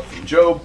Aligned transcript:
from 0.00 0.24
Job. 0.24 0.64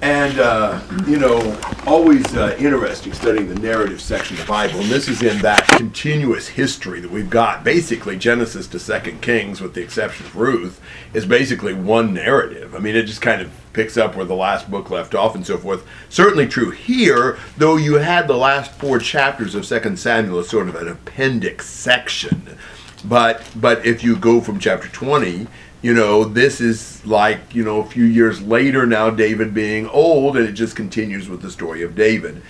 And, 0.00 0.38
uh, 0.38 0.80
you 1.06 1.18
know, 1.18 1.60
always 1.86 2.24
uh, 2.34 2.56
interesting 2.58 3.12
studying 3.12 3.46
the 3.46 3.60
narrative 3.60 4.00
section 4.00 4.38
of 4.38 4.46
the 4.46 4.48
Bible. 4.48 4.80
And 4.80 4.88
this 4.88 5.08
is 5.08 5.22
in 5.22 5.42
that 5.42 5.66
continuous 5.76 6.48
history 6.48 6.98
that 7.00 7.10
we've 7.10 7.28
got. 7.28 7.64
Basically, 7.64 8.16
Genesis 8.16 8.66
to 8.68 8.78
Second 8.78 9.20
Kings, 9.20 9.60
with 9.60 9.74
the 9.74 9.82
exception 9.82 10.24
of 10.24 10.36
Ruth, 10.36 10.80
is 11.12 11.26
basically 11.26 11.74
one 11.74 12.14
narrative. 12.14 12.74
I 12.74 12.78
mean, 12.78 12.96
it 12.96 13.02
just 13.02 13.20
kind 13.20 13.42
of 13.42 13.52
picks 13.74 13.98
up 13.98 14.16
where 14.16 14.24
the 14.24 14.34
last 14.34 14.70
book 14.70 14.88
left 14.88 15.14
off 15.14 15.34
and 15.34 15.46
so 15.46 15.58
forth. 15.58 15.86
Certainly 16.08 16.46
true 16.46 16.70
here, 16.70 17.36
though 17.58 17.76
you 17.76 17.96
had 17.96 18.26
the 18.26 18.38
last 18.38 18.72
four 18.72 18.98
chapters 18.98 19.54
of 19.54 19.66
Second 19.66 19.98
Samuel 19.98 20.38
as 20.38 20.48
sort 20.48 20.70
of 20.70 20.76
an 20.76 20.88
appendix 20.88 21.66
section. 21.68 22.56
But 23.04 23.44
but 23.54 23.84
if 23.84 24.02
you 24.02 24.16
go 24.16 24.40
from 24.40 24.58
chapter 24.58 24.88
20 24.88 25.46
you 25.82 25.92
know, 25.92 26.22
this 26.22 26.60
is 26.60 27.04
like, 27.04 27.54
you 27.54 27.64
know, 27.64 27.80
a 27.80 27.84
few 27.84 28.04
years 28.04 28.40
later 28.40 28.86
now, 28.86 29.10
David 29.10 29.52
being 29.52 29.88
old, 29.88 30.36
and 30.36 30.48
it 30.48 30.52
just 30.52 30.76
continues 30.76 31.28
with 31.28 31.42
the 31.42 31.50
story 31.50 31.82
of 31.82 31.96
David. 31.96 32.40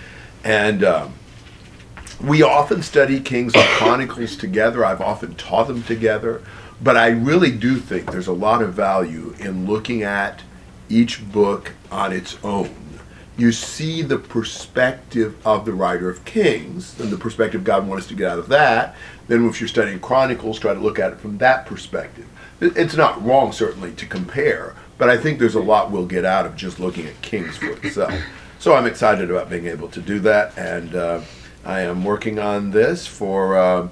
And 0.43 0.83
um, 0.83 1.13
we 2.21 2.43
often 2.43 2.83
study 2.83 3.19
Kings 3.19 3.55
and 3.55 3.67
Chronicles 3.69 4.37
together. 4.37 4.85
I've 4.85 5.01
often 5.01 5.33
taught 5.33 5.67
them 5.67 5.81
together. 5.83 6.43
But 6.81 6.95
I 6.95 7.07
really 7.07 7.51
do 7.51 7.77
think 7.77 8.11
there's 8.11 8.27
a 8.27 8.33
lot 8.33 8.61
of 8.61 8.73
value 8.73 9.33
in 9.39 9.65
looking 9.65 10.03
at 10.03 10.43
each 10.87 11.31
book 11.31 11.73
on 11.91 12.13
its 12.13 12.37
own. 12.43 12.75
You 13.35 13.51
see 13.51 14.03
the 14.03 14.19
perspective 14.19 15.35
of 15.45 15.65
the 15.65 15.73
writer 15.73 16.07
of 16.07 16.23
Kings 16.23 16.99
and 16.99 17.09
the 17.09 17.17
perspective 17.17 17.63
God 17.63 17.87
wants 17.87 18.05
us 18.05 18.09
to 18.09 18.15
get 18.15 18.29
out 18.29 18.37
of 18.37 18.49
that. 18.49 18.95
Then, 19.27 19.47
if 19.47 19.59
you're 19.59 19.67
studying 19.67 19.99
Chronicles, 19.99 20.59
try 20.59 20.73
to 20.73 20.79
look 20.79 20.99
at 20.99 21.13
it 21.13 21.19
from 21.19 21.39
that 21.39 21.65
perspective 21.65 22.27
it's 22.63 22.95
not 22.95 23.23
wrong 23.23 23.51
certainly 23.51 23.91
to 23.93 24.05
compare, 24.05 24.75
but 24.97 25.09
I 25.09 25.17
think 25.17 25.39
there's 25.39 25.55
a 25.55 25.61
lot 25.61 25.91
we'll 25.91 26.05
get 26.05 26.25
out 26.25 26.45
of 26.45 26.55
just 26.55 26.79
looking 26.79 27.07
at 27.07 27.21
Kings 27.21 27.57
for 27.57 27.71
itself. 27.71 28.13
So 28.59 28.75
I'm 28.75 28.85
excited 28.85 29.29
about 29.29 29.49
being 29.49 29.67
able 29.67 29.89
to 29.89 30.01
do 30.01 30.19
that, 30.21 30.57
and 30.57 30.95
uh, 30.95 31.21
I 31.65 31.81
am 31.81 32.03
working 32.03 32.39
on 32.39 32.71
this 32.71 33.05
for 33.05 33.57
uh, 33.57 33.89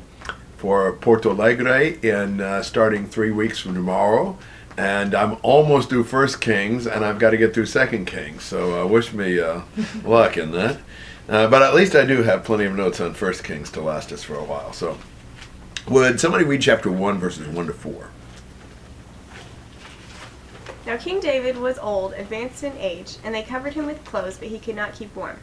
for 0.57 0.93
Porto 0.93 1.31
Alegre 1.31 1.97
in 2.03 2.39
uh, 2.39 2.61
starting 2.61 3.07
three 3.07 3.31
weeks 3.31 3.59
from 3.59 3.73
tomorrow. 3.73 4.37
And 4.77 5.13
I'm 5.13 5.37
almost 5.43 5.89
through 5.89 6.05
First 6.05 6.39
Kings, 6.39 6.87
and 6.87 7.03
I've 7.03 7.19
got 7.19 7.31
to 7.31 7.37
get 7.37 7.53
through 7.53 7.65
Second 7.65 8.05
Kings. 8.05 8.43
So 8.43 8.81
uh, 8.81 8.87
wish 8.87 9.11
me 9.11 9.39
uh, 9.39 9.61
luck 10.05 10.37
in 10.37 10.51
that. 10.51 10.77
Uh, 11.27 11.47
but 11.47 11.61
at 11.61 11.73
least 11.73 11.95
I 11.95 12.05
do 12.05 12.23
have 12.23 12.43
plenty 12.43 12.65
of 12.65 12.75
notes 12.75 12.99
on 12.99 13.13
First 13.13 13.43
Kings 13.43 13.69
to 13.71 13.81
last 13.81 14.11
us 14.11 14.23
for 14.23 14.35
a 14.35 14.43
while. 14.43 14.73
So, 14.73 14.97
would 15.87 16.19
somebody 16.19 16.45
read 16.45 16.61
chapter 16.61 16.91
one, 16.91 17.19
verses 17.19 17.47
one 17.47 17.67
to 17.67 17.73
four? 17.73 18.09
Now 20.85 20.97
King 20.97 21.19
David 21.19 21.57
was 21.57 21.77
old, 21.77 22.13
advanced 22.13 22.63
in 22.63 22.75
age, 22.77 23.17
and 23.23 23.35
they 23.35 23.43
covered 23.43 23.73
him 23.73 23.85
with 23.85 24.03
clothes, 24.03 24.37
but 24.37 24.47
he 24.47 24.57
could 24.57 24.75
not 24.75 24.93
keep 24.93 25.15
warm. 25.15 25.37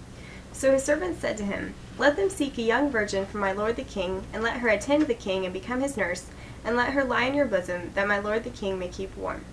So 0.53 0.72
his 0.72 0.83
servants 0.83 1.20
said 1.20 1.36
to 1.39 1.44
him, 1.44 1.75
Let 1.97 2.17
them 2.17 2.28
seek 2.28 2.58
a 2.58 2.62
young 2.62 2.91
virgin 2.91 3.25
for 3.25 3.39
my 3.39 3.53
lord 3.53 3.77
the 3.77 3.84
king, 3.84 4.25
and 4.33 4.42
let 4.42 4.56
her 4.56 4.69
attend 4.69 5.06
the 5.06 5.14
king 5.14 5.44
and 5.44 5.53
become 5.53 5.81
his 5.81 5.97
nurse, 5.97 6.27
and 6.64 6.77
let 6.77 6.92
her 6.92 7.05
lie 7.05 7.25
in 7.25 7.34
your 7.34 7.47
bosom, 7.47 7.92
that 7.94 8.09
my 8.09 8.19
lord 8.19 8.42
the 8.42 8.50
king 8.50 8.78
may 8.78 8.89
keep 8.89 9.16
warm. 9.16 9.44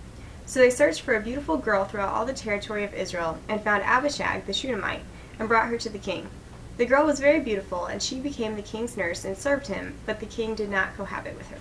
So 0.44 0.58
they 0.58 0.70
searched 0.70 1.02
for 1.02 1.14
a 1.14 1.20
beautiful 1.20 1.56
girl 1.56 1.84
throughout 1.84 2.12
all 2.12 2.26
the 2.26 2.32
territory 2.32 2.82
of 2.82 2.92
Israel, 2.92 3.38
and 3.48 3.62
found 3.62 3.84
Abishag 3.84 4.46
the 4.46 4.52
Shunammite, 4.52 5.04
and 5.38 5.48
brought 5.48 5.68
her 5.68 5.78
to 5.78 5.88
the 5.88 5.98
king. 5.98 6.28
The 6.78 6.86
girl 6.86 7.06
was 7.06 7.20
very 7.20 7.40
beautiful, 7.40 7.86
and 7.86 8.02
she 8.02 8.20
became 8.20 8.56
the 8.56 8.62
king's 8.62 8.96
nurse 8.96 9.24
and 9.24 9.38
served 9.38 9.68
him, 9.68 9.94
but 10.04 10.18
the 10.18 10.26
king 10.26 10.56
did 10.56 10.70
not 10.70 10.96
cohabit 10.96 11.38
with 11.38 11.48
her. 11.50 11.58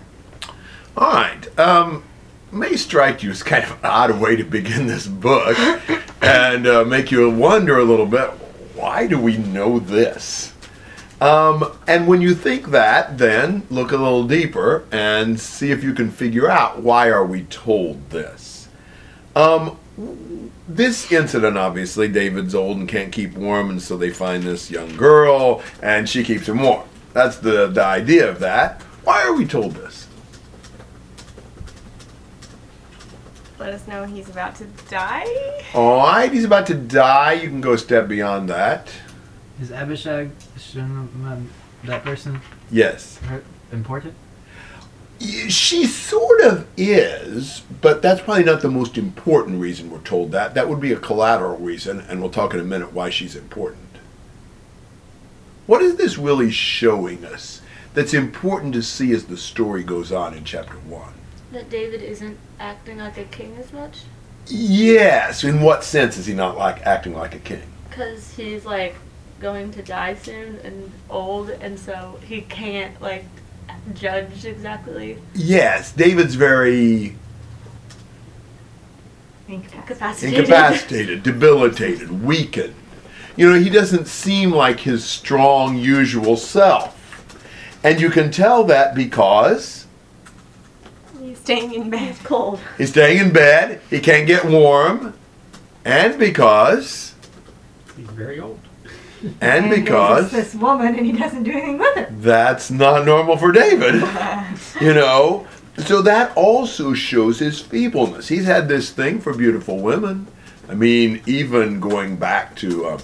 All 0.97 1.13
right. 1.13 1.59
Um, 1.59 2.03
may 2.51 2.75
strike 2.75 3.23
you 3.23 3.31
as 3.31 3.43
kind 3.43 3.63
of 3.63 3.71
an 3.71 3.77
odd 3.83 4.19
way 4.19 4.35
to 4.35 4.43
begin 4.43 4.87
this 4.87 5.07
book 5.07 5.57
and 6.21 6.67
uh, 6.67 6.85
make 6.85 7.11
you 7.11 7.29
wonder 7.29 7.77
a 7.77 7.83
little 7.83 8.05
bit 8.05 8.31
why 8.75 9.07
do 9.07 9.17
we 9.17 9.37
know 9.37 9.79
this? 9.79 10.53
Um, 11.21 11.77
and 11.87 12.07
when 12.07 12.21
you 12.21 12.35
think 12.35 12.67
that, 12.71 13.17
then 13.17 13.65
look 13.69 13.91
a 13.91 13.97
little 13.97 14.27
deeper 14.27 14.85
and 14.91 15.39
see 15.39 15.71
if 15.71 15.83
you 15.83 15.93
can 15.93 16.11
figure 16.11 16.49
out 16.49 16.81
why 16.81 17.09
are 17.09 17.25
we 17.25 17.43
told 17.43 18.09
this. 18.09 18.67
Um, 19.35 19.79
this 20.67 21.11
incident, 21.11 21.57
obviously, 21.57 22.09
David's 22.09 22.53
old 22.53 22.77
and 22.77 22.87
can't 22.87 23.11
keep 23.11 23.33
warm, 23.33 23.69
and 23.69 23.81
so 23.81 23.95
they 23.95 24.09
find 24.09 24.43
this 24.43 24.69
young 24.69 24.95
girl, 24.97 25.63
and 25.81 26.07
she 26.07 26.23
keeps 26.23 26.49
him 26.49 26.61
warm. 26.61 26.87
That's 27.13 27.37
the, 27.37 27.67
the 27.67 27.83
idea 27.83 28.29
of 28.29 28.39
that. 28.39 28.81
Why 29.03 29.23
are 29.23 29.33
we 29.33 29.45
told 29.45 29.73
this? 29.73 30.04
Let 33.59 33.73
us 33.73 33.87
know 33.87 34.03
he's 34.05 34.29
about 34.29 34.55
to 34.55 34.65
die. 34.89 35.25
All 35.73 35.97
right, 35.97 36.31
he's 36.31 36.43
about 36.43 36.67
to 36.67 36.75
die. 36.75 37.33
You 37.33 37.49
can 37.49 37.61
go 37.61 37.73
a 37.73 37.77
step 37.77 38.07
beyond 38.07 38.49
that. 38.49 38.91
Is 39.61 39.71
Abishag 39.71 40.31
um, 40.77 41.49
that 41.85 42.03
person? 42.03 42.41
Yes. 42.69 43.19
Important? 43.71 44.13
She 45.19 45.85
sort 45.85 46.41
of 46.41 46.67
is, 46.75 47.61
but 47.81 48.01
that's 48.01 48.19
probably 48.21 48.43
not 48.43 48.61
the 48.61 48.69
most 48.69 48.97
important 48.97 49.61
reason 49.61 49.89
we're 49.89 49.99
told 49.99 50.31
that. 50.33 50.53
That 50.53 50.67
would 50.67 50.81
be 50.81 50.91
a 50.91 50.99
collateral 50.99 51.57
reason, 51.57 52.01
and 52.01 52.19
we'll 52.19 52.29
talk 52.29 52.53
in 52.53 52.59
a 52.59 52.65
minute 52.65 52.91
why 52.91 53.09
she's 53.09 53.35
important. 53.35 53.81
What 55.67 55.81
is 55.81 55.95
this 55.95 56.17
really 56.17 56.51
showing 56.51 57.23
us 57.23 57.61
that's 57.93 58.13
important 58.13 58.73
to 58.73 58.83
see 58.83 59.13
as 59.13 59.25
the 59.25 59.37
story 59.37 59.83
goes 59.83 60.11
on 60.11 60.33
in 60.33 60.43
chapter 60.43 60.75
1? 60.75 61.13
That 61.51 61.69
David 61.69 62.01
isn't 62.01 62.37
acting 62.59 62.97
like 62.97 63.17
a 63.17 63.23
king 63.25 63.55
as 63.59 63.71
much? 63.71 63.99
Yes. 64.47 65.43
In 65.43 65.61
what 65.61 65.83
sense 65.83 66.17
is 66.17 66.25
he 66.25 66.33
not 66.33 66.57
like 66.57 66.85
acting 66.85 67.13
like 67.13 67.35
a 67.35 67.39
king? 67.39 67.63
Because 67.89 68.33
he's 68.35 68.65
like 68.65 68.95
going 69.39 69.71
to 69.71 69.81
die 69.81 70.15
soon 70.15 70.57
and 70.63 70.91
old, 71.09 71.49
and 71.49 71.79
so 71.79 72.19
he 72.25 72.41
can't 72.41 72.99
like 73.01 73.25
judge 73.93 74.45
exactly. 74.45 75.17
Yes, 75.33 75.91
David's 75.91 76.35
very 76.35 77.15
incapacitated, 79.47 80.39
incapacitated 80.39 81.23
debilitated, 81.23 82.23
weakened. 82.23 82.75
You 83.35 83.51
know, 83.51 83.59
he 83.59 83.69
doesn't 83.69 84.07
seem 84.07 84.51
like 84.51 84.79
his 84.79 85.03
strong, 85.03 85.77
usual 85.77 86.37
self. 86.37 86.93
And 87.83 87.99
you 87.99 88.09
can 88.09 88.31
tell 88.31 88.63
that 88.63 88.95
because 88.95 89.84
staying 91.45 91.73
in 91.73 91.89
bed. 91.91 91.99
He's 91.99 92.19
cold. 92.19 92.59
He's 92.77 92.89
staying 92.89 93.19
in 93.19 93.31
bed. 93.31 93.79
He 93.89 93.99
can't 93.99 94.25
get 94.25 94.45
warm. 94.45 95.13
And 95.85 96.17
because. 96.17 97.13
He's 97.95 98.07
very 98.07 98.39
old. 98.39 98.59
And, 99.21 99.65
and 99.65 99.69
because. 99.69 100.31
this 100.31 100.55
woman 100.55 100.95
and 100.95 101.05
he 101.05 101.11
doesn't 101.11 101.43
do 101.43 101.51
anything 101.51 101.77
with 101.77 101.95
her. 101.95 102.07
That's 102.11 102.71
not 102.71 103.05
normal 103.05 103.37
for 103.37 103.51
David. 103.51 103.95
you 104.81 104.93
know? 104.93 105.47
So 105.77 106.01
that 106.01 106.35
also 106.35 106.93
shows 106.93 107.39
his 107.39 107.61
feebleness. 107.61 108.27
He's 108.27 108.45
had 108.45 108.67
this 108.67 108.91
thing 108.91 109.19
for 109.19 109.33
beautiful 109.33 109.79
women. 109.79 110.27
I 110.67 110.73
mean, 110.73 111.21
even 111.27 111.79
going 111.79 112.15
back 112.15 112.55
to 112.57 112.85
uh, 112.85 112.99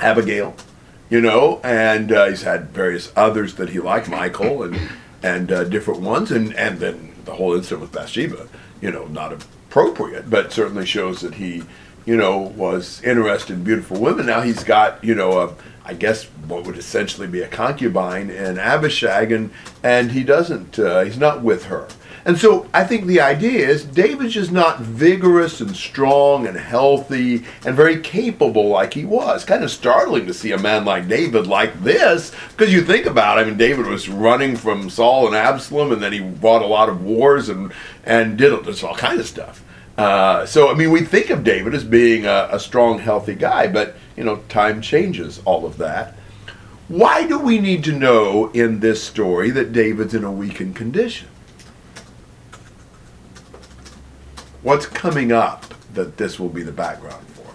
Abigail, 0.00 0.56
you 1.08 1.20
know, 1.20 1.60
and 1.62 2.10
uh, 2.10 2.26
he's 2.26 2.42
had 2.42 2.70
various 2.70 3.12
others 3.14 3.54
that 3.54 3.68
he 3.68 3.78
liked, 3.78 4.08
Michal, 4.08 4.62
and 4.64 4.90
and 5.22 5.52
uh, 5.52 5.64
different 5.64 6.00
ones, 6.00 6.30
and 6.30 6.54
and 6.54 6.78
then 6.80 7.14
the 7.28 7.34
whole 7.34 7.54
incident 7.54 7.82
with 7.82 7.92
Bathsheba, 7.92 8.48
you 8.80 8.90
know, 8.90 9.06
not 9.06 9.32
appropriate, 9.32 10.30
but 10.30 10.52
certainly 10.52 10.86
shows 10.86 11.20
that 11.20 11.34
he, 11.34 11.62
you 12.06 12.16
know, 12.16 12.38
was 12.38 13.02
interested 13.02 13.52
in 13.52 13.64
beautiful 13.64 14.00
women. 14.00 14.26
Now 14.26 14.40
he's 14.40 14.64
got, 14.64 15.04
you 15.04 15.14
know, 15.14 15.38
a, 15.40 15.54
I 15.84 15.92
guess 15.92 16.24
what 16.46 16.64
would 16.64 16.78
essentially 16.78 17.26
be 17.26 17.42
a 17.42 17.48
concubine 17.48 18.30
in 18.30 18.58
Abishag, 18.58 19.30
and 19.30 19.50
and 19.82 20.12
he 20.12 20.24
doesn't, 20.24 20.78
uh, 20.78 21.02
he's 21.04 21.18
not 21.18 21.42
with 21.42 21.64
her. 21.66 21.86
And 22.28 22.38
so 22.38 22.68
I 22.74 22.84
think 22.84 23.06
the 23.06 23.22
idea 23.22 23.66
is 23.66 23.86
David's 23.86 24.34
just 24.34 24.52
not 24.52 24.80
vigorous 24.80 25.62
and 25.62 25.74
strong 25.74 26.46
and 26.46 26.58
healthy 26.58 27.44
and 27.64 27.74
very 27.74 28.02
capable 28.02 28.68
like 28.68 28.92
he 28.92 29.06
was. 29.06 29.46
Kind 29.46 29.64
of 29.64 29.70
startling 29.70 30.26
to 30.26 30.34
see 30.34 30.52
a 30.52 30.58
man 30.58 30.84
like 30.84 31.08
David 31.08 31.46
like 31.46 31.82
this 31.82 32.34
because 32.50 32.70
you 32.70 32.84
think 32.84 33.06
about 33.06 33.38
it, 33.38 33.40
I 33.40 33.44
mean, 33.44 33.56
David 33.56 33.86
was 33.86 34.10
running 34.10 34.56
from 34.56 34.90
Saul 34.90 35.26
and 35.26 35.34
Absalom 35.34 35.90
and 35.90 36.02
then 36.02 36.12
he 36.12 36.30
fought 36.34 36.60
a 36.60 36.66
lot 36.66 36.90
of 36.90 37.02
wars 37.02 37.48
and, 37.48 37.72
and 38.04 38.36
did 38.36 38.62
just 38.62 38.84
all 38.84 38.94
kind 38.94 39.18
of 39.18 39.26
stuff. 39.26 39.64
Uh, 39.96 40.44
so, 40.44 40.70
I 40.70 40.74
mean, 40.74 40.90
we 40.90 41.06
think 41.06 41.30
of 41.30 41.42
David 41.42 41.72
as 41.72 41.82
being 41.82 42.26
a, 42.26 42.50
a 42.52 42.60
strong, 42.60 42.98
healthy 42.98 43.36
guy, 43.36 43.68
but, 43.68 43.96
you 44.18 44.24
know, 44.24 44.36
time 44.50 44.82
changes 44.82 45.40
all 45.46 45.64
of 45.64 45.78
that. 45.78 46.14
Why 46.88 47.26
do 47.26 47.38
we 47.38 47.58
need 47.58 47.84
to 47.84 47.92
know 47.92 48.50
in 48.50 48.80
this 48.80 49.02
story 49.02 49.48
that 49.52 49.72
David's 49.72 50.12
in 50.12 50.24
a 50.24 50.30
weakened 50.30 50.76
condition? 50.76 51.28
What's 54.62 54.86
coming 54.86 55.32
up 55.32 55.74
that 55.94 56.16
this 56.16 56.38
will 56.38 56.48
be 56.48 56.62
the 56.62 56.72
background 56.72 57.26
for? 57.28 57.46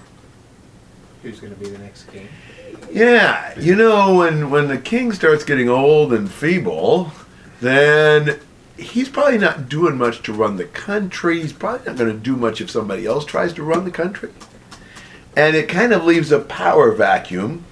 Who's 1.21 1.39
going 1.39 1.53
to 1.53 1.59
be 1.59 1.69
the 1.69 1.77
next 1.79 2.03
king? 2.11 2.27
Yeah, 2.91 3.57
you 3.59 3.75
know, 3.75 4.15
when 4.15 4.49
when 4.49 4.67
the 4.67 4.77
king 4.77 5.11
starts 5.11 5.43
getting 5.43 5.69
old 5.69 6.13
and 6.13 6.31
feeble, 6.31 7.11
then 7.61 8.39
he's 8.77 9.09
probably 9.09 9.37
not 9.37 9.69
doing 9.69 9.97
much 9.97 10.21
to 10.23 10.33
run 10.33 10.57
the 10.57 10.65
country. 10.65 11.41
He's 11.41 11.53
probably 11.53 11.85
not 11.85 11.97
going 11.97 12.11
to 12.11 12.19
do 12.19 12.35
much 12.35 12.61
if 12.61 12.69
somebody 12.69 13.05
else 13.05 13.25
tries 13.25 13.53
to 13.53 13.63
run 13.63 13.85
the 13.85 13.91
country. 13.91 14.31
And 15.35 15.55
it 15.55 15.67
kind 15.67 15.93
of 15.93 16.03
leaves 16.03 16.31
a 16.31 16.39
power 16.39 16.91
vacuum 16.91 17.65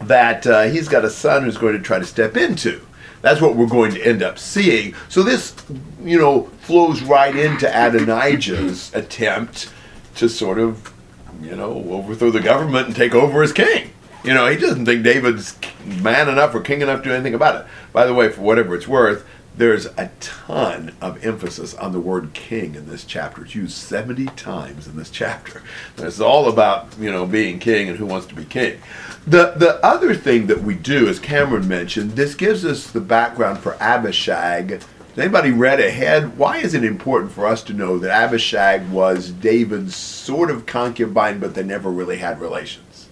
that 0.00 0.46
uh, 0.46 0.64
he's 0.64 0.88
got 0.88 1.04
a 1.04 1.10
son 1.10 1.44
who's 1.44 1.56
going 1.56 1.74
to 1.76 1.82
try 1.82 1.98
to 1.98 2.04
step 2.04 2.36
into. 2.36 2.86
That's 3.24 3.40
what 3.40 3.56
we're 3.56 3.64
going 3.64 3.94
to 3.94 4.06
end 4.06 4.22
up 4.22 4.38
seeing. 4.38 4.94
So 5.08 5.22
this, 5.22 5.54
you 6.02 6.18
know, 6.18 6.42
flows 6.60 7.00
right 7.02 7.34
into 7.34 7.66
Adonijah's 7.66 8.94
attempt 8.94 9.72
to 10.16 10.28
sort 10.28 10.58
of, 10.58 10.92
you 11.40 11.56
know, 11.56 11.72
overthrow 11.88 12.30
the 12.30 12.40
government 12.40 12.88
and 12.88 12.94
take 12.94 13.14
over 13.14 13.42
as 13.42 13.54
king. 13.54 13.92
You 14.24 14.34
know, 14.34 14.46
he 14.46 14.58
doesn't 14.58 14.84
think 14.84 15.04
David's 15.04 15.58
man 15.86 16.28
enough 16.28 16.54
or 16.54 16.60
king 16.60 16.82
enough 16.82 16.98
to 16.98 17.08
do 17.08 17.14
anything 17.14 17.32
about 17.32 17.62
it. 17.62 17.66
By 17.94 18.04
the 18.04 18.12
way, 18.12 18.30
for 18.30 18.42
whatever 18.42 18.74
it's 18.74 18.86
worth, 18.86 19.26
there's 19.56 19.86
a 19.86 20.10
ton 20.20 20.94
of 21.00 21.24
emphasis 21.24 21.74
on 21.74 21.92
the 21.92 22.00
word 22.00 22.32
king 22.34 22.74
in 22.74 22.88
this 22.88 23.04
chapter. 23.04 23.44
It's 23.44 23.54
used 23.54 23.76
70 23.76 24.26
times 24.26 24.86
in 24.86 24.96
this 24.96 25.10
chapter. 25.10 25.62
It's 25.98 26.20
all 26.20 26.48
about, 26.48 26.88
you 26.98 27.10
know, 27.10 27.26
being 27.26 27.58
king 27.58 27.88
and 27.88 27.98
who 27.98 28.06
wants 28.06 28.26
to 28.26 28.34
be 28.34 28.44
king. 28.44 28.78
The 29.26 29.54
the 29.56 29.84
other 29.84 30.14
thing 30.14 30.48
that 30.48 30.62
we 30.62 30.74
do, 30.74 31.08
as 31.08 31.18
Cameron 31.18 31.66
mentioned, 31.66 32.12
this 32.12 32.34
gives 32.34 32.64
us 32.64 32.90
the 32.90 33.00
background 33.00 33.60
for 33.60 33.74
Abishag. 33.80 34.70
Has 34.70 35.18
anybody 35.18 35.50
read 35.50 35.80
ahead? 35.80 36.36
Why 36.36 36.58
is 36.58 36.74
it 36.74 36.84
important 36.84 37.32
for 37.32 37.46
us 37.46 37.62
to 37.64 37.72
know 37.72 37.98
that 37.98 38.10
Abishag 38.10 38.90
was 38.90 39.30
David's 39.30 39.96
sort 39.96 40.50
of 40.50 40.66
concubine, 40.66 41.38
but 41.38 41.54
they 41.54 41.62
never 41.62 41.90
really 41.90 42.18
had 42.18 42.40
relations? 42.40 43.08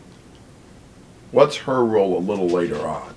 What's 1.30 1.58
her 1.58 1.84
role 1.84 2.18
a 2.18 2.20
little 2.20 2.48
later 2.48 2.86
on? 2.86 3.14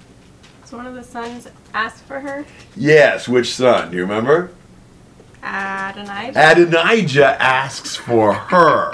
So 0.65 0.77
one 0.77 0.87
of 0.87 0.95
the 0.95 1.03
sons 1.03 1.47
asked 1.75 2.03
for 2.05 2.19
her. 2.19 2.43
Yes, 2.75 3.27
which 3.27 3.53
son? 3.53 3.91
Do 3.91 3.97
you 3.97 4.03
remember? 4.03 4.49
Adonijah. 5.43 6.33
Adonijah 6.35 7.41
asks 7.41 7.95
for 7.95 8.33
her. 8.33 8.91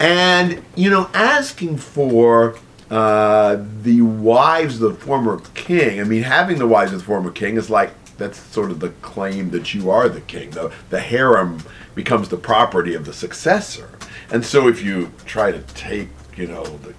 And, 0.00 0.62
you 0.74 0.88
know, 0.88 1.10
asking 1.12 1.76
for 1.76 2.56
uh, 2.90 3.62
the 3.82 4.00
wives 4.00 4.80
of 4.80 4.98
the 4.98 5.04
former 5.04 5.40
king, 5.52 6.00
I 6.00 6.04
mean, 6.04 6.22
having 6.22 6.58
the 6.58 6.66
wives 6.66 6.92
of 6.92 7.00
the 7.00 7.04
former 7.04 7.30
king 7.30 7.58
is 7.58 7.68
like, 7.68 7.92
that's 8.16 8.38
sort 8.38 8.70
of 8.70 8.80
the 8.80 8.88
claim 9.02 9.50
that 9.50 9.74
you 9.74 9.90
are 9.90 10.08
the 10.08 10.22
king. 10.22 10.50
The, 10.50 10.72
the 10.88 11.00
harem 11.00 11.62
becomes 11.94 12.30
the 12.30 12.38
property 12.38 12.94
of 12.94 13.04
the 13.04 13.12
successor. 13.12 13.90
And 14.30 14.42
so 14.42 14.66
if 14.66 14.82
you 14.82 15.12
try 15.26 15.52
to 15.52 15.60
take, 15.74 16.08
you 16.36 16.46
know, 16.46 16.64
the 16.64 16.94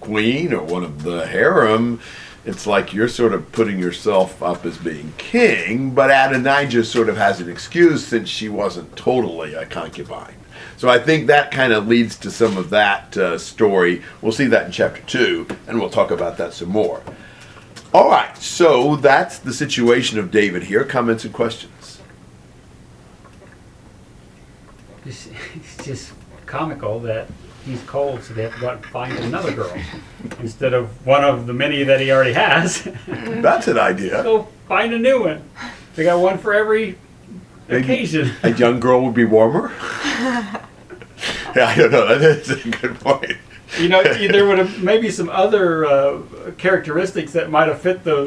queen 0.00 0.54
or 0.54 0.62
one 0.62 0.84
of 0.84 1.02
the 1.02 1.26
harem, 1.26 2.00
it's 2.46 2.64
like 2.64 2.94
you're 2.94 3.08
sort 3.08 3.34
of 3.34 3.50
putting 3.50 3.76
yourself 3.78 4.40
up 4.40 4.64
as 4.64 4.78
being 4.78 5.12
king, 5.18 5.90
but 5.90 6.10
Adonijah 6.10 6.84
sort 6.84 7.08
of 7.08 7.16
has 7.16 7.40
an 7.40 7.50
excuse 7.50 8.06
since 8.06 8.28
she 8.28 8.48
wasn't 8.48 8.94
totally 8.94 9.54
a 9.54 9.66
concubine. 9.66 10.36
So 10.76 10.88
I 10.88 11.00
think 11.00 11.26
that 11.26 11.50
kind 11.50 11.72
of 11.72 11.88
leads 11.88 12.16
to 12.18 12.30
some 12.30 12.56
of 12.56 12.70
that 12.70 13.16
uh, 13.16 13.36
story. 13.36 14.02
We'll 14.22 14.30
see 14.30 14.46
that 14.46 14.66
in 14.66 14.72
chapter 14.72 15.02
2, 15.02 15.48
and 15.66 15.80
we'll 15.80 15.90
talk 15.90 16.12
about 16.12 16.36
that 16.38 16.54
some 16.54 16.68
more. 16.68 17.02
All 17.92 18.08
right, 18.08 18.36
so 18.36 18.94
that's 18.94 19.38
the 19.38 19.52
situation 19.52 20.18
of 20.20 20.30
David 20.30 20.62
here. 20.62 20.84
Comments 20.84 21.24
and 21.24 21.34
questions? 21.34 22.00
It's, 25.04 25.28
it's 25.56 25.84
just 25.84 26.12
comical 26.46 27.00
that 27.00 27.28
he's 27.66 27.82
cold, 27.82 28.22
so 28.22 28.32
they 28.32 28.42
have 28.44 28.54
to 28.54 28.60
go 28.60 28.68
out 28.70 28.76
and 28.76 28.86
find 28.86 29.12
another 29.18 29.52
girl 29.52 29.72
instead 30.40 30.72
of 30.72 31.04
one 31.06 31.22
of 31.24 31.46
the 31.46 31.52
many 31.52 31.82
that 31.82 32.00
he 32.00 32.10
already 32.10 32.32
has. 32.32 32.88
That's 33.06 33.68
an 33.68 33.78
idea. 33.78 34.22
go 34.22 34.48
find 34.68 34.94
a 34.94 34.98
new 34.98 35.24
one. 35.24 35.42
They 35.94 36.04
got 36.04 36.18
one 36.20 36.38
for 36.38 36.54
every 36.54 36.96
Maybe- 37.68 37.82
occasion. 37.84 38.32
A 38.42 38.52
young 38.52 38.80
girl 38.80 39.04
would 39.04 39.14
be 39.14 39.24
warmer? 39.24 39.72
yeah, 39.78 40.62
I 41.56 41.74
don't 41.76 41.90
know. 41.90 42.18
That's 42.18 42.48
a 42.50 42.68
good 42.70 42.98
point. 43.00 43.32
You 43.80 43.88
know, 43.88 44.02
there 44.04 44.46
would 44.46 44.58
have 44.58 44.80
maybe 44.82 45.10
some 45.10 45.28
other 45.28 45.84
uh, 45.84 46.20
characteristics 46.56 47.32
that 47.32 47.50
might 47.50 47.66
have 47.66 47.80
fit 47.80 48.04
the, 48.04 48.22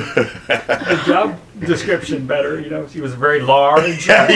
the 0.47 1.01
job 1.07 1.39
description 1.62 2.27
better. 2.27 2.59
You 2.59 2.69
know, 2.69 2.88
she 2.89 3.00
was 3.00 3.13
very 3.13 3.39
large. 3.39 4.06
Yeah, 4.06 4.27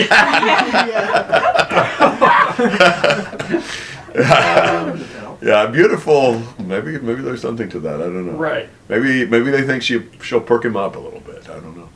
beautiful. 5.71 6.41
Maybe 6.59 6.99
maybe 6.99 7.21
there's 7.21 7.41
something 7.41 7.69
to 7.69 7.79
that. 7.79 7.95
I 7.95 8.05
don't 8.05 8.27
know. 8.27 8.33
Right. 8.33 8.69
Maybe 8.89 9.25
maybe 9.25 9.49
they 9.51 9.63
think 9.63 9.81
she 9.83 10.07
she'll 10.21 10.41
perk 10.41 10.65
him 10.65 10.77
up 10.77 10.95
a 10.95 10.99
little 10.99 11.19
bit. 11.21 11.49
I 11.49 11.55
don't 11.55 11.75
know. 11.75 11.89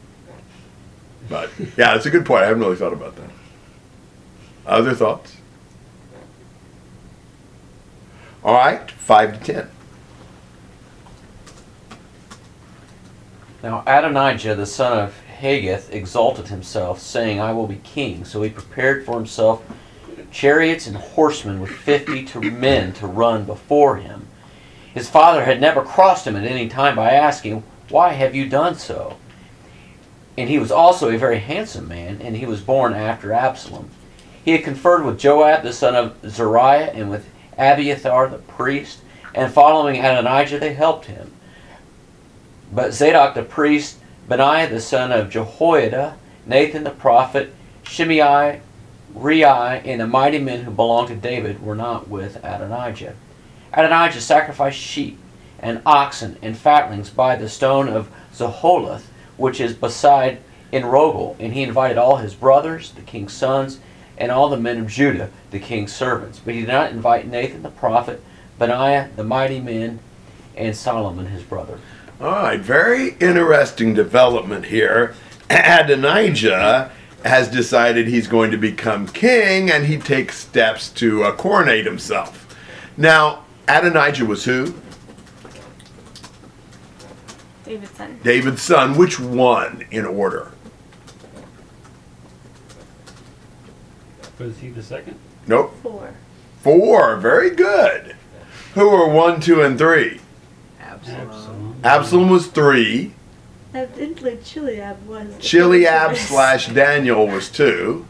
But 1.30 1.52
yeah, 1.78 1.96
it's 1.96 2.06
a 2.06 2.10
good 2.10 2.26
point. 2.26 2.44
I 2.44 2.48
haven't 2.48 2.64
really 2.64 2.76
thought 2.76 2.94
about 2.94 3.16
that. 3.18 3.30
Other 4.66 4.94
thoughts? 4.94 5.38
All 8.44 8.54
right, 8.54 8.90
five 8.90 9.38
to 9.38 9.54
ten. 9.54 9.70
Now 13.62 13.84
Adonijah, 13.86 14.56
the 14.56 14.66
son 14.66 14.98
of 14.98 15.20
Haggith, 15.20 15.94
exalted 15.94 16.48
himself, 16.48 17.00
saying, 17.00 17.40
I 17.40 17.54
will 17.54 17.68
be 17.68 17.78
king. 17.78 18.26
So 18.26 18.42
he 18.42 18.50
prepared 18.50 19.06
for 19.06 19.16
himself 19.16 19.64
chariots 20.38 20.86
and 20.86 20.96
horsemen 20.96 21.60
with 21.60 21.72
fifty 21.72 22.24
to 22.24 22.40
men 22.40 22.94
to 22.94 23.08
run 23.08 23.44
before 23.44 23.98
him. 23.98 24.28
His 24.94 25.10
father 25.10 25.46
had 25.46 25.60
never 25.60 25.82
crossed 25.82 26.28
him 26.28 26.36
at 26.36 26.44
any 26.44 26.70
time 26.70 26.96
by 26.96 27.10
asking, 27.10 27.64
Why 27.90 28.14
have 28.14 28.36
you 28.36 28.48
done 28.48 28.76
so? 28.76 29.18
And 30.38 30.48
he 30.48 30.60
was 30.60 30.72
also 30.72 31.10
a 31.10 31.18
very 31.18 31.40
handsome 31.40 31.88
man, 31.88 32.22
and 32.22 32.38
he 32.38 32.46
was 32.46 32.62
born 32.62 32.94
after 32.94 33.34
Absalom. 33.34 33.90
He 34.46 34.52
had 34.52 34.64
conferred 34.64 35.04
with 35.04 35.18
Joab 35.18 35.64
the 35.64 35.74
son 35.74 35.96
of 35.96 36.16
Zeruiah 36.30 36.92
and 36.94 37.10
with 37.10 37.28
Abiathar 37.58 38.28
the 38.28 38.38
priest, 38.38 39.00
and 39.34 39.52
following 39.52 39.98
Adonijah 39.98 40.60
they 40.60 40.76
helped 40.76 41.08
him. 41.08 41.34
But 42.72 42.94
Zadok 42.94 43.34
the 43.34 43.42
priest, 43.42 43.98
Benaiah 44.30 44.70
the 44.70 44.82
son 44.82 45.12
of 45.12 45.32
Jehoiada, 45.32 46.16
Nathan 46.46 46.84
the 46.84 46.92
prophet, 46.92 47.56
Shimei, 47.82 48.62
Rei, 49.22 49.44
and 49.44 50.02
the 50.02 50.08
mighty 50.08 50.40
men 50.40 50.64
who 50.64 50.72
belonged 50.72 51.10
to 51.10 51.16
David 51.16 51.62
were 51.62 51.76
not 51.76 52.08
with 52.08 52.38
Adonijah. 52.38 53.16
Adonijah 53.74 54.22
sacrificed 54.22 54.80
sheep 54.80 55.18
and 55.60 55.82
oxen 55.86 56.38
and 56.42 56.58
fatlings 56.58 57.10
by 57.10 57.36
the 57.36 57.50
stone 57.50 57.88
of 57.88 58.10
Zoheleth, 58.34 59.06
which 59.38 59.60
is 59.60 59.74
beside 59.74 60.40
Enrogel, 60.72 61.36
and 61.40 61.54
he 61.54 61.64
invited 61.64 61.98
all 61.98 62.18
his 62.18 62.34
brothers, 62.34 62.92
the 62.92 63.02
king's 63.02 63.34
sons, 63.34 63.80
and 64.18 64.32
all 64.32 64.50
the 64.50 64.58
men 64.58 64.80
of 64.80 64.88
Judah, 64.88 65.30
the 65.52 65.60
king's 65.60 65.94
servants. 65.94 66.40
But 66.40 66.54
he 66.54 66.62
did 66.62 66.70
not 66.70 66.92
invite 66.92 67.28
Nathan 67.28 67.64
the 67.64 67.70
prophet, 67.70 68.22
Benaiah, 68.60 69.10
the 69.16 69.24
mighty 69.24 69.60
men, 69.60 70.00
and 70.56 70.76
Solomon 70.76 71.28
his 71.28 71.44
brother. 71.44 71.80
All 72.20 72.32
right, 72.32 72.60
very 72.60 73.16
interesting 73.20 73.94
development 73.94 74.66
here. 74.66 75.16
Adonijah 75.50 76.92
has 77.26 77.48
decided 77.48 78.08
he's 78.08 78.28
going 78.28 78.52
to 78.52 78.58
become 78.58 79.08
king 79.08 79.72
and 79.72 79.86
he 79.86 79.98
takes 79.98 80.38
steps 80.38 80.90
to 80.92 81.24
uh, 81.24 81.36
coronate 81.36 81.86
himself. 81.86 82.56
Now, 82.96 83.44
Adonijah 83.68 84.26
was 84.26 84.46
who? 84.46 84.74
David's 87.66 87.92
son. 87.92 88.20
David's 88.24 88.62
son. 88.62 88.98
Which 88.98 89.20
one 89.20 89.86
in 89.92 90.06
order? 90.06 90.52
Was 94.40 94.58
he 94.60 94.70
the 94.70 94.84
second? 94.84 95.18
Nope. 95.48 95.76
Four. 95.82 96.14
Four. 96.62 97.18
Very 97.18 97.50
good. 97.50 98.16
Who 98.76 98.88
are 98.90 99.10
one, 99.10 99.42
two, 99.42 99.62
and 99.62 99.78
three? 99.78 100.22
Absalom. 100.80 101.80
Absalom 101.84 102.30
was 102.30 102.48
three. 102.48 103.14
Evidently, 103.74 104.38
Chileab 104.38 105.02
was. 105.04 105.28
Chileab 105.40 106.16
slash 106.16 106.68
Daniel 106.70 107.28
was 107.28 107.50
two. 107.50 108.06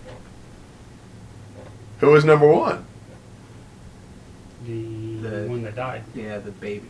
Who 2.00 2.12
was 2.12 2.24
number 2.24 2.48
one? 2.48 2.86
The, 4.66 5.18
The- 5.30 5.48
one 5.48 5.64
that 5.64 5.76
died. 5.76 6.04
Yeah, 6.14 6.38
the 6.40 6.52
baby. 6.52 6.86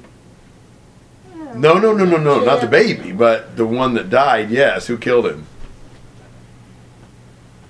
No, 1.55 1.77
no, 1.77 1.93
no, 1.93 2.03
no, 2.03 2.17
no, 2.17 2.43
not 2.43 2.61
the 2.61 2.67
baby, 2.67 3.11
but 3.11 3.55
the 3.57 3.65
one 3.65 3.93
that 3.93 4.09
died. 4.09 4.49
Yes, 4.49 4.87
who 4.87 4.97
killed 4.97 5.27
him? 5.27 5.45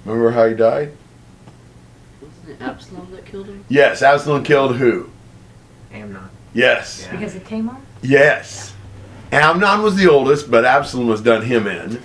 Remember 0.05 0.31
how 0.31 0.47
he 0.47 0.55
died? 0.55 0.93
Wasn't 2.21 2.49
it 2.49 2.61
Absalom 2.63 3.11
that 3.11 3.25
killed 3.25 3.47
him? 3.47 3.65
Yes, 3.67 4.01
Absalom 4.01 4.43
killed 4.43 4.77
who? 4.77 5.09
Amnon. 5.91 6.29
Yes, 6.53 7.03
Yeah. 7.05 7.11
Because 7.17 7.35
of 7.35 7.45
Tamar? 7.47 7.75
yes. 8.01 8.73
Amnon 9.31 9.81
was 9.81 9.95
the 9.95 10.09
oldest, 10.09 10.49
but 10.49 10.65
Absalom 10.65 11.07
was 11.07 11.21
done 11.21 11.43
him 11.43 11.67
in. 11.67 12.01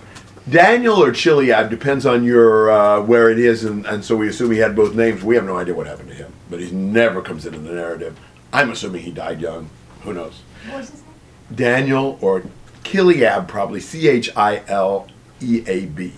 Daniel 0.50 1.02
or 1.02 1.12
Chileab 1.12 1.70
depends 1.70 2.04
on 2.04 2.24
your 2.24 2.70
uh, 2.70 3.00
where 3.00 3.30
it 3.30 3.38
is, 3.38 3.64
and, 3.64 3.86
and 3.86 4.04
so 4.04 4.16
we 4.16 4.28
assume 4.28 4.50
he 4.50 4.58
had 4.58 4.74
both 4.74 4.94
names. 4.94 5.22
We 5.22 5.36
have 5.36 5.44
no 5.44 5.56
idea 5.56 5.74
what 5.74 5.86
happened 5.86 6.08
to 6.08 6.14
him, 6.14 6.32
but 6.50 6.58
he 6.58 6.72
never 6.72 7.22
comes 7.22 7.46
into 7.46 7.60
the 7.60 7.72
narrative. 7.72 8.18
I'm 8.52 8.70
assuming 8.70 9.02
he 9.02 9.12
died 9.12 9.40
young. 9.40 9.70
Who 10.02 10.12
knows? 10.12 10.42
What 10.66 10.78
was 10.78 10.90
his 10.90 11.02
name? 11.02 11.14
Daniel 11.54 12.18
or 12.20 12.42
Chileab, 12.82 13.46
probably 13.46 13.78
C 13.78 14.08
H 14.08 14.30
I 14.34 14.62
L 14.66 15.06
E 15.40 15.62
A 15.68 15.86
B. 15.86 16.12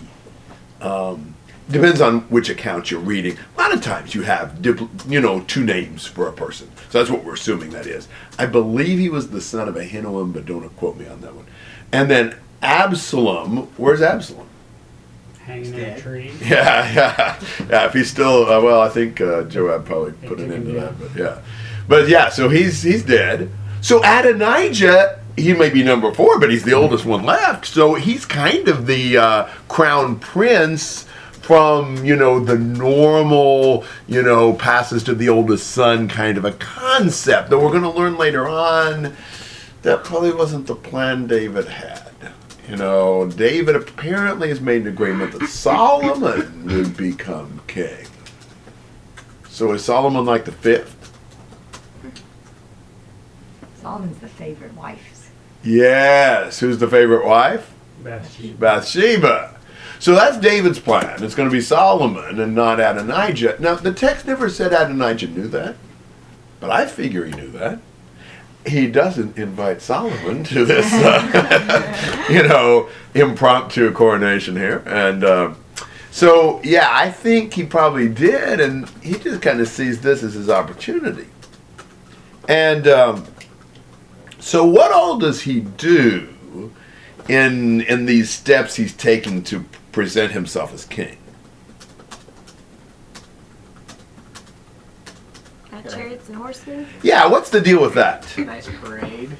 Um, 0.80 1.33
depends 1.70 2.00
on 2.00 2.20
which 2.22 2.50
account 2.50 2.90
you're 2.90 3.00
reading. 3.00 3.38
A 3.56 3.60
lot 3.60 3.72
of 3.72 3.82
times 3.82 4.14
you 4.14 4.22
have, 4.22 4.64
you 5.08 5.20
know, 5.20 5.40
two 5.40 5.64
names 5.64 6.06
for 6.06 6.28
a 6.28 6.32
person. 6.32 6.70
So 6.90 6.98
that's 6.98 7.10
what 7.10 7.24
we're 7.24 7.34
assuming 7.34 7.70
that 7.70 7.86
is. 7.86 8.08
I 8.38 8.46
believe 8.46 8.98
he 8.98 9.08
was 9.08 9.30
the 9.30 9.40
son 9.40 9.68
of 9.68 9.74
Ahinoam, 9.74 10.32
but 10.32 10.46
don't 10.46 10.68
quote 10.76 10.96
me 10.96 11.06
on 11.06 11.20
that 11.22 11.34
one. 11.34 11.46
And 11.92 12.10
then 12.10 12.36
Absalom. 12.62 13.68
Where's 13.76 14.02
Absalom? 14.02 14.48
Hanging 15.44 15.74
in 15.74 15.80
a 15.80 16.00
tree. 16.00 16.32
Yeah, 16.40 16.92
yeah, 16.92 17.40
yeah. 17.68 17.86
If 17.86 17.92
he's 17.92 18.10
still, 18.10 18.50
uh, 18.50 18.62
well, 18.62 18.80
I 18.80 18.88
think 18.88 19.20
uh, 19.20 19.44
Joab 19.44 19.84
probably 19.84 20.12
put 20.26 20.40
an 20.40 20.50
end 20.50 20.66
to 20.66 20.72
that. 20.72 20.98
down. 20.98 21.08
But 21.12 21.16
yeah, 21.20 21.42
but 21.86 22.08
yeah. 22.08 22.28
So 22.30 22.48
he's 22.48 22.82
he's 22.82 23.04
dead. 23.04 23.50
So 23.82 24.00
Adonijah, 24.02 25.20
he 25.36 25.52
may 25.52 25.68
be 25.68 25.82
number 25.82 26.10
four, 26.14 26.40
but 26.40 26.50
he's 26.50 26.64
the 26.64 26.72
oldest 26.72 27.04
one 27.04 27.24
left. 27.24 27.66
So 27.66 27.94
he's 27.94 28.24
kind 28.24 28.68
of 28.68 28.86
the 28.86 29.18
uh, 29.18 29.44
crown 29.68 30.18
prince 30.18 31.06
from 31.44 32.02
you 32.04 32.16
know 32.16 32.40
the 32.40 32.56
normal 32.56 33.84
you 34.06 34.22
know 34.22 34.54
passes 34.54 35.02
to 35.04 35.14
the 35.14 35.28
oldest 35.28 35.68
son 35.72 36.08
kind 36.08 36.38
of 36.38 36.44
a 36.46 36.52
concept 36.52 37.50
that 37.50 37.58
we're 37.58 37.70
going 37.70 37.82
to 37.82 37.90
learn 37.90 38.16
later 38.16 38.48
on. 38.48 39.14
That 39.82 40.02
probably 40.04 40.32
wasn't 40.32 40.66
the 40.66 40.74
plan 40.74 41.26
David 41.26 41.66
had. 41.66 42.10
You 42.68 42.76
know, 42.76 43.28
David 43.28 43.76
apparently 43.76 44.48
has 44.48 44.62
made 44.62 44.82
an 44.82 44.88
agreement 44.88 45.38
that 45.38 45.48
Solomon 45.48 46.64
would 46.66 46.96
become 46.96 47.60
king. 47.66 48.06
So 49.50 49.72
is 49.72 49.84
Solomon 49.84 50.24
like 50.24 50.46
the 50.46 50.52
fifth? 50.52 51.12
Solomon's 53.82 54.18
the 54.18 54.28
favorite 54.28 54.74
wife. 54.74 55.30
Yes. 55.62 56.58
Who's 56.60 56.78
the 56.78 56.88
favorite 56.88 57.26
wife? 57.26 57.70
Bathsheba. 58.02 58.56
Bathsheba. 58.58 59.53
So 59.98 60.14
that's 60.14 60.38
David's 60.38 60.78
plan. 60.78 61.22
It's 61.22 61.34
going 61.34 61.48
to 61.48 61.52
be 61.52 61.60
Solomon 61.60 62.40
and 62.40 62.54
not 62.54 62.80
Adonijah. 62.80 63.56
Now, 63.60 63.74
the 63.74 63.92
text 63.92 64.26
never 64.26 64.48
said 64.50 64.72
Adonijah 64.72 65.28
knew 65.28 65.48
that, 65.48 65.76
but 66.60 66.70
I 66.70 66.86
figure 66.86 67.24
he 67.24 67.32
knew 67.32 67.50
that. 67.52 67.80
He 68.66 68.86
doesn't 68.86 69.36
invite 69.36 69.82
Solomon 69.82 70.44
to 70.44 70.64
this, 70.64 70.90
uh, 70.92 72.26
you 72.30 72.42
know, 72.48 72.88
impromptu 73.14 73.92
coronation 73.92 74.56
here. 74.56 74.82
And 74.86 75.24
um 75.24 75.56
so, 76.14 76.60
yeah, 76.62 76.90
I 76.92 77.10
think 77.10 77.54
he 77.54 77.64
probably 77.64 78.08
did, 78.08 78.60
and 78.60 78.88
he 79.02 79.14
just 79.14 79.42
kind 79.42 79.60
of 79.60 79.66
sees 79.66 80.00
this 80.00 80.22
as 80.22 80.34
his 80.34 80.48
opportunity. 80.48 81.26
And 82.48 82.86
um, 82.86 83.24
so, 84.38 84.64
what 84.64 84.92
all 84.92 85.18
does 85.18 85.42
he 85.42 85.58
do 85.58 86.72
in 87.28 87.80
in 87.80 88.06
these 88.06 88.30
steps 88.30 88.76
he's 88.76 88.94
taking 88.94 89.42
to 89.42 89.64
present 89.94 90.32
himself 90.32 90.74
as 90.74 90.84
king? 90.84 91.16
Got 95.70 95.88
chariots 95.88 96.28
and 96.28 96.36
horsemen. 96.36 96.88
Yeah, 97.04 97.28
what's 97.28 97.48
the 97.48 97.60
deal 97.60 97.80
with 97.80 97.94
that? 97.94 98.26
Nice 98.36 98.68
parade. 98.82 99.30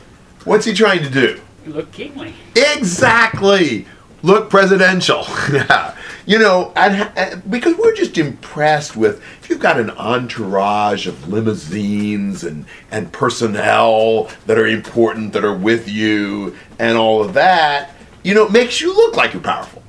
What's 0.45 0.65
he 0.65 0.73
trying 0.73 1.03
to 1.03 1.11
do? 1.11 1.41
You 1.67 1.73
look 1.73 1.91
kingly. 1.91 2.35
Exactly. 2.55 3.87
Look 4.23 4.49
presidential. 4.49 5.25
yeah. 5.53 5.97
You 6.25 6.39
know, 6.39 6.73
and, 6.77 7.11
and 7.17 7.51
because 7.51 7.77
we're 7.77 7.95
just 7.97 8.17
impressed 8.17 8.97
with 8.97 9.21
if 9.43 9.51
you've 9.51 9.59
got 9.59 9.81
an 9.81 9.91
entourage 9.91 11.09
of 11.09 11.29
limousines 11.29 12.45
and 12.45 12.65
and 12.93 13.13
personnel 13.13 14.31
that 14.47 14.57
are 14.57 14.69
important 14.69 15.33
that 15.33 15.45
are 15.45 15.57
with 15.57 15.89
you 15.89 16.57
and 16.79 16.97
all 16.97 17.25
of 17.25 17.35
that, 17.35 17.91
you 18.23 18.35
know, 18.35 18.47
it 18.47 18.53
makes 18.53 18.81
you 18.81 18.95
look 18.95 19.17
like 19.17 19.33
you're 19.33 19.43
powerful. 19.43 19.84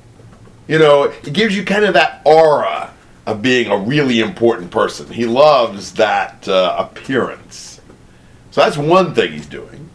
You 0.68 0.78
know, 0.78 1.04
it 1.04 1.32
gives 1.32 1.56
you 1.56 1.64
kind 1.64 1.84
of 1.84 1.94
that 1.94 2.22
aura 2.24 2.92
of 3.24 3.42
being 3.42 3.70
a 3.70 3.76
really 3.76 4.20
important 4.20 4.70
person. 4.70 5.08
He 5.08 5.26
loves 5.26 5.92
that 5.94 6.48
uh, 6.48 6.76
appearance. 6.78 7.80
So 8.50 8.62
that's 8.62 8.76
one 8.76 9.14
thing 9.14 9.32
he's 9.32 9.46
doing. 9.46 9.90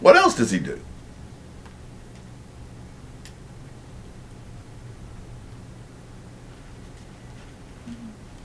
What 0.00 0.16
else 0.16 0.36
does 0.36 0.50
he 0.50 0.58
do? 0.58 0.80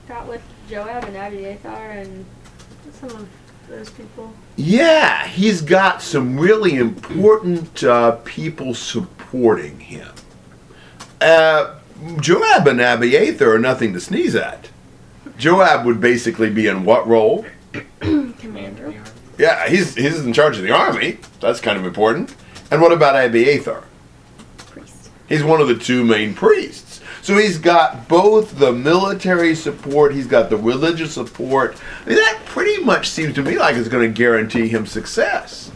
Got 0.06 0.28
with 0.28 0.42
Joab 0.68 1.04
and 1.04 1.16
Abiathar 1.16 1.90
and 1.90 2.24
some 2.92 3.10
of 3.10 3.28
those 3.68 3.90
people. 3.90 4.32
Yeah, 4.56 5.26
he's 5.26 5.62
got 5.62 6.00
some 6.00 6.38
really 6.38 6.76
important 6.76 7.82
uh, 7.82 8.12
people 8.24 8.72
supporting 8.74 9.80
him. 9.80 10.15
Uh, 11.20 11.74
Joab 12.20 12.66
and 12.66 12.80
Abiathar 12.80 13.54
are 13.54 13.58
nothing 13.58 13.92
to 13.94 14.00
sneeze 14.00 14.34
at. 14.34 14.68
Joab 15.38 15.84
would 15.86 16.00
basically 16.00 16.50
be 16.50 16.66
in 16.66 16.84
what 16.84 17.06
role? 17.06 17.46
Commander. 18.00 18.94
Yeah, 19.38 19.68
he's 19.68 19.94
he's 19.94 20.24
in 20.24 20.32
charge 20.32 20.56
of 20.56 20.62
the 20.62 20.72
army. 20.72 21.18
That's 21.40 21.60
kind 21.60 21.78
of 21.78 21.84
important. 21.84 22.34
And 22.70 22.80
what 22.80 22.92
about 22.92 23.22
Abiathar? 23.22 23.84
Priest. 24.58 25.10
He's 25.28 25.44
one 25.44 25.60
of 25.60 25.68
the 25.68 25.76
two 25.76 26.04
main 26.04 26.34
priests. 26.34 27.00
So 27.22 27.36
he's 27.36 27.58
got 27.58 28.08
both 28.08 28.56
the 28.58 28.72
military 28.72 29.54
support, 29.56 30.14
he's 30.14 30.28
got 30.28 30.48
the 30.48 30.56
religious 30.56 31.14
support. 31.14 31.76
I 32.04 32.10
mean, 32.10 32.18
that 32.18 32.40
pretty 32.46 32.82
much 32.84 33.08
seems 33.08 33.34
to 33.34 33.42
me 33.42 33.58
like 33.58 33.74
it's 33.74 33.88
going 33.88 34.08
to 34.08 34.16
guarantee 34.16 34.68
him 34.68 34.86
success. 34.86 35.72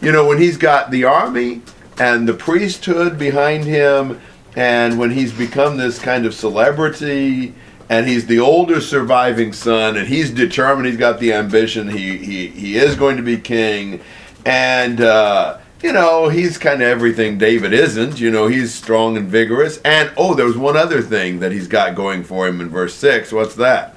You 0.00 0.12
know, 0.12 0.26
when 0.26 0.38
he's 0.38 0.56
got 0.56 0.92
the 0.92 1.04
army 1.04 1.62
and 1.98 2.28
the 2.28 2.34
priesthood 2.34 3.18
behind 3.18 3.64
him, 3.64 4.20
and 4.56 4.98
when 4.98 5.10
he's 5.10 5.32
become 5.32 5.76
this 5.76 5.98
kind 5.98 6.26
of 6.26 6.34
celebrity, 6.34 7.54
and 7.88 8.06
he's 8.06 8.26
the 8.26 8.38
older 8.38 8.80
surviving 8.80 9.52
son, 9.52 9.96
and 9.96 10.08
he's 10.08 10.30
determined, 10.30 10.86
he's 10.86 10.96
got 10.96 11.18
the 11.20 11.32
ambition, 11.32 11.88
he, 11.88 12.16
he, 12.18 12.46
he 12.48 12.76
is 12.76 12.94
going 12.94 13.16
to 13.16 13.22
be 13.22 13.36
king, 13.36 14.00
and, 14.44 15.00
uh, 15.00 15.58
you 15.82 15.92
know, 15.92 16.28
he's 16.28 16.58
kind 16.58 16.80
of 16.80 16.88
everything 16.88 17.38
David 17.38 17.72
isn't. 17.72 18.20
You 18.20 18.30
know, 18.30 18.46
he's 18.46 18.72
strong 18.72 19.16
and 19.16 19.28
vigorous. 19.28 19.78
And, 19.78 20.12
oh, 20.16 20.34
there's 20.34 20.56
one 20.56 20.76
other 20.76 21.02
thing 21.02 21.40
that 21.40 21.52
he's 21.52 21.66
got 21.66 21.94
going 21.94 22.22
for 22.22 22.46
him 22.46 22.60
in 22.60 22.68
verse 22.68 22.94
6. 22.94 23.32
What's 23.32 23.56
that? 23.56 23.96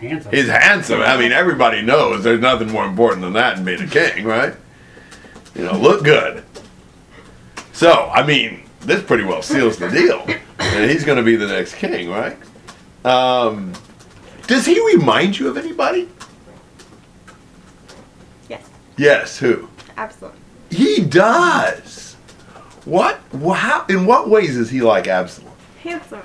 He's 0.00 0.10
handsome. 0.10 0.32
He's 0.32 0.48
handsome. 0.48 1.00
I 1.00 1.16
mean, 1.16 1.32
everybody 1.32 1.80
knows 1.80 2.24
there's 2.24 2.40
nothing 2.40 2.70
more 2.70 2.84
important 2.84 3.22
than 3.22 3.34
that 3.34 3.58
in 3.58 3.64
being 3.64 3.82
a 3.82 3.86
king, 3.86 4.24
right? 4.24 4.54
You 5.54 5.64
know, 5.64 5.78
look 5.78 6.04
good. 6.04 6.44
So, 7.72 8.10
I 8.12 8.26
mean, 8.26 8.65
this 8.86 9.02
pretty 9.02 9.24
well 9.24 9.42
seals 9.42 9.76
the 9.78 9.88
deal. 9.88 10.24
And 10.58 10.90
he's 10.90 11.04
going 11.04 11.18
to 11.18 11.24
be 11.24 11.36
the 11.36 11.46
next 11.48 11.74
king, 11.74 12.08
right? 12.10 12.36
Um, 13.04 13.72
does 14.46 14.66
he 14.66 14.78
remind 14.94 15.38
you 15.38 15.48
of 15.48 15.56
anybody? 15.56 16.08
Yes. 18.48 18.68
Yes, 18.96 19.38
who? 19.38 19.68
Absalom. 19.96 20.32
He 20.70 21.02
does. 21.04 22.14
What? 22.84 23.20
How? 23.42 23.84
In 23.88 24.06
what 24.06 24.28
ways 24.28 24.56
is 24.56 24.70
he 24.70 24.80
like 24.80 25.06
Absalom? 25.08 25.52
Handsome. 25.82 26.22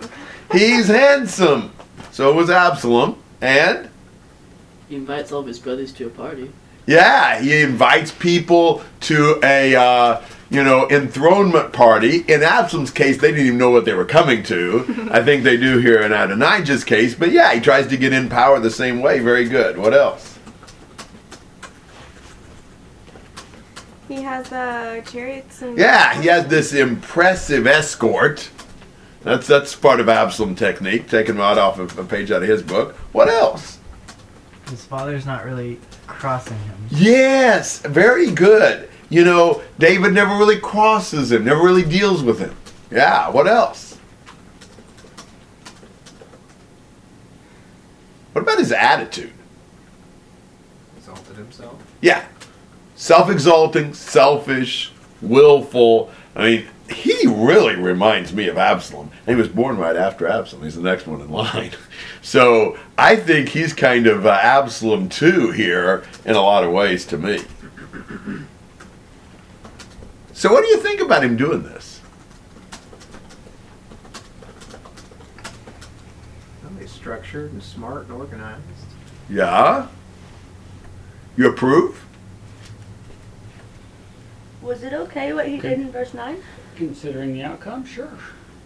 He's 0.51 0.88
handsome. 1.00 1.72
So 2.12 2.34
was 2.34 2.50
Absalom, 2.50 3.18
and 3.41 3.89
He 4.89 4.96
invites 4.96 5.32
all 5.32 5.39
of 5.41 5.48
his 5.48 5.60
brothers 5.60 5.91
to 5.94 6.08
a 6.08 6.10
party. 6.10 6.51
yeah, 6.86 7.39
he 7.41 7.62
invites 7.62 8.12
people 8.12 8.84
to 9.01 9.39
a 9.44 9.75
uh, 9.75 10.22
you 10.51 10.63
know 10.63 10.88
enthronement 10.89 11.74
party. 11.74 12.17
In 12.27 12.43
Absalom's 12.43 12.91
case, 12.91 13.17
they 13.17 13.31
didn't 13.31 13.48
even 13.48 13.58
know 13.58 13.72
what 13.72 13.86
they 13.86 13.93
were 13.93 14.05
coming 14.05 14.43
to. 14.43 15.10
I 15.12 15.24
think 15.24 15.43
they 15.43 15.58
do 15.58 15.79
here 15.79 16.01
in 16.01 16.12
Adonijah's 16.12 16.84
case, 16.84 17.15
but 17.15 17.31
yeah, 17.31 17.53
he 17.53 17.62
tries 17.62 17.88
to 17.88 17.98
get 17.98 18.13
in 18.13 18.29
power 18.29 18.60
the 18.60 18.70
same 18.70 19.01
way. 19.01 19.20
Very 19.20 19.48
good. 19.48 19.77
What 19.77 19.93
else? 19.93 20.38
He 24.10 24.22
has 24.24 24.51
uh, 24.51 25.01
chariots 25.10 25.62
and. 25.62 25.77
Yeah, 25.77 26.22
he 26.22 26.27
has 26.27 26.46
this 26.48 26.74
impressive 26.74 27.65
escort. 27.65 28.50
That's 29.22 29.48
that's 29.48 29.74
part 29.74 30.01
of 30.01 30.10
Absalom 30.10 30.55
technique, 30.55 31.08
taken 31.08 31.38
right 31.38 31.58
off 31.58 31.79
of 31.79 31.98
a 31.98 32.03
page 32.03 32.29
out 32.29 32.43
of 32.43 32.50
his 32.50 32.62
book. 32.62 32.96
What 33.13 33.29
else? 33.29 33.79
His 34.70 34.84
father's 34.84 35.25
not 35.25 35.46
really 35.46 35.79
crossing 36.08 36.58
him. 36.58 36.75
Yes, 36.89 37.79
very 37.79 38.31
good. 38.31 38.89
You 39.12 39.25
know, 39.25 39.62
David 39.77 40.13
never 40.13 40.38
really 40.38 40.58
crosses 40.58 41.34
him, 41.34 41.44
never 41.44 41.62
really 41.62 41.84
deals 41.84 42.24
with 42.24 42.39
him. 42.39 42.56
Yeah, 42.89 43.30
what 43.30 43.46
else? 43.46 43.98
What 48.32 48.44
about 48.44 48.58
his 48.58 48.72
attitude? 48.72 49.34
Exalted 50.96 51.36
himself. 51.36 51.75
Yeah. 52.00 52.25
Self 52.96 53.30
exalting, 53.30 53.94
selfish, 53.94 54.94
willful. 55.22 56.10
I 56.34 56.44
mean, 56.44 56.65
he 56.89 57.27
really 57.27 57.75
reminds 57.75 58.32
me 58.32 58.48
of 58.48 58.58
Absalom. 58.58 59.12
And 59.27 59.36
he 59.36 59.41
was 59.41 59.50
born 59.50 59.75
right 59.75 59.98
after 59.98 60.25
Absalom. 60.25 60.63
He's 60.63 60.75
the 60.75 60.82
next 60.82 61.06
one 61.06 61.20
in 61.22 61.30
line. 61.30 61.72
So 62.24 62.77
I 63.00 63.15
think 63.15 63.50
he's 63.50 63.74
kind 63.74 64.06
of 64.06 64.27
uh, 64.27 64.30
Absalom 64.30 65.10
too 65.10 65.50
here 65.50 66.03
in 66.24 66.36
a 66.36 66.41
lot 66.41 66.63
of 66.63 66.72
ways 66.72 67.03
to 67.08 67.18
me. 67.18 67.41
So, 70.41 70.51
what 70.51 70.63
do 70.63 70.69
you 70.69 70.77
think 70.77 71.00
about 71.00 71.24
him 71.24 71.38
doing 71.38 71.62
this? 71.62 72.01
Well, 76.63 76.88
structured 76.88 77.53
and 77.53 77.62
smart 77.62 78.05
and 78.05 78.13
organized. 78.13 78.63
Yeah. 79.29 79.86
You 81.38 81.48
approve? 81.48 82.03
Was 84.63 84.81
it 84.81 84.93
okay 84.93 85.31
what 85.31 85.48
he 85.48 85.60
did 85.60 85.74
in 85.74 85.91
verse 85.91 86.15
9? 86.15 86.41
Considering 86.75 87.33
the 87.33 87.43
outcome, 87.43 87.86
sure. 87.86 88.10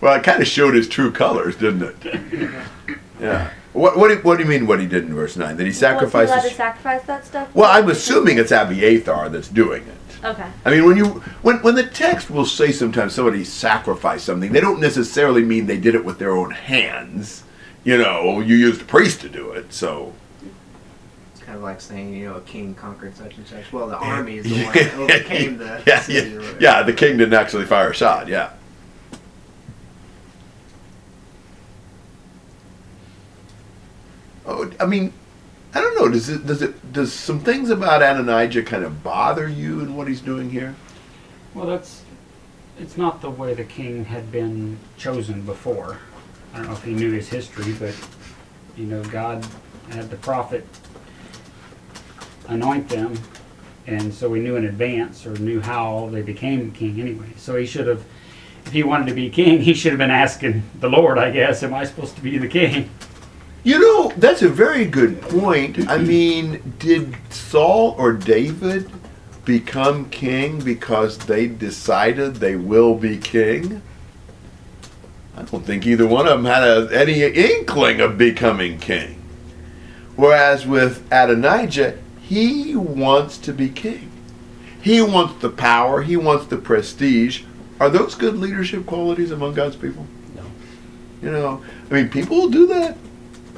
well, 0.00 0.16
it 0.16 0.24
kind 0.24 0.42
of 0.42 0.48
showed 0.48 0.74
his 0.74 0.88
true 0.88 1.12
colors, 1.12 1.54
didn't 1.54 1.94
it? 2.02 2.50
Yeah. 3.20 3.52
What, 3.74 3.98
what, 3.98 4.08
do, 4.08 4.16
what 4.18 4.38
do 4.38 4.44
you 4.44 4.48
mean 4.48 4.68
what 4.68 4.78
he 4.78 4.86
did 4.86 5.02
in 5.04 5.14
verse 5.14 5.36
9? 5.36 5.56
That 5.56 5.64
he 5.64 5.70
Was 5.70 5.80
he 5.80 5.86
allowed 5.86 6.42
to 6.42 6.50
sacrifice 6.50 7.02
that 7.02 7.24
stuff? 7.26 7.52
Well, 7.54 7.68
I'm 7.68 7.90
assuming 7.90 8.38
it's 8.38 8.52
Abiathar 8.52 9.28
that's 9.30 9.48
doing 9.48 9.82
it. 9.82 10.24
Okay. 10.24 10.46
I 10.64 10.70
mean, 10.70 10.86
when 10.86 10.96
you 10.96 11.06
when 11.42 11.58
when 11.58 11.74
the 11.74 11.84
text 11.84 12.30
will 12.30 12.46
say 12.46 12.72
sometimes 12.72 13.14
somebody 13.14 13.44
sacrificed 13.44 14.24
something, 14.24 14.52
they 14.52 14.60
don't 14.60 14.80
necessarily 14.80 15.42
mean 15.42 15.66
they 15.66 15.76
did 15.76 15.94
it 15.94 16.04
with 16.04 16.18
their 16.18 16.30
own 16.30 16.52
hands. 16.52 17.42
You 17.82 17.98
know, 17.98 18.40
you 18.40 18.54
used 18.54 18.80
a 18.80 18.84
priest 18.84 19.20
to 19.22 19.28
do 19.28 19.50
it, 19.50 19.72
so 19.72 20.14
It's 21.32 21.42
kind 21.42 21.56
of 21.56 21.62
like 21.62 21.80
saying, 21.80 22.14
you 22.14 22.28
know, 22.28 22.36
a 22.36 22.40
king 22.42 22.74
conquered 22.74 23.14
such 23.14 23.36
and 23.36 23.46
such. 23.46 23.70
Well, 23.70 23.88
the 23.88 23.98
army 23.98 24.38
is 24.38 24.44
the 24.44 24.64
one 24.64 24.72
that 24.72 24.94
overcame 24.94 25.58
the 25.58 25.82
yeah, 25.86 26.00
city 26.00 26.30
yeah, 26.30 26.54
yeah. 26.58 26.82
The 26.84 26.94
king 26.94 27.18
didn't 27.18 27.34
actually 27.34 27.66
fire 27.66 27.90
a 27.90 27.94
shot. 27.94 28.28
Yeah. 28.28 28.52
Oh, 34.46 34.70
I 34.78 34.86
mean, 34.86 35.12
I 35.74 35.80
don't 35.80 35.96
know. 35.96 36.08
Does 36.08 36.28
it 36.28 36.46
does 36.46 36.62
it 36.62 36.92
does 36.92 37.12
some 37.12 37.40
things 37.40 37.70
about 37.70 38.02
Adonijah 38.02 38.62
kind 38.62 38.84
of 38.84 39.02
bother 39.02 39.48
you 39.48 39.80
in 39.80 39.96
what 39.96 40.06
he's 40.06 40.20
doing 40.20 40.50
here? 40.50 40.74
Well, 41.54 41.66
that's 41.66 42.02
it's 42.78 42.96
not 42.96 43.20
the 43.20 43.30
way 43.30 43.54
the 43.54 43.64
king 43.64 44.04
had 44.04 44.30
been 44.30 44.78
chosen 44.96 45.42
before. 45.42 45.98
I 46.52 46.58
don't 46.58 46.66
know 46.66 46.72
if 46.72 46.84
he 46.84 46.92
knew 46.92 47.12
his 47.12 47.28
history, 47.28 47.72
but 47.72 47.94
you 48.76 48.86
know, 48.86 49.02
God 49.04 49.46
had 49.90 50.10
the 50.10 50.16
prophet 50.16 50.66
anoint 52.48 52.88
them, 52.88 53.18
and 53.86 54.12
so 54.12 54.28
we 54.28 54.40
knew 54.40 54.56
in 54.56 54.66
advance 54.66 55.26
or 55.26 55.32
knew 55.38 55.60
how 55.60 56.08
they 56.12 56.22
became 56.22 56.70
king 56.72 57.00
anyway. 57.00 57.28
So 57.36 57.56
he 57.56 57.66
should 57.66 57.86
have, 57.86 58.04
if 58.66 58.72
he 58.72 58.82
wanted 58.82 59.06
to 59.08 59.14
be 59.14 59.30
king, 59.30 59.60
he 59.62 59.74
should 59.74 59.92
have 59.92 59.98
been 59.98 60.10
asking 60.10 60.62
the 60.78 60.88
Lord, 60.88 61.18
I 61.18 61.30
guess, 61.30 61.62
am 61.62 61.74
I 61.74 61.84
supposed 61.84 62.16
to 62.16 62.22
be 62.22 62.38
the 62.38 62.48
king? 62.48 62.90
You 63.64 63.78
know, 63.78 64.12
that's 64.18 64.42
a 64.42 64.48
very 64.50 64.84
good 64.84 65.22
point. 65.22 65.88
I 65.88 65.96
mean, 65.96 66.74
did 66.78 67.16
Saul 67.30 67.94
or 67.96 68.12
David 68.12 68.90
become 69.46 70.10
king 70.10 70.60
because 70.60 71.16
they 71.16 71.46
decided 71.46 72.36
they 72.36 72.56
will 72.56 72.94
be 72.94 73.16
king? 73.16 73.80
I 75.34 75.42
don't 75.42 75.64
think 75.64 75.86
either 75.86 76.06
one 76.06 76.28
of 76.28 76.42
them 76.42 76.44
had 76.44 76.62
a, 76.62 76.88
any 76.92 77.22
inkling 77.22 78.02
of 78.02 78.18
becoming 78.18 78.78
king. 78.78 79.22
Whereas 80.14 80.66
with 80.66 81.02
Adonijah, 81.10 81.98
he 82.20 82.76
wants 82.76 83.38
to 83.38 83.52
be 83.52 83.70
king. 83.70 84.10
He 84.82 85.00
wants 85.00 85.40
the 85.40 85.48
power, 85.48 86.02
he 86.02 86.18
wants 86.18 86.46
the 86.46 86.58
prestige. 86.58 87.44
Are 87.80 87.88
those 87.88 88.14
good 88.14 88.36
leadership 88.36 88.84
qualities 88.84 89.30
among 89.30 89.54
God's 89.54 89.76
people? 89.76 90.06
No. 90.36 90.42
You 91.22 91.30
know, 91.30 91.64
I 91.90 91.94
mean, 91.94 92.10
people 92.10 92.36
will 92.36 92.50
do 92.50 92.66
that. 92.66 92.98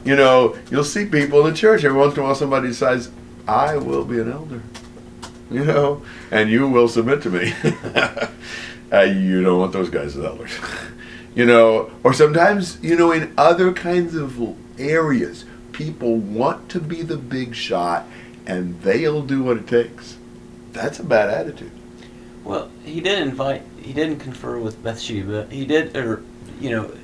You 0.06 0.14
know, 0.14 0.56
you'll 0.70 0.84
see 0.84 1.04
people 1.04 1.44
in 1.44 1.52
the 1.52 1.58
church 1.58 1.82
every 1.82 1.98
once 1.98 2.14
in 2.14 2.20
a 2.20 2.22
while 2.22 2.36
somebody 2.36 2.68
decides, 2.68 3.10
I 3.48 3.76
will 3.76 4.04
be 4.04 4.20
an 4.20 4.30
elder. 4.30 4.62
You 5.50 5.64
know, 5.64 6.02
and 6.30 6.48
you 6.48 6.68
will 6.68 6.86
submit 6.86 7.22
to 7.22 7.30
me. 7.30 7.52
uh, 8.92 9.00
you 9.00 9.42
don't 9.42 9.58
want 9.58 9.72
those 9.72 9.90
guys 9.90 10.16
as 10.16 10.24
elders. 10.24 10.52
you 11.34 11.44
know, 11.44 11.90
or 12.04 12.12
sometimes, 12.12 12.78
you 12.84 12.96
know, 12.96 13.10
in 13.10 13.34
other 13.36 13.72
kinds 13.72 14.14
of 14.14 14.56
areas, 14.78 15.44
people 15.72 16.16
want 16.16 16.68
to 16.68 16.78
be 16.78 17.02
the 17.02 17.16
big 17.16 17.56
shot 17.56 18.06
and 18.46 18.80
they'll 18.82 19.22
do 19.22 19.42
what 19.42 19.56
it 19.56 19.66
takes. 19.66 20.18
That's 20.70 21.00
a 21.00 21.04
bad 21.04 21.30
attitude. 21.30 21.72
Well, 22.44 22.70
he 22.84 23.00
did 23.00 23.26
invite. 23.26 23.62
He 23.82 23.92
didn't 23.92 24.20
confer 24.20 24.58
with 24.58 24.80
Bathsheba. 24.84 25.48
He 25.50 25.64
did, 25.64 25.96
or 25.96 26.22
you 26.60 26.70
know, 26.70 26.94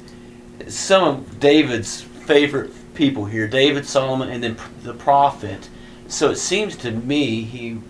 some 0.68 1.02
of 1.02 1.40
David's 1.40 2.00
favorite 2.00 2.72
people 2.94 3.24
here: 3.24 3.48
David, 3.48 3.86
Solomon, 3.86 4.28
and 4.28 4.42
then 4.42 4.56
the 4.82 4.94
prophet. 4.94 5.68
So 6.08 6.30
it 6.30 6.36
seems 6.36 6.76
to 6.78 6.90
me 6.90 7.42
he 7.42 7.80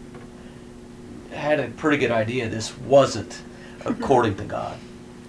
had 1.32 1.58
a 1.60 1.68
pretty 1.68 1.96
good 1.96 2.10
idea 2.10 2.48
this 2.48 2.76
wasn't 2.78 3.42
according 3.84 4.36
to 4.36 4.44
God. 4.44 4.78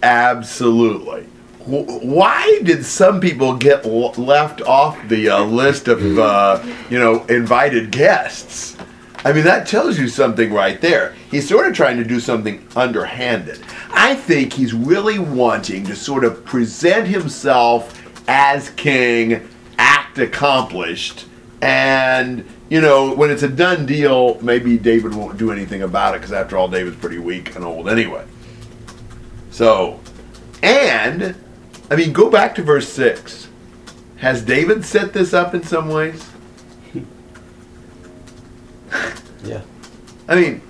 Absolutely. 0.03 1.23
Why 1.65 2.59
did 2.63 2.85
some 2.85 3.21
people 3.21 3.55
get 3.55 3.85
left 3.85 4.61
off 4.61 4.99
the 5.07 5.29
uh, 5.29 5.43
list 5.43 5.87
of, 5.87 6.19
uh, 6.19 6.61
you 6.89 6.99
know, 6.99 7.23
invited 7.25 7.89
guests? 7.89 8.75
I 9.23 9.31
mean, 9.31 9.45
that 9.45 9.65
tells 9.65 9.97
you 9.97 10.09
something 10.09 10.51
right 10.51 10.81
there. 10.81 11.15
He's 11.31 11.47
sort 11.47 11.65
of 11.67 11.73
trying 11.73 11.95
to 11.97 12.03
do 12.03 12.19
something 12.19 12.67
underhanded. 12.75 13.63
I 13.91 14.15
think 14.15 14.51
he's 14.51 14.73
really 14.73 15.19
wanting 15.19 15.85
to 15.85 15.95
sort 15.95 16.25
of 16.25 16.43
present 16.43 17.07
himself 17.07 18.01
as 18.27 18.71
king, 18.71 19.47
accomplished, 20.17 21.25
and, 21.61 22.45
you 22.69 22.81
know, 22.81 23.13
when 23.13 23.31
it's 23.31 23.43
a 23.43 23.47
done 23.47 23.85
deal, 23.85 24.39
maybe 24.41 24.77
David 24.77 25.15
won't 25.15 25.37
do 25.37 25.51
anything 25.51 25.81
about 25.81 26.15
it 26.15 26.19
because, 26.19 26.33
after 26.33 26.57
all, 26.57 26.67
David's 26.67 26.97
pretty 26.97 27.19
weak 27.19 27.55
and 27.55 27.63
old 27.63 27.87
anyway. 27.87 28.25
So, 29.49 29.99
and, 30.61 31.35
I 31.89 31.95
mean, 31.95 32.11
go 32.11 32.29
back 32.29 32.55
to 32.55 32.63
verse 32.63 32.89
6. 32.89 33.47
Has 34.17 34.41
David 34.43 34.83
set 34.85 35.13
this 35.13 35.33
up 35.33 35.53
in 35.53 35.63
some 35.63 35.89
ways? 35.89 36.29
Yeah. 39.43 39.61
I 40.29 40.35
mean, 40.35 40.61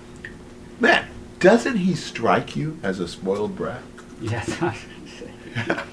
man, 0.80 1.08
doesn't 1.40 1.78
he 1.78 1.94
strike 1.94 2.56
you 2.56 2.80
as 2.82 3.00
a 3.00 3.08
spoiled 3.08 3.56
brat? 3.56 3.84
Yes. 4.20 4.50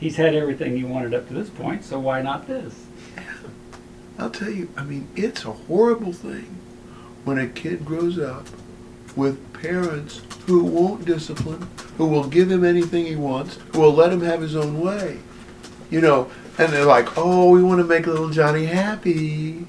He's 0.00 0.16
had 0.16 0.34
everything 0.34 0.78
he 0.78 0.82
wanted 0.82 1.12
up 1.12 1.28
to 1.28 1.34
this 1.34 1.50
point, 1.50 1.84
so 1.84 2.00
why 2.00 2.22
not 2.22 2.46
this? 2.46 2.86
I'll 4.18 4.30
tell 4.30 4.50
you, 4.50 4.70
I 4.74 4.82
mean, 4.82 5.08
it's 5.14 5.44
a 5.44 5.52
horrible 5.52 6.14
thing 6.14 6.58
when 7.24 7.36
a 7.38 7.46
kid 7.46 7.84
grows 7.84 8.18
up 8.18 8.46
with 9.14 9.52
parents 9.52 10.22
who 10.46 10.64
won't 10.64 11.04
discipline, 11.04 11.68
who 11.98 12.06
will 12.06 12.26
give 12.26 12.50
him 12.50 12.64
anything 12.64 13.04
he 13.04 13.16
wants, 13.16 13.58
who 13.72 13.80
will 13.80 13.92
let 13.92 14.10
him 14.10 14.22
have 14.22 14.40
his 14.40 14.56
own 14.56 14.80
way. 14.80 15.18
You 15.90 16.00
know, 16.00 16.30
and 16.56 16.72
they're 16.72 16.86
like, 16.86 17.18
oh, 17.18 17.50
we 17.50 17.62
want 17.62 17.80
to 17.80 17.86
make 17.86 18.06
little 18.06 18.30
Johnny 18.30 18.64
happy. 18.64 19.66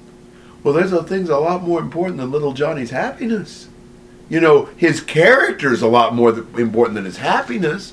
Well, 0.62 0.72
there's 0.72 0.92
a 0.92 1.02
things 1.02 1.28
a 1.28 1.36
lot 1.36 1.62
more 1.62 1.80
important 1.80 2.16
than 2.16 2.30
little 2.30 2.54
Johnny's 2.54 2.90
happiness. 2.90 3.68
You 4.30 4.40
know, 4.40 4.66
his 4.76 5.02
character 5.02 5.74
is 5.74 5.82
a 5.82 5.88
lot 5.88 6.14
more 6.14 6.30
important 6.30 6.94
than 6.94 7.04
his 7.04 7.18
happiness. 7.18 7.92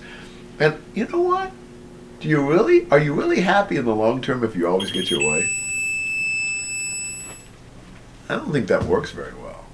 And 0.58 0.82
you 0.94 1.06
know 1.08 1.22
what? 1.22 1.52
Do 2.20 2.28
you 2.28 2.46
really, 2.48 2.90
are 2.92 3.00
you 3.00 3.14
really 3.14 3.40
happy 3.40 3.78
in 3.78 3.86
the 3.86 3.96
long 3.96 4.22
term 4.22 4.44
if 4.44 4.56
you 4.56 4.68
always 4.68 4.92
get 4.92 5.10
your 5.10 5.22
way? 5.22 5.50
I 8.28 8.36
don't 8.36 8.52
think 8.52 8.68
that 8.68 8.84
works 8.84 9.12
very 9.12 9.34
well. 9.34 9.66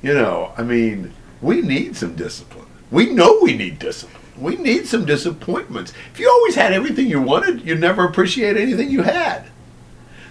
You 0.00 0.14
know, 0.14 0.52
I 0.56 0.62
mean, 0.62 1.12
we 1.42 1.62
need 1.62 1.96
some 1.96 2.14
discipline. 2.14 2.66
We 2.90 3.10
know 3.10 3.40
we 3.42 3.56
need 3.56 3.78
discipline. 3.78 4.22
We 4.38 4.56
need 4.56 4.86
some 4.86 5.04
disappointments. 5.04 5.92
If 6.12 6.20
you 6.20 6.28
always 6.30 6.54
had 6.54 6.72
everything 6.72 7.08
you 7.08 7.20
wanted, 7.20 7.62
you'd 7.62 7.80
never 7.80 8.04
appreciate 8.04 8.56
anything 8.56 8.90
you 8.90 9.02
had. 9.02 9.46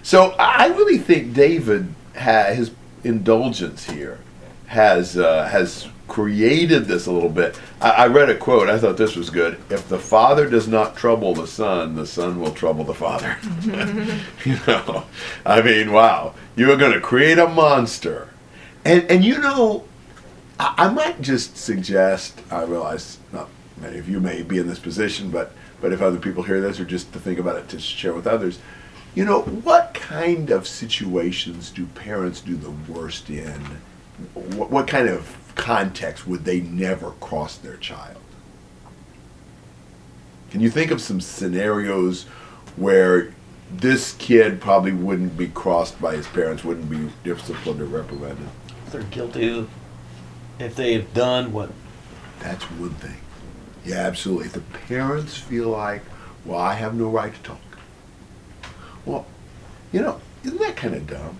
So 0.02 0.34
I 0.38 0.66
really 0.68 0.98
think 0.98 1.34
David, 1.34 1.94
ha- 2.16 2.52
his 2.54 2.70
indulgence 3.02 3.88
here, 3.90 4.18
has 4.66 5.16
uh, 5.16 5.48
has 5.48 5.88
created 6.08 6.84
this 6.84 7.06
a 7.06 7.12
little 7.12 7.28
bit. 7.28 7.58
I, 7.80 7.90
I 7.90 8.06
read 8.06 8.30
a 8.30 8.36
quote. 8.36 8.68
I 8.68 8.78
thought 8.78 8.96
this 8.96 9.16
was 9.16 9.30
good. 9.30 9.60
If 9.70 9.88
the 9.88 9.98
father 9.98 10.48
does 10.48 10.68
not 10.68 10.96
trouble 10.96 11.34
the 11.34 11.46
son, 11.46 11.94
the 11.94 12.06
son 12.06 12.40
will 12.40 12.52
trouble 12.52 12.84
the 12.84 12.94
father. 12.94 13.36
you 14.44 14.58
know, 14.66 15.04
I 15.44 15.62
mean, 15.62 15.92
wow, 15.92 16.34
you 16.56 16.70
are 16.72 16.76
going 16.76 16.92
to 16.92 17.00
create 17.00 17.38
a 17.38 17.48
monster, 17.48 18.28
and 18.84 19.10
and 19.10 19.24
you 19.24 19.38
know, 19.38 19.84
I, 20.58 20.74
I 20.78 20.88
might 20.88 21.20
just 21.20 21.56
suggest. 21.56 22.40
I 22.50 22.62
realize 22.64 23.18
not 23.32 23.48
many 23.80 23.98
of 23.98 24.08
you 24.08 24.20
may 24.20 24.42
be 24.42 24.58
in 24.58 24.68
this 24.68 24.78
position, 24.78 25.30
but 25.30 25.52
but 25.80 25.92
if 25.92 26.00
other 26.00 26.18
people 26.18 26.42
hear 26.42 26.60
this, 26.60 26.78
or 26.78 26.84
just 26.84 27.12
to 27.12 27.18
think 27.18 27.38
about 27.38 27.56
it 27.56 27.68
to 27.70 27.78
share 27.78 28.14
with 28.14 28.26
others, 28.26 28.58
you 29.14 29.24
know, 29.24 29.42
what 29.42 29.94
kind 29.94 30.50
of 30.50 30.66
situations 30.66 31.70
do 31.70 31.86
parents 31.86 32.40
do 32.40 32.56
the 32.56 32.70
worst 32.92 33.30
in? 33.30 33.60
What, 34.34 34.70
what 34.70 34.86
kind 34.86 35.08
of 35.08 35.36
context 35.54 36.26
would 36.26 36.44
they 36.44 36.60
never 36.60 37.10
cross 37.12 37.56
their 37.56 37.76
child? 37.76 38.18
Can 40.50 40.60
you 40.60 40.70
think 40.70 40.90
of 40.90 41.00
some 41.00 41.20
scenarios 41.20 42.24
where 42.76 43.34
this 43.72 44.12
kid 44.14 44.60
probably 44.60 44.92
wouldn't 44.92 45.36
be 45.36 45.48
crossed 45.48 46.00
by 46.00 46.14
his 46.14 46.26
parents, 46.28 46.62
wouldn't 46.62 46.88
be 46.88 47.10
disciplined 47.24 47.80
or 47.80 47.86
reprimanded? 47.86 48.46
If 48.86 48.92
they're 48.92 49.02
guilty, 49.02 49.66
if 50.58 50.76
they 50.76 50.94
have 50.94 51.12
done 51.12 51.52
what 51.52 51.70
That's 52.40 52.64
one 52.64 52.90
thing. 52.90 53.16
Yeah, 53.84 53.96
absolutely. 53.96 54.46
If 54.46 54.52
the 54.52 54.60
parents 54.60 55.36
feel 55.36 55.68
like 55.68 56.02
Well, 56.44 56.58
I 56.58 56.74
have 56.74 56.94
no 56.94 57.08
right 57.08 57.34
to 57.34 57.40
talk. 57.42 57.58
Well, 59.04 59.26
you 59.92 60.00
know, 60.00 60.20
isn't 60.44 60.60
that 60.60 60.76
kind 60.76 60.94
of 60.94 61.06
dumb? 61.06 61.38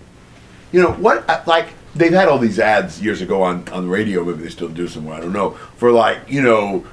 You 0.71 0.81
know 0.81 0.91
what? 0.91 1.29
Uh, 1.29 1.41
like 1.45 1.69
they've 1.95 2.11
had 2.11 2.27
all 2.27 2.37
these 2.37 2.59
ads 2.59 3.01
years 3.01 3.21
ago 3.21 3.41
on 3.41 3.67
on 3.69 3.83
the 3.83 3.89
radio. 3.89 4.23
Maybe 4.23 4.43
they 4.43 4.49
still 4.49 4.69
do 4.69 4.87
somewhere. 4.87 5.15
I 5.15 5.21
don't 5.21 5.33
know. 5.33 5.51
For 5.77 5.91
like 5.91 6.19
you 6.27 6.41
know, 6.41 6.85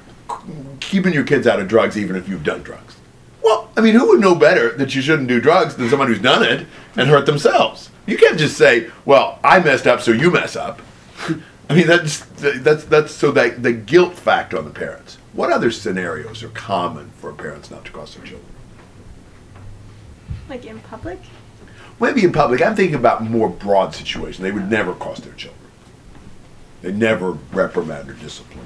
keeping 0.79 1.13
your 1.13 1.23
kids 1.23 1.45
out 1.45 1.59
of 1.59 1.67
drugs, 1.67 1.97
even 1.97 2.15
if 2.15 2.27
you've 2.27 2.43
done 2.43 2.63
drugs. 2.63 2.95
Well, 3.43 3.69
I 3.75 3.81
mean, 3.81 3.95
who 3.95 4.07
would 4.07 4.21
know 4.21 4.35
better 4.35 4.75
that 4.77 4.95
you 4.95 5.01
shouldn't 5.01 5.27
do 5.27 5.41
drugs 5.41 5.75
than 5.75 5.89
someone 5.89 6.07
who's 6.07 6.19
done 6.19 6.43
it 6.43 6.65
and 6.95 7.09
hurt 7.09 7.25
themselves? 7.25 7.89
You 8.05 8.17
can't 8.17 8.39
just 8.39 8.57
say, 8.57 8.89
"Well, 9.05 9.39
I 9.43 9.59
messed 9.59 9.87
up, 9.87 10.01
so 10.01 10.11
you 10.11 10.31
mess 10.31 10.55
up." 10.55 10.81
I 11.69 11.75
mean, 11.75 11.87
that's 11.87 12.19
that's 12.39 12.85
that's 12.85 13.13
so 13.13 13.31
that 13.31 13.63
the 13.63 13.73
guilt 13.73 14.15
factor 14.15 14.57
on 14.57 14.65
the 14.65 14.71
parents. 14.71 15.17
What 15.33 15.51
other 15.51 15.71
scenarios 15.71 16.43
are 16.43 16.49
common 16.49 17.09
for 17.17 17.33
parents 17.33 17.71
not 17.71 17.85
to 17.85 17.91
cross 17.91 18.13
their 18.13 18.25
children? 18.25 18.53
Like 20.47 20.65
in 20.65 20.79
public? 20.81 21.19
Maybe 21.99 22.23
in 22.23 22.31
public. 22.33 22.61
I'm 22.61 22.75
thinking 22.75 22.95
about 22.95 23.23
more 23.23 23.49
broad 23.49 23.93
situations. 23.95 24.39
They 24.39 24.51
would 24.51 24.69
never 24.69 24.93
cross 24.93 25.19
their 25.19 25.33
children. 25.33 25.59
They 26.81 26.91
never 26.91 27.31
reprimand 27.31 28.09
or 28.09 28.13
discipline 28.13 28.65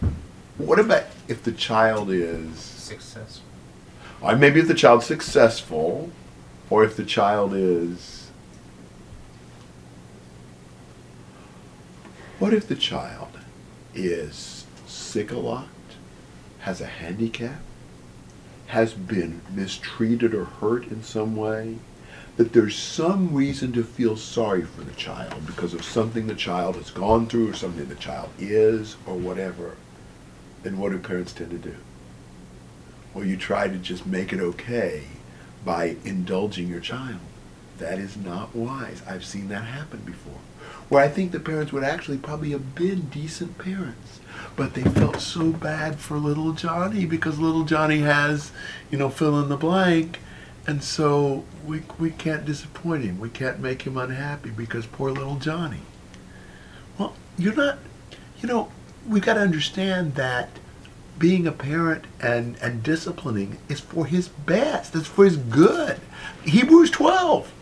them. 0.00 0.16
What 0.58 0.78
about 0.78 1.04
if 1.26 1.42
the 1.42 1.50
child 1.52 2.10
is, 2.10 2.58
Successful. 2.58 3.44
or 4.20 4.36
maybe 4.36 4.60
if 4.60 4.68
the 4.68 4.74
child's 4.74 5.06
successful, 5.06 6.10
or 6.70 6.84
if 6.84 6.96
the 6.96 7.04
child 7.04 7.54
is, 7.54 8.30
what 12.38 12.52
if 12.52 12.68
the 12.68 12.74
child 12.76 13.38
is 13.94 14.64
sick 14.86 15.32
a 15.32 15.38
lot, 15.38 15.66
has 16.60 16.80
a 16.80 16.86
handicap, 16.86 17.60
has 18.66 18.94
been 18.94 19.40
mistreated 19.52 20.34
or 20.34 20.44
hurt 20.44 20.84
in 20.86 21.02
some 21.02 21.34
way, 21.34 21.76
that 22.36 22.52
there's 22.52 22.76
some 22.76 23.34
reason 23.34 23.72
to 23.72 23.84
feel 23.84 24.16
sorry 24.16 24.62
for 24.62 24.82
the 24.82 24.94
child 24.94 25.46
because 25.46 25.74
of 25.74 25.84
something 25.84 26.26
the 26.26 26.34
child 26.34 26.76
has 26.76 26.90
gone 26.90 27.26
through 27.26 27.50
or 27.50 27.54
something 27.54 27.88
the 27.88 27.94
child 27.94 28.30
is 28.38 28.96
or 29.06 29.14
whatever, 29.14 29.76
then 30.62 30.78
what 30.78 30.92
do 30.92 30.98
parents 30.98 31.32
tend 31.32 31.50
to 31.50 31.58
do? 31.58 31.76
Well, 33.12 33.24
you 33.24 33.36
try 33.36 33.68
to 33.68 33.76
just 33.76 34.06
make 34.06 34.32
it 34.32 34.40
okay 34.40 35.02
by 35.64 35.96
indulging 36.04 36.68
your 36.68 36.80
child. 36.80 37.20
That 37.78 37.98
is 37.98 38.16
not 38.16 38.54
wise. 38.54 39.02
I've 39.06 39.24
seen 39.24 39.48
that 39.48 39.64
happen 39.64 40.00
before. 40.00 40.38
Where 40.88 41.04
I 41.04 41.08
think 41.08 41.32
the 41.32 41.40
parents 41.40 41.72
would 41.72 41.84
actually 41.84 42.18
probably 42.18 42.50
have 42.50 42.74
been 42.74 43.08
decent 43.08 43.58
parents, 43.58 44.20
but 44.56 44.74
they 44.74 44.82
felt 44.82 45.20
so 45.20 45.50
bad 45.52 45.98
for 45.98 46.16
little 46.16 46.52
Johnny 46.52 47.04
because 47.04 47.38
little 47.38 47.64
Johnny 47.64 48.00
has, 48.00 48.52
you 48.90 48.98
know, 48.98 49.10
fill 49.10 49.40
in 49.40 49.48
the 49.48 49.56
blank, 49.56 50.18
and 50.66 50.82
so 50.82 51.44
we 51.66 51.82
we 51.98 52.10
can't 52.10 52.44
disappoint 52.44 53.04
him. 53.04 53.18
We 53.18 53.28
can't 53.28 53.60
make 53.60 53.82
him 53.82 53.96
unhappy 53.96 54.50
because 54.50 54.86
poor 54.86 55.10
little 55.10 55.36
Johnny. 55.36 55.80
Well, 56.98 57.14
you're 57.36 57.54
not, 57.54 57.78
you 58.40 58.48
know, 58.48 58.70
we 59.08 59.20
got 59.20 59.34
to 59.34 59.40
understand 59.40 60.14
that 60.14 60.50
being 61.18 61.46
a 61.46 61.52
parent 61.52 62.04
and 62.20 62.56
and 62.62 62.82
disciplining 62.82 63.58
is 63.68 63.80
for 63.80 64.06
his 64.06 64.28
best. 64.28 64.94
It's 64.94 65.06
for 65.06 65.24
his 65.24 65.36
good. 65.36 66.00
Hebrews 66.44 66.90
12. 66.90 67.52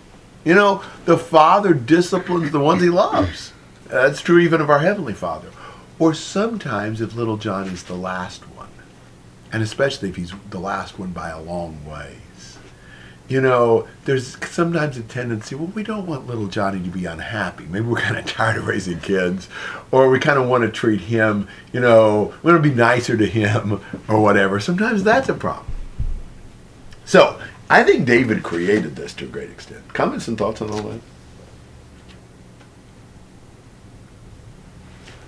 You 0.45 0.55
know, 0.55 0.83
the 1.05 1.19
Father 1.19 1.75
disciplines 1.75 2.51
the 2.51 2.61
ones 2.61 2.83
he 2.83 2.89
loves. 2.89 3.53
That's 3.89 4.23
true 4.23 4.39
even 4.39 4.61
of 4.61 4.71
our 4.71 4.79
Heavenly 4.79 5.13
Father. 5.13 5.51
Or 5.99 6.15
sometimes 6.15 7.01
if 7.03 7.15
little 7.15 7.37
Johnny's 7.37 7.83
the 7.83 7.95
last 7.95 8.43
one, 8.57 8.71
and 9.53 9.63
especially 9.63 10.09
if 10.09 10.17
he's 10.17 10.33
the 10.49 10.61
last 10.61 10.99
one 10.99 11.11
by 11.11 11.29
a 11.29 11.41
long 11.41 11.85
ways. 11.85 12.17
You 13.31 13.41
know, 13.41 13.87
there's 14.07 14.37
sometimes 14.51 14.97
a 14.97 15.03
tendency, 15.03 15.55
well, 15.55 15.69
we 15.69 15.85
don't 15.85 16.05
want 16.05 16.27
little 16.27 16.49
Johnny 16.49 16.81
to 16.81 16.91
be 16.91 17.05
unhappy. 17.05 17.65
Maybe 17.65 17.87
we're 17.87 18.01
kind 18.01 18.19
of 18.19 18.27
tired 18.27 18.57
of 18.57 18.67
raising 18.67 18.99
kids, 18.99 19.49
or 19.93 20.11
we 20.11 20.19
kind 20.19 20.37
of 20.37 20.49
want 20.49 20.65
to 20.65 20.69
treat 20.69 21.03
him, 21.03 21.47
you 21.73 21.79
know, 21.79 22.35
we 22.43 22.51
want 22.51 22.61
to 22.61 22.69
be 22.69 22.75
nicer 22.75 23.17
to 23.17 23.27
him, 23.27 23.81
or 24.09 24.21
whatever. 24.21 24.59
Sometimes 24.59 25.05
that's 25.05 25.29
a 25.29 25.35
problem. 25.35 25.73
So, 27.05 27.41
I 27.71 27.85
think 27.85 28.05
David 28.05 28.43
created 28.43 28.97
this 28.97 29.15
to 29.15 29.27
a 29.27 29.29
great 29.29 29.51
extent. 29.51 29.95
Comments 29.95 30.27
and 30.27 30.37
thoughts 30.37 30.61
on 30.61 30.73
all 30.73 30.83
that? 30.83 31.01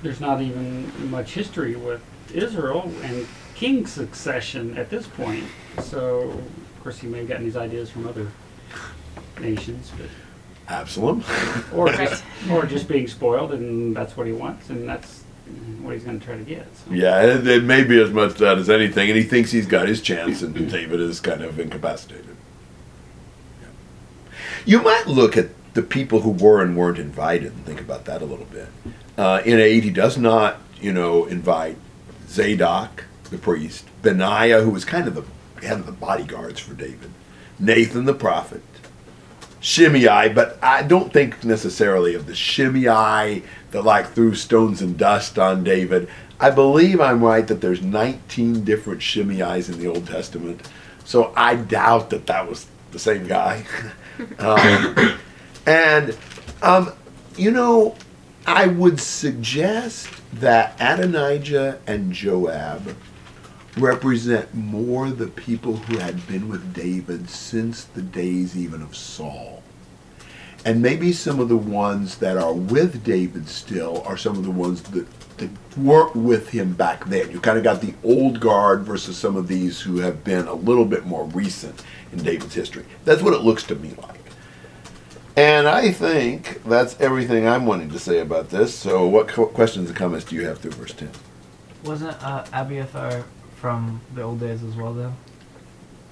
There's 0.02 0.20
not 0.20 0.42
even 0.42 1.08
much 1.08 1.34
history 1.34 1.76
with 1.76 2.02
Israel 2.34 2.92
and 3.04 3.28
king 3.54 3.86
succession 3.86 4.76
at 4.76 4.90
this 4.90 5.06
point. 5.06 5.44
So, 5.80 6.42
of 6.82 6.84
course, 6.86 6.98
he 6.98 7.06
may 7.06 7.18
have 7.18 7.28
gotten 7.28 7.44
these 7.44 7.56
ideas 7.56 7.90
from 7.90 8.08
other 8.08 8.26
nations, 9.38 9.92
but 9.96 10.08
Absalom. 10.66 11.22
or 11.72 11.88
just 11.92 12.24
or 12.50 12.66
just 12.66 12.88
being 12.88 13.06
spoiled, 13.06 13.52
and 13.52 13.94
that's 13.94 14.16
what 14.16 14.26
he 14.26 14.32
wants, 14.32 14.68
and 14.68 14.88
that's 14.88 15.22
what 15.80 15.94
he's 15.94 16.02
going 16.02 16.18
to 16.18 16.26
try 16.26 16.36
to 16.36 16.42
get. 16.42 16.66
So. 16.76 16.92
Yeah, 16.92 17.22
it, 17.22 17.46
it 17.46 17.62
may 17.62 17.84
be 17.84 18.02
as 18.02 18.10
much 18.10 18.34
that 18.38 18.58
as 18.58 18.68
anything, 18.68 19.08
and 19.08 19.16
he 19.16 19.22
thinks 19.22 19.52
he's 19.52 19.68
got 19.68 19.86
his 19.86 20.00
chance, 20.00 20.42
and 20.42 20.52
David 20.72 20.98
is 20.98 21.20
kind 21.20 21.42
of 21.42 21.60
incapacitated. 21.60 22.36
Yeah. 23.60 23.68
You 24.66 24.82
might 24.82 25.06
look 25.06 25.36
at 25.36 25.50
the 25.74 25.82
people 25.82 26.22
who 26.22 26.30
were 26.30 26.60
and 26.60 26.76
weren't 26.76 26.98
invited 26.98 27.52
and 27.52 27.64
think 27.64 27.80
about 27.80 28.06
that 28.06 28.22
a 28.22 28.24
little 28.24 28.46
bit. 28.46 28.66
Uh, 29.16 29.40
in 29.44 29.60
8, 29.60 29.84
he 29.84 29.90
does 29.90 30.18
not, 30.18 30.58
you 30.80 30.92
know, 30.92 31.26
invite 31.26 31.76
Zadok, 32.26 33.04
the 33.30 33.38
priest, 33.38 33.84
Benaiah, 34.02 34.62
who 34.62 34.70
was 34.70 34.84
kind 34.84 35.06
of 35.06 35.14
the 35.14 35.22
head 35.62 35.80
of 35.80 35.86
the 35.86 35.92
bodyguards 35.92 36.60
for 36.60 36.74
David, 36.74 37.10
Nathan 37.58 38.04
the 38.04 38.14
prophet, 38.14 38.62
Shimei, 39.60 40.28
but 40.28 40.58
I 40.62 40.82
don't 40.82 41.12
think 41.12 41.44
necessarily 41.44 42.14
of 42.14 42.26
the 42.26 42.34
Shimei 42.34 43.42
that 43.70 43.82
like 43.82 44.08
threw 44.08 44.34
stones 44.34 44.82
and 44.82 44.98
dust 44.98 45.38
on 45.38 45.62
David. 45.62 46.08
I 46.40 46.50
believe 46.50 47.00
I'm 47.00 47.22
right 47.22 47.46
that 47.46 47.60
there's 47.60 47.80
19 47.80 48.64
different 48.64 49.00
Shimeis 49.00 49.68
in 49.68 49.78
the 49.78 49.86
Old 49.86 50.08
Testament, 50.08 50.68
so 51.04 51.32
I 51.36 51.54
doubt 51.54 52.10
that 52.10 52.26
that 52.26 52.48
was 52.48 52.66
the 52.90 52.98
same 52.98 53.26
guy. 53.26 53.64
um, 54.40 55.18
and 55.66 56.16
um, 56.62 56.92
you 57.36 57.52
know, 57.52 57.94
I 58.46 58.66
would 58.66 58.98
suggest 58.98 60.08
that 60.34 60.74
Adonijah 60.80 61.78
and 61.86 62.12
Joab 62.12 62.96
represent 63.76 64.54
more 64.54 65.10
the 65.10 65.28
people 65.28 65.76
who 65.76 65.98
had 65.98 66.26
been 66.26 66.48
with 66.48 66.74
David 66.74 67.30
since 67.30 67.84
the 67.84 68.02
days 68.02 68.56
even 68.56 68.82
of 68.82 68.96
Saul. 68.96 69.62
And 70.64 70.80
maybe 70.80 71.12
some 71.12 71.40
of 71.40 71.48
the 71.48 71.56
ones 71.56 72.18
that 72.18 72.36
are 72.36 72.52
with 72.52 73.02
David 73.02 73.48
still 73.48 74.02
are 74.06 74.16
some 74.16 74.36
of 74.36 74.44
the 74.44 74.50
ones 74.50 74.82
that, 74.82 75.06
that 75.38 75.50
weren't 75.76 76.14
with 76.14 76.50
him 76.50 76.74
back 76.74 77.06
then. 77.06 77.30
You 77.32 77.40
kind 77.40 77.58
of 77.58 77.64
got 77.64 77.80
the 77.80 77.94
old 78.04 78.38
guard 78.38 78.82
versus 78.82 79.16
some 79.16 79.36
of 79.36 79.48
these 79.48 79.80
who 79.80 79.98
have 79.98 80.22
been 80.22 80.46
a 80.46 80.54
little 80.54 80.84
bit 80.84 81.04
more 81.04 81.24
recent 81.24 81.82
in 82.12 82.22
David's 82.22 82.54
history. 82.54 82.84
That's 83.04 83.22
what 83.22 83.34
it 83.34 83.40
looks 83.40 83.64
to 83.64 83.74
me 83.74 83.94
like. 84.02 84.20
And 85.34 85.66
I 85.66 85.90
think 85.90 86.62
that's 86.64 87.00
everything 87.00 87.48
I'm 87.48 87.64
wanting 87.64 87.90
to 87.90 87.98
say 87.98 88.20
about 88.20 88.50
this. 88.50 88.74
So, 88.74 89.06
what 89.06 89.28
co- 89.28 89.46
questions 89.46 89.88
and 89.88 89.96
comments 89.96 90.26
do 90.26 90.36
you 90.36 90.46
have 90.46 90.58
through 90.58 90.72
verse 90.72 90.92
10? 90.92 91.10
Wasn't 91.84 92.22
uh, 92.22 92.44
Abiathar 92.52 93.24
from 93.62 94.00
the 94.16 94.22
old 94.22 94.40
days 94.40 94.62
as 94.64 94.74
well, 94.74 94.92
though? 94.92 95.14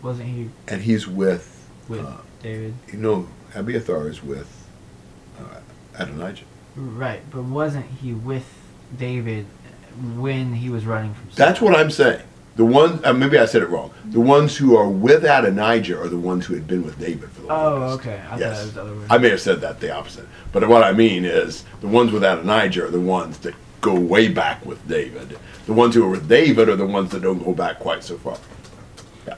Wasn't 0.03 0.29
he 0.29 0.49
And 0.69 0.81
he's 0.81 1.07
with, 1.09 1.69
with 1.89 2.07
Uh, 2.07 2.13
David? 2.43 2.75
you 2.93 2.99
know, 2.99 3.27
Abiathar 3.57 4.09
is 4.09 4.23
with 4.23 4.49
uh, 5.39 5.43
Adonijah. 5.99 6.45
Right, 6.77 7.21
but 7.33 7.43
wasn't 7.43 7.87
he 8.01 8.13
with 8.15 8.47
David 8.97 9.47
when 10.17 10.55
he 10.55 10.71
was 10.71 10.87
running 10.87 11.13
from? 11.15 11.27
That's 11.35 11.61
what 11.61 11.75
I'm 11.77 11.91
saying. 11.91 12.23
The 12.55 12.65
one, 12.65 13.01
uh, 13.05 13.13
maybe 13.13 13.37
I 13.39 13.47
said 13.47 13.63
it 13.63 13.69
wrong. 13.69 13.91
The 14.05 14.21
ones 14.21 14.57
who 14.57 14.77
are 14.77 14.89
with 14.89 15.25
Adonijah 15.25 16.01
are 16.01 16.09
the 16.09 16.19
ones 16.19 16.47
who 16.47 16.55
had 16.55 16.69
been 16.69 16.85
with 16.85 16.99
David 17.01 17.31
for 17.31 17.43
the 17.43 17.49
Oh, 17.53 17.75
longest. 17.79 18.07
okay. 18.07 18.21
I 18.25 18.31
thought 18.31 18.39
Yes. 18.39 18.61
it 18.61 18.65
was 18.67 18.75
the 18.75 18.83
other 18.83 18.93
way. 18.95 19.05
I 19.11 19.19
may 19.19 19.31
have 19.31 19.41
said 19.41 19.61
that 19.63 19.81
the 19.81 19.93
opposite. 19.93 20.27
But 20.53 20.69
what 20.69 20.85
I 20.85 20.93
mean 20.93 21.25
is 21.25 21.65
the 21.81 21.89
ones 21.89 22.13
with 22.13 22.23
Adonijah 22.23 22.87
are 22.87 22.91
the 22.91 23.01
ones 23.01 23.39
that 23.39 23.55
go 23.81 23.95
way 23.99 24.29
back 24.29 24.65
with 24.65 24.87
David. 24.89 25.39
The 25.67 25.73
ones 25.73 25.95
who 25.95 26.05
are 26.05 26.09
with 26.09 26.29
David 26.29 26.69
are 26.69 26.77
the 26.77 26.87
ones 26.87 27.11
that 27.13 27.23
don't 27.23 27.43
go 27.45 27.53
back 27.53 27.79
quite 27.79 28.03
so 28.05 28.17
far. 28.19 28.37
Yeah. 29.27 29.37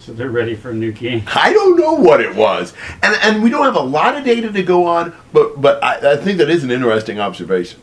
So 0.00 0.12
they're 0.12 0.30
ready 0.30 0.54
for 0.54 0.70
a 0.70 0.74
new 0.74 0.92
king. 0.92 1.22
I 1.34 1.52
don't 1.52 1.76
know 1.78 1.94
what 1.94 2.20
it 2.20 2.34
was, 2.34 2.72
and 3.02 3.14
and 3.22 3.42
we 3.42 3.50
don't 3.50 3.64
have 3.64 3.76
a 3.76 3.80
lot 3.80 4.16
of 4.16 4.24
data 4.24 4.52
to 4.52 4.62
go 4.62 4.86
on, 4.86 5.14
but 5.32 5.60
but 5.60 5.82
I, 5.82 6.12
I 6.12 6.16
think 6.16 6.38
that 6.38 6.50
is 6.50 6.64
an 6.64 6.70
interesting 6.70 7.20
observation. 7.20 7.80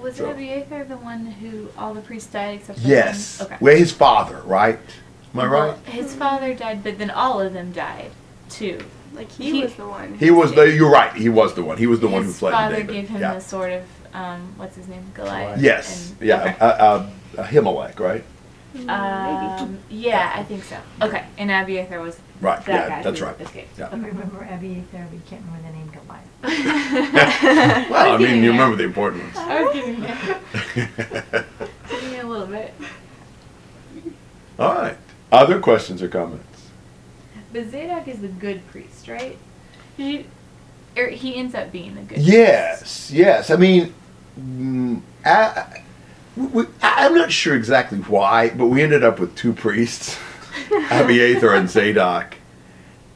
Was 0.00 0.16
So- 0.16 0.30
Abiathar 0.30 0.84
the 0.84 0.96
one 0.96 1.26
who 1.26 1.68
all 1.76 1.92
the 1.92 2.00
priests 2.00 2.32
died 2.32 2.60
except 2.60 2.78
for 2.78 2.86
Yes. 2.86 3.42
Okay. 3.42 3.56
where 3.58 3.76
his 3.76 3.92
father, 3.92 4.40
right? 4.44 4.78
Am 5.34 5.40
I 5.40 5.48
Well, 5.48 5.68
right? 5.70 5.78
his 5.86 6.14
father 6.14 6.54
died, 6.54 6.82
but 6.84 6.98
then 6.98 7.10
all 7.10 7.40
of 7.40 7.52
them 7.52 7.72
died 7.72 8.12
too. 8.48 8.78
Like 9.12 9.30
he, 9.32 9.50
He- 9.52 9.62
was 9.62 9.74
the 9.74 9.86
one. 9.88 10.14
He 10.18 10.30
was 10.30 10.54
the. 10.54 10.70
You're 10.70 10.90
right. 10.90 11.12
He 11.16 11.28
was 11.28 11.54
the 11.54 11.64
one. 11.64 11.78
He 11.78 11.86
was 11.88 11.98
the 12.00 12.06
one 12.08 12.22
who 12.22 12.30
fled. 12.30 12.52
his 12.52 12.60
father 12.60 12.76
David. 12.76 12.92
gave 12.94 13.08
him 13.08 13.20
yeah. 13.20 13.34
the 13.34 13.40
sword 13.40 13.72
of 13.72 13.82
um, 14.14 14.54
what's 14.56 14.76
his 14.76 14.88
name, 14.88 15.04
Goliath. 15.14 15.60
Yes. 15.60 16.10
and- 16.18 16.28
yeah. 16.28 16.42
okay. 16.42 16.56
Uh, 16.60 16.66
uh, 16.66 17.10
Ahimelech, 17.36 17.98
right? 18.00 18.24
Um, 18.88 19.78
yeah, 19.88 20.32
I 20.34 20.42
think 20.44 20.62
so. 20.64 20.76
Okay, 21.02 21.24
and 21.38 21.50
Abiathar 21.50 22.00
was 22.00 22.18
Right, 22.40 22.64
that 22.66 22.72
yeah, 22.72 22.88
guy 22.88 23.02
that's 23.02 23.20
right. 23.20 23.40
escaped. 23.40 23.76
Yeah. 23.78 23.94
You 23.96 24.06
remember 24.06 24.44
Abiathar, 24.48 25.04
but 25.06 25.14
you 25.14 25.22
can't 25.28 25.42
remember 25.46 25.68
the 25.68 25.74
name 25.76 25.90
Goliath. 25.90 26.24
Well, 27.90 28.14
I 28.14 28.18
mean, 28.18 28.42
you 28.44 28.50
remember 28.52 28.76
the 28.76 28.84
important 28.84 29.24
ones. 29.24 29.36
I 29.36 29.62
was 29.64 29.74
getting 29.74 30.00
there. 31.32 31.44
A 32.20 32.22
little 32.26 32.46
bit. 32.46 32.74
All 34.58 34.74
right. 34.74 34.96
Other 35.32 35.60
questions 35.60 36.02
or 36.02 36.08
comments? 36.08 36.44
But 37.52 37.70
Zadok 37.70 38.06
is 38.08 38.20
the 38.20 38.28
good 38.28 38.66
priest, 38.68 39.08
right? 39.08 39.36
He, 39.96 40.26
or 40.96 41.08
he 41.08 41.36
ends 41.36 41.54
up 41.54 41.72
being 41.72 41.94
the 41.94 42.00
good 42.02 42.16
priest. 42.16 42.28
Yes, 42.28 43.10
yes. 43.10 43.50
I 43.50 43.56
mean, 43.56 43.94
I, 45.24 45.82
we, 46.36 46.64
I'm 46.82 47.14
not 47.14 47.32
sure 47.32 47.54
exactly 47.56 47.98
why, 47.98 48.50
but 48.50 48.66
we 48.66 48.82
ended 48.82 49.02
up 49.04 49.18
with 49.18 49.34
two 49.34 49.52
priests, 49.52 50.18
Abiathar 50.90 51.54
and 51.54 51.68
Zadok. 51.68 52.36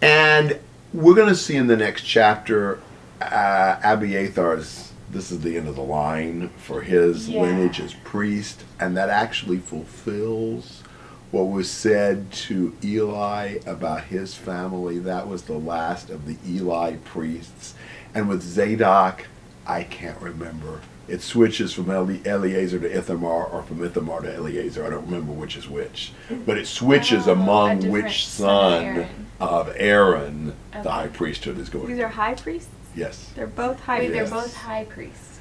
And 0.00 0.58
we're 0.92 1.14
going 1.14 1.28
to 1.28 1.34
see 1.36 1.56
in 1.56 1.68
the 1.68 1.76
next 1.76 2.02
chapter 2.02 2.80
uh, 3.20 3.76
Abiathar's, 3.82 4.92
this 5.10 5.30
is 5.30 5.40
the 5.40 5.56
end 5.56 5.68
of 5.68 5.76
the 5.76 5.82
line 5.82 6.48
for 6.56 6.80
his 6.82 7.28
Yeah. 7.28 7.42
lineage 7.42 7.80
as 7.80 7.94
priest, 7.94 8.64
and 8.80 8.96
that 8.96 9.08
actually 9.10 9.58
fulfills 9.58 10.82
what 11.30 11.44
was 11.44 11.70
said 11.70 12.30
to 12.32 12.76
Eli 12.84 13.58
about 13.64 14.04
his 14.04 14.34
family. 14.34 14.98
That 14.98 15.28
was 15.28 15.42
the 15.42 15.56
last 15.56 16.10
of 16.10 16.26
the 16.26 16.36
Eli 16.46 16.96
priests. 17.04 17.74
And 18.14 18.28
with 18.28 18.42
Zadok, 18.42 19.26
I 19.66 19.84
can't 19.84 20.20
remember. 20.20 20.80
It 21.12 21.20
switches 21.20 21.74
from 21.74 21.90
Eli- 21.90 22.20
Eleazar 22.24 22.78
to 22.78 22.90
Ithamar 22.90 23.44
or 23.44 23.62
from 23.62 23.84
Ithamar 23.84 24.22
to 24.22 24.34
Eleazar. 24.34 24.86
I 24.86 24.88
don't 24.88 25.04
remember 25.04 25.32
which 25.32 25.56
is 25.58 25.68
which. 25.68 26.12
But 26.46 26.56
it 26.56 26.66
switches 26.66 27.28
Oh, 27.28 27.32
among 27.32 27.90
which 27.90 28.26
son 28.26 28.82
son 28.96 29.06
of 29.38 29.68
of 29.68 29.74
Aaron 29.76 30.54
Okay. 30.72 30.82
the 30.82 30.90
high 30.90 31.08
priesthood 31.08 31.58
is 31.58 31.68
going 31.68 31.88
These 31.88 31.98
to 31.98 32.04
are 32.04 32.08
high 32.08 32.32
priests? 32.34 32.70
Yes. 32.96 33.30
They're 33.34 33.46
both 33.46 33.78
high 33.80 33.98
Wait, 33.98 34.10
priests. 34.12 34.30
they're 34.30 34.40
both 34.40 34.54
high 34.56 34.84
priests. 34.84 35.38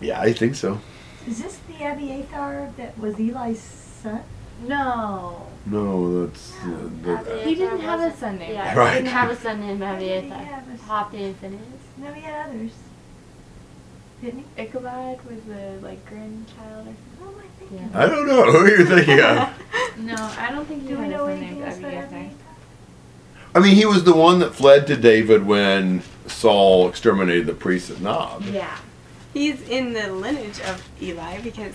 Yeah, 0.00 0.20
I 0.20 0.32
think 0.32 0.54
so. 0.54 0.80
Is 1.26 1.42
this 1.42 1.58
the 1.66 1.84
Abiathar 1.84 2.70
that 2.76 2.96
was 2.96 3.18
Eli's 3.18 3.60
son? 3.60 4.22
No. 4.68 5.46
No, 5.66 6.26
that's. 6.26 6.52
Uh, 6.62 6.88
the, 7.02 7.42
He 7.44 7.56
didn't 7.56 7.80
have 7.80 8.00
a 8.00 8.16
son 8.16 8.38
named 8.38 8.54
Yeah, 8.54 8.72
Right. 8.78 8.92
he 8.98 8.98
didn't 8.98 9.12
have 9.14 9.30
a 9.30 9.36
son 9.36 9.60
named 9.60 9.80
Yeah, 9.80 9.94
Abiathar. 9.96 10.62
but- 10.70 10.80
Hophni 10.86 11.24
and 11.24 11.36
Phinehas. 11.38 11.60
No, 11.96 12.12
he 12.12 12.20
had 12.20 12.46
others. 12.48 12.70
Didn't 14.22 14.44
he? 14.56 14.62
Ichabod 14.62 15.18
was 15.24 15.40
the 15.44 15.78
like 15.80 16.04
grandchild 16.06 16.88
or 16.88 16.92
Who 16.92 17.24
oh, 17.24 17.28
am 17.28 17.34
I 17.38 17.46
thinking? 17.58 17.90
I 17.94 18.06
don't 18.06 18.26
know 18.26 18.50
who 18.52 18.66
you're 18.68 18.84
thinking 18.86 19.20
of. 19.20 19.50
No, 19.98 20.14
I 20.38 20.52
don't 20.52 20.64
think 20.66 20.82
he 20.82 20.88
Do 20.88 20.94
we 20.96 21.02
had 21.02 21.10
know 21.10 21.26
son 21.26 21.30
anything 21.32 21.54
named 21.60 21.68
else 21.68 21.78
about 21.78 21.88
Abiathar. 21.92 22.18
Abiathar? 22.18 22.36
I 23.54 23.58
mean, 23.60 23.74
he 23.74 23.84
was 23.84 24.04
the 24.04 24.14
one 24.14 24.38
that 24.38 24.54
fled 24.54 24.86
to 24.86 24.96
David 24.96 25.44
when 25.44 26.02
Saul 26.28 26.88
exterminated 26.88 27.46
the 27.46 27.54
priests 27.54 27.90
at 27.90 28.00
Nob. 28.00 28.44
Yeah. 28.44 28.78
He's 29.34 29.60
in 29.68 29.92
the 29.94 30.12
lineage 30.12 30.60
of 30.60 30.88
Eli 31.02 31.40
because 31.40 31.74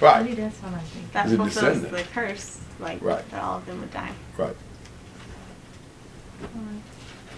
Right, 0.00 0.24
Maybe 0.24 0.34
that's 0.34 0.58
what 0.60 0.72
I'm 0.72 0.80
thinking. 0.80 1.10
that 1.12 1.24
He's 1.26 1.34
a 1.34 1.36
fulfills 1.36 1.54
descendant. 1.82 1.92
the 1.92 2.02
curse, 2.12 2.60
like 2.80 3.00
Right. 3.00 3.30
that 3.30 3.42
all 3.44 3.58
of 3.58 3.66
them 3.66 3.80
would 3.80 3.92
die. 3.92 4.10
right. 4.36 4.56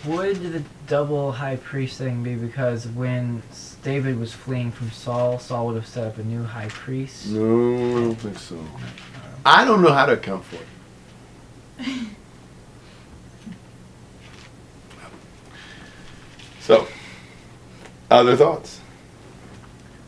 Would 0.07 0.41
the 0.53 0.63
double 0.87 1.33
high 1.33 1.57
priest 1.57 1.99
thing 1.99 2.23
be 2.23 2.35
because 2.35 2.87
when 2.87 3.43
s- 3.51 3.74
David 3.85 4.19
was 4.19 4.33
fleeing 4.33 4.73
from 4.73 4.91
Saul, 4.91 5.39
Saul 5.39 5.67
would 5.67 5.77
have 5.77 5.87
set 5.87 6.07
up 6.07 6.17
a 6.19 6.25
new 6.25 6.43
high 6.43 6.69
priest? 6.69 7.29
No, 7.29 7.75
I 7.77 8.01
don't 8.01 8.15
think 8.15 8.39
so. 8.39 8.59
I 9.45 9.67
don't 9.67 9.83
know 9.83 9.93
how 9.93 10.07
to 10.07 10.15
account 10.15 10.45
for 10.45 10.57
it. 10.57 11.87
So, 16.61 16.89
other 18.11 18.37
thoughts? 18.37 18.81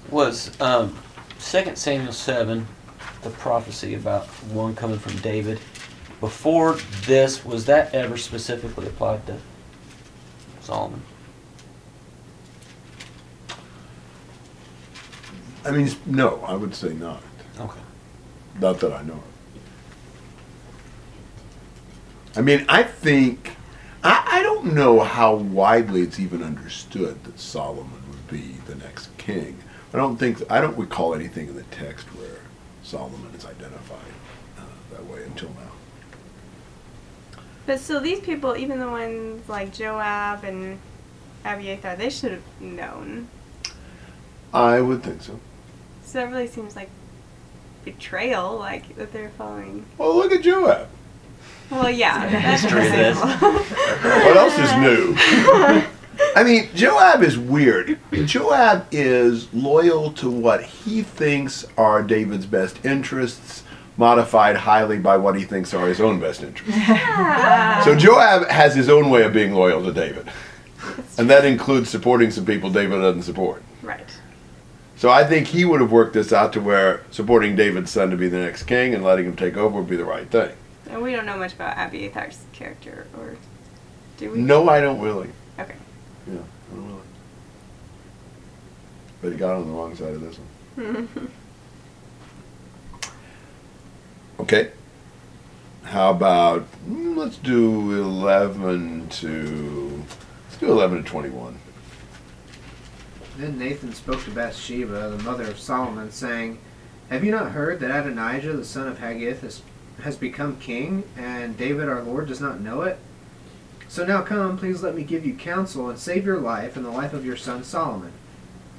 Was 0.09 0.59
um, 0.59 0.97
2 1.39 1.77
Samuel 1.77 2.15
7 2.15 2.67
the 3.21 3.29
prophecy 3.29 3.95
about 3.95 4.25
one 4.55 4.75
coming 4.75 4.99
from 4.99 5.19
David? 5.19 5.61
Before 6.19 6.79
this, 7.05 7.45
was 7.45 7.67
that 7.67 7.95
ever 7.95 8.17
specifically 8.17 8.87
applied 8.87 9.27
to 9.27 9.37
Solomon? 10.62 11.03
I 15.66 15.72
mean, 15.72 15.90
no, 16.07 16.42
I 16.46 16.55
would 16.55 16.74
say 16.76 16.94
not. 16.94 17.22
Okay. 17.59 17.81
Not 18.61 18.79
that 18.81 18.92
I 18.92 19.02
know 19.02 19.14
of. 19.14 19.22
I 22.37 22.40
mean, 22.40 22.64
I 22.68 22.85
think, 22.85 23.57
I, 24.05 24.22
I 24.38 24.42
don't 24.44 24.74
know 24.74 25.00
how 25.00 25.35
widely 25.35 26.02
it's 26.02 26.20
even 26.20 26.42
understood 26.42 27.24
that 27.24 27.40
Solomon 27.40 28.02
would 28.09 28.29
be 28.29 28.55
the 28.66 28.76
next 28.76 29.09
king. 29.18 29.59
I 29.92 29.96
don't 29.96 30.16
think, 30.18 30.40
I 30.48 30.61
don't 30.61 30.79
recall 30.79 31.14
anything 31.14 31.48
in 31.48 31.57
the 31.57 31.64
text 31.64 32.07
where 32.14 32.38
Solomon 32.85 33.35
is 33.35 33.44
identified 33.44 33.98
uh, 34.59 34.62
that 34.92 35.05
way 35.07 35.24
until 35.24 35.48
now. 35.48 37.40
But 37.66 37.81
still, 37.81 38.00
these 38.00 38.20
people, 38.20 38.57
even 38.57 38.79
the 38.79 38.88
ones 38.88 39.48
like 39.48 39.72
Joab 39.72 40.44
and 40.44 40.79
Abiathar, 41.44 41.96
they 41.96 42.11
should 42.11 42.31
have 42.33 42.61
known. 42.61 43.29
I 44.55 44.81
would 44.81 45.02
think 45.02 45.22
so. 45.22 45.40
So 46.16 46.22
that 46.22 46.33
really 46.33 46.46
seems 46.46 46.74
like 46.74 46.88
betrayal, 47.85 48.57
like 48.57 48.96
that 48.96 49.12
they're 49.12 49.29
following. 49.29 49.85
Well, 49.98 50.16
look 50.16 50.33
at 50.33 50.40
Joab. 50.40 50.88
Well, 51.70 51.90
yeah, 51.90 52.26
that's 52.31 52.62
History 52.62 52.87
of 52.87 52.92
this. 52.92 53.20
What 53.20 54.37
else 54.38 54.59
is 54.59 54.74
new? 54.79 55.14
I 56.35 56.42
mean, 56.42 56.70
Joab 56.74 57.22
is 57.22 57.37
weird. 57.37 57.98
Joab 58.24 58.87
is 58.90 59.52
loyal 59.52 60.11
to 60.12 60.31
what 60.31 60.62
he 60.62 61.02
thinks 61.02 61.66
are 61.76 62.02
David's 62.02 62.46
best 62.46 62.83
interests, 62.83 63.62
modified 63.98 64.57
highly 64.57 64.98
by 64.98 65.18
what 65.18 65.37
he 65.37 65.44
thinks 65.44 65.74
are 65.74 65.87
his 65.87 66.00
own 66.00 66.18
best 66.18 66.42
interests. 66.42 66.74
So 67.85 67.94
Joab 67.94 68.48
has 68.48 68.74
his 68.74 68.88
own 68.88 69.11
way 69.11 69.22
of 69.24 69.35
being 69.35 69.52
loyal 69.52 69.85
to 69.85 69.92
David. 69.92 70.31
And 71.18 71.29
that 71.29 71.44
includes 71.44 71.90
supporting 71.90 72.31
some 72.31 72.46
people 72.46 72.70
David 72.70 73.02
doesn't 73.02 73.24
support. 73.24 73.62
right. 73.83 74.15
So 74.96 75.11
I 75.11 75.24
think 75.24 75.48
he 75.48 75.64
would 75.64 75.80
have 75.80 75.92
worked 75.92 76.14
this 76.14 76.32
out 76.32 76.52
to 76.54 76.61
where 76.61 77.02
supporting 77.11 77.54
David's 77.54 77.90
son 77.90 78.11
to 78.11 78.16
be 78.16 78.28
the 78.28 78.38
next 78.38 78.62
king 78.62 78.94
and 78.94 79.04
letting 79.04 79.26
him 79.26 79.37
take 79.37 79.56
over 79.56 79.78
would 79.78 79.90
be 79.90 79.96
the 79.96 80.04
right 80.04 80.28
thing. 80.28 80.52
And 80.88 81.02
we 81.02 81.12
don't 81.12 81.26
know 81.26 81.37
much 81.37 81.52
about 81.52 81.76
Abiathar's 81.76 82.44
character, 82.52 83.06
or 83.18 83.37
do 84.16 84.30
we? 84.30 84.38
No, 84.38 84.68
I 84.68 84.80
don't 84.80 85.00
really. 85.00 85.28
Okay. 85.59 85.74
Yeah, 86.26 86.38
I 86.38 86.74
don't 86.74 86.87
really. 86.88 87.00
But 89.20 89.32
he 89.32 89.38
got 89.38 89.56
on 89.56 89.66
the 89.66 89.72
wrong 89.72 89.94
side 89.94 90.14
of 90.14 90.20
this 90.20 90.38
one. 90.76 91.09
Okay. 94.38 94.70
How 95.82 96.11
about 96.11 96.66
mm, 96.87 97.16
let's 97.16 97.37
do 97.38 97.92
eleven 97.92 99.09
to 99.09 100.04
let's 100.44 100.56
do 100.59 100.70
eleven 100.70 101.02
to 101.02 101.09
twenty-one. 101.09 101.59
Then 103.38 103.59
Nathan 103.59 103.92
spoke 103.92 104.25
to 104.25 104.31
Bathsheba, 104.31 105.11
the 105.11 105.22
mother 105.22 105.44
of 105.44 105.59
Solomon, 105.59 106.11
saying, 106.11 106.59
Have 107.11 107.22
you 107.22 107.31
not 107.31 107.53
heard 107.53 107.81
that 107.81 107.90
Adonijah, 107.90 108.57
the 108.57 108.64
son 108.64 108.88
of 108.88 108.99
Haggith, 108.99 109.42
has, 109.42 109.61
has 110.01 110.16
become 110.16 110.57
king, 110.57 111.05
and 111.18 111.55
David 111.55 111.87
our 111.87 112.03
Lord 112.03 112.29
does 112.29 112.40
not 112.40 112.61
know 112.62 112.81
it? 112.81 112.99
So 113.88 114.07
now 114.07 114.22
come, 114.22 114.57
please 114.57 114.83
let 114.83 114.94
me 114.94 115.03
give 115.05 115.27
you 115.27 115.35
counsel, 115.35 115.90
and 115.90 115.99
save 115.99 116.25
your 116.25 116.40
life 116.40 116.77
and 116.77 116.85
the 116.85 116.90
life 116.90 117.12
of 117.12 117.27
your 117.27 117.37
son 117.37 117.62
Solomon. 117.62 118.12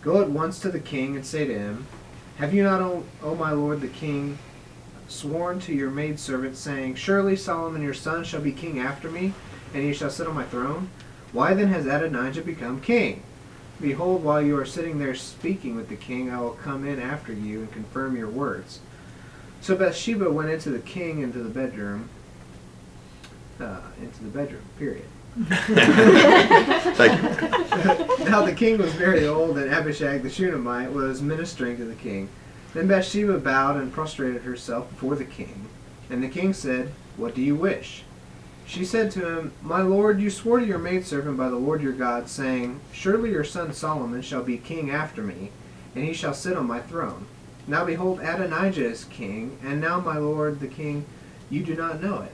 Go 0.02 0.22
at 0.22 0.32
once 0.32 0.60
to 0.62 0.72
the 0.72 0.80
king 0.80 1.16
and 1.16 1.24
say 1.24 1.46
to 1.46 1.54
him, 1.54 1.86
Have 2.38 2.52
you 2.52 2.64
not, 2.64 2.82
O, 2.82 3.04
o 3.22 3.36
my 3.36 3.52
lord 3.52 3.82
the 3.82 3.88
king, 3.88 4.40
sworn 5.08 5.60
to 5.62 5.74
your 5.74 5.92
maidservant, 5.92 6.58
saying, 6.58 6.96
Surely 6.96 7.36
Solomon 7.36 7.84
your 7.84 7.94
son 7.94 8.24
shall 8.24 8.42
be 8.42 8.52
king 8.52 8.80
after 8.80 9.12
me, 9.12 9.34
and 9.76 9.84
he 9.84 9.94
shall 9.94 10.10
sit 10.10 10.26
on 10.26 10.34
my 10.34 10.46
throne? 10.46 10.90
Why 11.32 11.54
then 11.54 11.68
has 11.68 11.86
Adonijah 11.86 12.42
become 12.42 12.82
king? 12.82 13.22
Behold, 13.80 14.24
while 14.24 14.42
you 14.42 14.58
are 14.58 14.66
sitting 14.66 14.98
there 14.98 15.14
speaking 15.14 15.76
with 15.76 15.90
the 15.90 15.96
king, 15.96 16.32
I 16.32 16.42
will 16.42 16.52
come 16.52 16.88
in 16.88 17.00
after 17.00 17.32
you 17.32 17.60
and 17.60 17.72
confirm 17.72 18.18
your 18.18 18.30
words. 18.30 18.80
So 19.62 19.76
Bathsheba 19.76 20.32
went 20.32 20.50
into 20.50 20.70
the 20.70 20.80
king 20.80 21.22
into 21.22 21.40
the 21.40 21.50
bedroom. 21.50 22.10
Uh, 23.60 23.82
into 24.02 24.24
the 24.24 24.30
bedroom, 24.30 24.64
period. 24.78 25.06
Thank 26.96 27.22
you. 27.22 28.26
now 28.26 28.44
the 28.44 28.54
king 28.56 28.80
was 28.80 28.94
very 28.94 29.28
old, 29.28 29.58
and 29.58 29.72
Abishag 29.72 30.24
the 30.24 30.30
Shunammite 30.30 30.92
was 30.92 31.22
ministering 31.22 31.78
to 31.78 31.86
the 31.86 31.96
king. 31.96 32.30
Then 32.74 32.88
Bathsheba 32.88 33.38
bowed 33.38 33.78
and 33.78 33.94
prostrated 33.94 34.42
herself 34.44 34.90
before 34.90 35.16
the 35.16 35.26
king. 35.26 35.68
And 36.10 36.24
the 36.24 36.28
king 36.28 36.54
said, 36.54 36.92
What 37.18 37.36
do 37.36 37.42
you 37.42 37.56
wish? 37.56 38.04
She 38.68 38.84
said 38.84 39.12
to 39.12 39.26
him, 39.26 39.54
My 39.64 39.82
lord, 39.82 40.20
you 40.20 40.30
swore 40.30 40.60
to 40.60 40.66
your 40.66 40.78
maidservant 40.78 41.38
by 41.38 41.48
the 41.48 41.56
Lord 41.56 41.82
your 41.82 41.94
God, 41.94 42.28
saying, 42.28 42.82
Surely 42.92 43.32
your 43.32 43.46
son 43.46 43.72
Solomon 43.72 44.22
shall 44.22 44.44
be 44.44 44.58
king 44.58 44.92
after 44.92 45.24
me, 45.24 45.52
and 45.96 46.04
he 46.04 46.14
shall 46.14 46.34
sit 46.34 46.58
on 46.58 46.68
my 46.68 46.82
throne. 46.82 47.28
Now 47.66 47.86
behold, 47.86 48.20
Adonijah 48.20 48.86
is 48.86 49.06
king, 49.06 49.58
and 49.64 49.80
now, 49.80 50.02
my 50.02 50.18
lord 50.18 50.60
the 50.60 50.68
king, 50.68 51.06
you 51.50 51.64
do 51.64 51.76
not 51.76 52.04
know 52.04 52.22
it. 52.22 52.34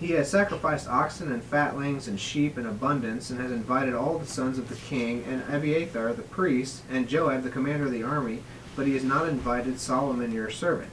He 0.00 0.08
has 0.12 0.28
sacrificed 0.28 0.88
oxen 0.88 1.30
and 1.30 1.42
fatlings 1.42 2.08
and 2.08 2.18
sheep 2.18 2.58
in 2.58 2.66
abundance, 2.66 3.30
and 3.30 3.40
has 3.40 3.52
invited 3.52 3.94
all 3.94 4.18
the 4.18 4.26
sons 4.26 4.58
of 4.58 4.68
the 4.68 4.74
king, 4.74 5.24
and 5.28 5.44
Abiathar 5.48 6.12
the 6.12 6.22
priest, 6.22 6.82
and 6.90 7.08
Joab 7.08 7.44
the 7.44 7.50
commander 7.50 7.86
of 7.86 7.92
the 7.92 8.02
army, 8.02 8.42
but 8.74 8.88
he 8.88 8.94
has 8.94 9.04
not 9.04 9.28
invited 9.28 9.78
Solomon 9.78 10.32
your 10.32 10.50
servant. 10.50 10.90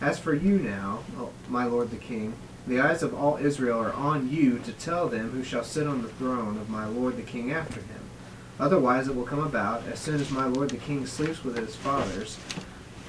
As 0.00 0.20
for 0.20 0.34
you 0.34 0.56
now, 0.58 1.00
oh, 1.18 1.30
my 1.48 1.64
lord 1.64 1.90
the 1.90 1.96
king, 1.96 2.34
the 2.68 2.80
eyes 2.80 3.02
of 3.02 3.14
all 3.14 3.38
Israel 3.38 3.78
are 3.78 3.92
on 3.92 4.30
you 4.30 4.58
to 4.60 4.72
tell 4.72 5.08
them 5.08 5.30
who 5.30 5.42
shall 5.42 5.64
sit 5.64 5.86
on 5.86 6.02
the 6.02 6.08
throne 6.08 6.58
of 6.58 6.68
my 6.68 6.86
lord 6.86 7.16
the 7.16 7.22
king 7.22 7.50
after 7.50 7.80
him. 7.80 8.00
Otherwise 8.60 9.08
it 9.08 9.14
will 9.14 9.24
come 9.24 9.40
about, 9.40 9.86
as 9.86 9.98
soon 9.98 10.20
as 10.20 10.30
my 10.30 10.44
lord 10.44 10.70
the 10.70 10.76
king 10.76 11.06
sleeps 11.06 11.44
with 11.44 11.56
his 11.56 11.76
fathers, 11.76 12.38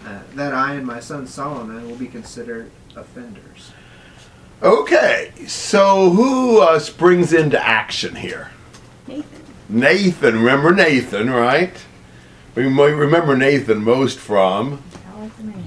uh, 0.05 0.19
that 0.35 0.53
I 0.53 0.75
and 0.75 0.85
my 0.85 0.99
son 0.99 1.27
Solomon 1.27 1.87
will 1.87 1.97
be 1.97 2.07
considered 2.07 2.71
offenders. 2.95 3.71
Okay, 4.61 5.31
so 5.47 6.09
who 6.09 6.61
uh, 6.61 6.79
springs 6.79 7.33
into 7.33 7.61
action 7.61 8.15
here? 8.15 8.51
Nathan. 9.07 9.43
Nathan. 9.69 10.35
Remember 10.35 10.73
Nathan, 10.73 11.29
right? 11.29 11.73
We 12.55 12.67
might 12.67 12.87
remember 12.87 13.37
Nathan 13.37 13.83
most 13.83 14.19
from 14.19 14.83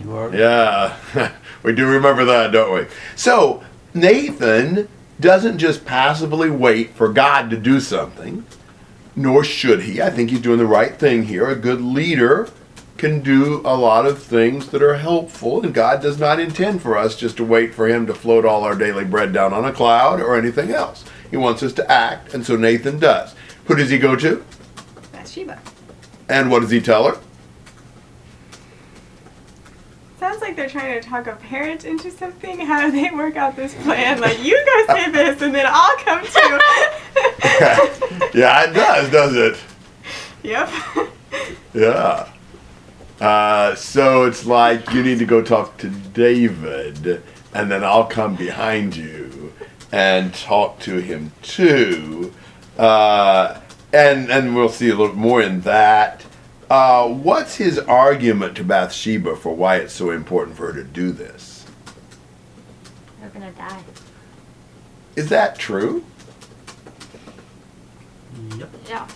You 0.03 0.15
are. 0.15 0.35
Yeah, 0.35 0.97
we 1.63 1.75
do 1.75 1.87
remember 1.87 2.25
that, 2.27 2.53
don't 2.53 2.75
we? 2.75 2.87
So, 3.17 3.63
Nathan 3.95 4.89
doesn't 5.21 5.59
just 5.59 5.85
passively 5.85 6.51
wait 6.51 6.91
for 6.95 7.13
God 7.13 7.51
to 7.51 7.57
do 7.57 7.79
something, 7.79 8.45
nor 9.15 9.45
should 9.45 9.83
he. 9.83 10.01
I 10.01 10.11
think 10.11 10.31
he's 10.31 10.41
doing 10.41 10.59
the 10.59 10.67
right 10.67 10.99
thing 10.99 11.25
here. 11.25 11.49
A 11.49 11.57
good 11.57 11.81
leader 11.81 12.49
can 12.97 13.21
do 13.21 13.61
a 13.65 13.77
lot 13.77 14.07
of 14.07 14.23
things 14.23 14.69
that 14.69 14.83
are 14.83 14.97
helpful, 14.97 15.63
and 15.63 15.75
God 15.75 16.01
does 16.01 16.19
not 16.19 16.41
intend 16.41 16.81
for 16.83 16.97
us 16.97 17.17
just 17.17 17.37
to 17.37 17.45
wait 17.45 17.75
for 17.75 17.89
him 17.89 18.07
to 18.07 18.15
float 18.15 18.45
all 18.45 18.65
our 18.65 18.77
daily 18.77 19.05
bread 19.05 19.33
down 19.33 19.53
on 19.53 19.65
a 19.65 19.73
cloud 19.73 20.21
or 20.21 20.37
anything 20.37 20.71
else. 20.71 21.05
He 21.31 21.37
wants 21.37 21.63
us 21.63 21.73
to 21.75 21.91
act, 21.91 22.33
and 22.33 22.47
so 22.47 22.57
Nathan 22.57 22.99
does. 22.99 23.35
Who 23.67 23.75
does 23.75 23.91
he 23.91 23.99
go 23.99 24.17
to? 24.17 24.45
Bathsheba. 25.13 25.61
And 26.29 26.51
what 26.51 26.61
does 26.61 26.71
he 26.71 26.81
tell 26.81 27.09
her? 27.09 27.19
Sounds 30.33 30.41
like 30.41 30.57
they're 30.57 30.67
trying 30.67 30.99
to 30.99 31.07
talk 31.07 31.27
a 31.27 31.37
parent 31.37 31.85
into 31.85 32.11
something. 32.11 32.59
How 32.61 32.87
do 32.87 32.91
they 32.91 33.11
work 33.11 33.37
out 33.37 33.55
this 33.55 33.75
plan? 33.83 34.19
Like, 34.19 34.43
you 34.43 34.55
go 34.65 34.95
say 34.95 35.11
this, 35.11 35.43
and 35.43 35.55
then 35.55 35.67
I'll 35.69 35.97
come 35.99 36.25
too. 36.25 36.31
yeah, 38.39 38.65
it 38.65 38.73
does, 38.73 39.11
does 39.11 39.37
it? 39.37 39.59
yep. 40.43 40.71
Yeah. 41.75 42.33
Uh, 43.21 43.75
so 43.75 44.25
it's 44.25 44.47
like 44.47 44.91
you 44.95 45.03
need 45.03 45.19
to 45.19 45.27
go 45.27 45.43
talk 45.43 45.77
to 45.79 45.91
David, 45.91 47.23
and 47.53 47.71
then 47.71 47.85
I'll 47.85 48.07
come 48.07 48.35
behind 48.35 48.97
you 48.97 49.53
and 49.93 50.33
talk 50.33 50.79
to 50.81 50.97
him 50.97 51.33
too. 51.43 52.33
Uh, 52.79 53.61
and 53.93 54.31
and 54.31 54.55
we'll 54.55 54.71
see 54.71 54.89
a 54.89 54.95
little 54.95 55.15
more 55.15 55.43
in 55.43 55.61
that. 55.61 56.25
Uh, 56.73 57.07
what's 57.07 57.57
his 57.57 57.79
argument 57.79 58.57
to 58.57 58.65
Bathsheba 58.65 59.37
for 59.37 59.55
why 59.55 59.77
it's 59.77 59.93
so 59.93 60.11
important 60.11 60.57
for 60.57 60.69
her 60.69 60.73
to 60.73 60.83
do 60.83 61.13
this? 61.13 61.67
They're 63.21 63.29
gonna 63.29 63.53
die. 63.53 63.83
Is 65.15 65.29
that 65.29 65.59
true? 65.59 66.03
Yep. 68.57 68.71
Yeah. 68.89 69.07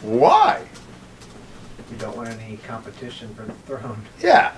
Why? 0.00 0.64
You 1.90 1.98
don't 1.98 2.16
want 2.16 2.30
any 2.30 2.56
competition 2.66 3.34
for 3.34 3.42
the 3.42 3.52
throne. 3.52 4.00
Yeah. 4.18 4.54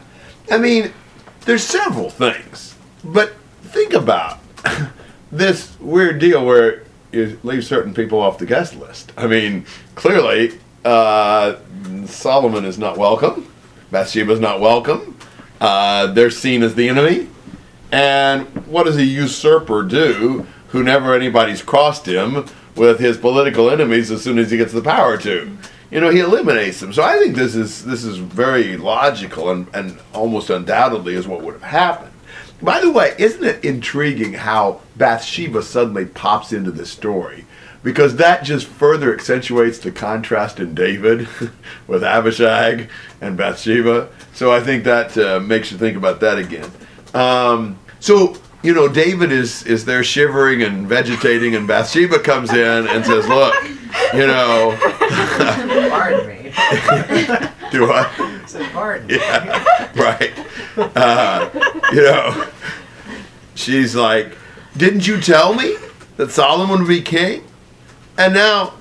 I 0.48 0.58
mean, 0.58 0.92
there's 1.40 1.64
several 1.64 2.08
things. 2.08 2.76
But 3.02 3.34
think 3.62 3.94
about 3.94 4.38
this 5.32 5.76
weird 5.80 6.20
deal 6.20 6.46
where 6.46 6.84
you 7.10 7.40
leave 7.42 7.64
certain 7.64 7.92
people 7.92 8.20
off 8.20 8.38
the 8.38 8.46
guest 8.46 8.76
list. 8.76 9.12
I 9.16 9.26
mean, 9.26 9.66
clearly, 9.96 10.60
uh, 10.84 11.56
Solomon 12.06 12.64
is 12.64 12.78
not 12.78 12.96
welcome. 12.96 13.50
Bathsheba 13.90 14.32
is 14.32 14.40
not 14.40 14.60
welcome. 14.60 15.16
Uh, 15.60 16.06
they're 16.08 16.30
seen 16.30 16.62
as 16.62 16.74
the 16.74 16.88
enemy. 16.88 17.28
And 17.92 18.46
what 18.66 18.84
does 18.84 18.96
a 18.96 19.04
usurper 19.04 19.82
do 19.82 20.46
who 20.68 20.82
never 20.82 21.14
anybody's 21.14 21.62
crossed 21.62 22.06
him 22.06 22.46
with 22.76 23.00
his 23.00 23.18
political 23.18 23.68
enemies 23.70 24.10
as 24.10 24.22
soon 24.22 24.38
as 24.38 24.50
he 24.50 24.56
gets 24.56 24.72
the 24.72 24.82
power 24.82 25.18
to? 25.18 25.56
You 25.90 26.00
know, 26.00 26.10
he 26.10 26.20
eliminates 26.20 26.78
them. 26.78 26.92
So 26.92 27.02
I 27.02 27.18
think 27.18 27.34
this 27.34 27.56
is 27.56 27.84
this 27.84 28.04
is 28.04 28.16
very 28.18 28.76
logical 28.76 29.50
and, 29.50 29.66
and 29.74 29.98
almost 30.14 30.48
undoubtedly 30.48 31.14
is 31.14 31.26
what 31.26 31.42
would 31.42 31.54
have 31.54 31.62
happened. 31.62 32.12
By 32.62 32.80
the 32.80 32.90
way, 32.90 33.14
isn't 33.18 33.42
it 33.42 33.64
intriguing 33.64 34.34
how 34.34 34.82
Bathsheba 34.96 35.62
suddenly 35.62 36.06
pops 36.06 36.52
into 36.52 36.70
this 36.70 36.90
story? 36.90 37.44
Because 37.82 38.16
that 38.16 38.44
just 38.44 38.66
further 38.66 39.14
accentuates 39.14 39.78
the 39.78 39.90
contrast 39.90 40.60
in 40.60 40.74
David 40.74 41.28
with 41.86 42.04
Abishag 42.04 42.90
and 43.20 43.36
Bathsheba. 43.36 44.08
So 44.34 44.52
I 44.52 44.60
think 44.60 44.84
that 44.84 45.16
uh, 45.16 45.40
makes 45.40 45.72
you 45.72 45.78
think 45.78 45.96
about 45.96 46.20
that 46.20 46.38
again. 46.38 46.70
Um, 47.14 47.78
so 47.98 48.36
you 48.62 48.74
know, 48.74 48.88
David 48.88 49.32
is 49.32 49.62
is 49.64 49.84
there 49.86 50.04
shivering 50.04 50.62
and 50.62 50.86
vegetating, 50.86 51.54
and 51.54 51.66
Bathsheba 51.66 52.18
comes 52.18 52.52
in 52.52 52.86
and 52.88 53.04
says, 53.04 53.26
"Look, 53.26 53.54
you 54.12 54.26
know, 54.26 54.76
Pardon 55.88 56.26
me. 56.26 56.52
do 57.70 57.90
I?" 57.90 58.42
Say 58.46 58.68
pardon 58.72 59.06
me. 59.06 59.14
Yeah, 59.16 59.90
right. 59.96 60.32
Uh, 60.76 61.48
you 61.92 62.02
know, 62.02 62.46
she's 63.54 63.96
like, 63.96 64.36
"Didn't 64.76 65.06
you 65.06 65.20
tell 65.20 65.54
me 65.54 65.76
that 66.18 66.30
Solomon 66.30 66.80
would 66.80 66.88
be 66.88 67.00
king?" 67.00 67.44
And 68.18 68.34
now, 68.34 68.74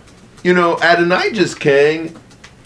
you 0.43 0.53
know, 0.53 0.77
Adonijah's 0.77 1.55
king, 1.55 2.15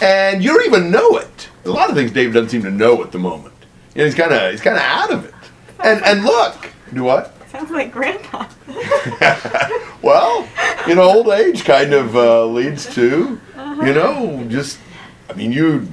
and 0.01 0.43
you 0.43 0.53
don't 0.53 0.65
even 0.65 0.91
know 0.91 1.17
it. 1.17 1.49
A 1.65 1.69
lot 1.69 1.89
of 1.89 1.95
things 1.95 2.11
David 2.11 2.33
doesn't 2.33 2.49
seem 2.49 2.63
to 2.63 2.71
know 2.71 3.03
at 3.03 3.11
the 3.11 3.19
moment. 3.19 3.53
You 3.95 3.99
know, 3.99 4.05
he's 4.05 4.15
kind 4.15 4.33
of 4.33 4.51
he's 4.51 4.61
kind 4.61 4.75
of 4.75 4.83
out 4.83 5.11
of 5.11 5.25
it. 5.25 5.33
And 5.83 6.03
and 6.03 6.23
look, 6.23 6.71
do 6.93 7.03
what? 7.03 7.33
Sounds 7.51 7.71
like 7.71 7.91
Grandpa. 7.91 8.47
well, 10.01 10.47
you 10.87 10.95
know, 10.95 11.03
old 11.03 11.29
age 11.29 11.63
kind 11.63 11.93
of 11.93 12.15
uh, 12.15 12.45
leads 12.45 12.91
to, 12.95 13.39
you 13.55 13.93
know, 13.93 14.45
just, 14.49 14.79
I 15.29 15.33
mean, 15.33 15.51
you 15.51 15.87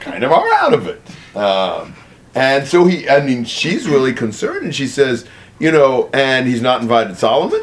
kind 0.00 0.22
of 0.24 0.32
are 0.32 0.52
out 0.54 0.72
of 0.72 0.86
it. 0.86 1.02
Um, 1.36 1.94
and 2.34 2.66
so 2.66 2.84
he, 2.84 3.08
I 3.08 3.24
mean, 3.24 3.44
she's 3.44 3.88
really 3.88 4.12
concerned, 4.12 4.64
and 4.64 4.74
she 4.74 4.86
says, 4.86 5.26
you 5.58 5.70
know, 5.70 6.10
and 6.12 6.46
he's 6.46 6.62
not 6.62 6.82
invited 6.82 7.16
Solomon. 7.16 7.62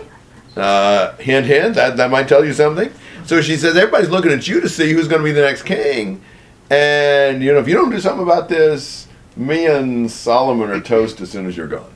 Uh, 0.55 1.15
hint, 1.17 1.45
hint. 1.45 1.75
That 1.75 1.97
that 1.97 2.09
might 2.11 2.27
tell 2.27 2.43
you 2.43 2.53
something. 2.53 2.91
So 3.25 3.41
she 3.41 3.55
says, 3.55 3.77
everybody's 3.77 4.09
looking 4.09 4.31
at 4.31 4.47
you 4.47 4.59
to 4.61 4.69
see 4.69 4.91
who's 4.91 5.07
going 5.07 5.21
to 5.21 5.25
be 5.25 5.31
the 5.31 5.41
next 5.41 5.63
king. 5.63 6.21
And 6.69 7.43
you 7.43 7.53
know, 7.53 7.59
if 7.59 7.67
you 7.67 7.75
don't 7.75 7.89
do 7.89 7.99
something 7.99 8.23
about 8.23 8.49
this, 8.49 9.07
me 9.35 9.65
and 9.65 10.09
Solomon 10.11 10.69
are 10.69 10.81
toast 10.81 11.21
as 11.21 11.31
soon 11.31 11.45
as 11.45 11.55
you're 11.55 11.67
gone. 11.67 11.93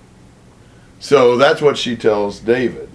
So 1.00 1.38
that's 1.38 1.62
what 1.62 1.78
she 1.78 1.96
tells 1.96 2.39
David. 2.39 2.89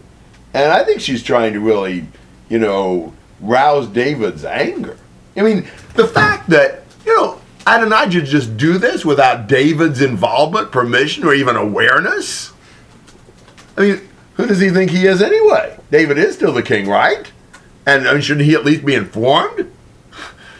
And 0.55 0.73
I 0.73 0.85
think 0.85 1.01
she's 1.01 1.23
trying 1.23 1.53
to 1.53 1.61
really, 1.61 2.07
you 2.49 2.59
know, 2.59 3.15
rouse 3.41 3.87
David's 3.87 4.45
anger. 4.45 4.97
I 5.37 5.43
mean, 5.43 5.69
the 5.95 6.09
fact 6.09 6.49
that, 6.51 6.83
you 7.07 7.17
know, 7.17 7.41
Adonijah 7.67 8.23
just 8.23 8.57
do 8.57 8.79
this 8.79 9.05
without 9.05 9.47
David's 9.47 10.03
involvement, 10.03 10.73
permission, 10.73 11.25
or 11.25 11.35
even 11.35 11.57
awareness? 11.57 12.53
I 13.77 13.81
mean, 13.81 14.09
who 14.35 14.47
does 14.47 14.61
he 14.61 14.71
think 14.71 14.91
he 14.91 15.07
is 15.07 15.21
anyway? 15.21 15.79
David 15.91 16.19
is 16.19 16.35
still 16.35 16.53
the 16.53 16.63
king, 16.63 16.89
right? 16.89 17.31
And 17.87 18.07
I 18.07 18.13
mean, 18.13 18.23
shouldn't 18.23 18.47
he 18.47 18.55
at 18.55 18.65
least 18.65 18.85
be 18.85 18.95
informed? 18.95 19.71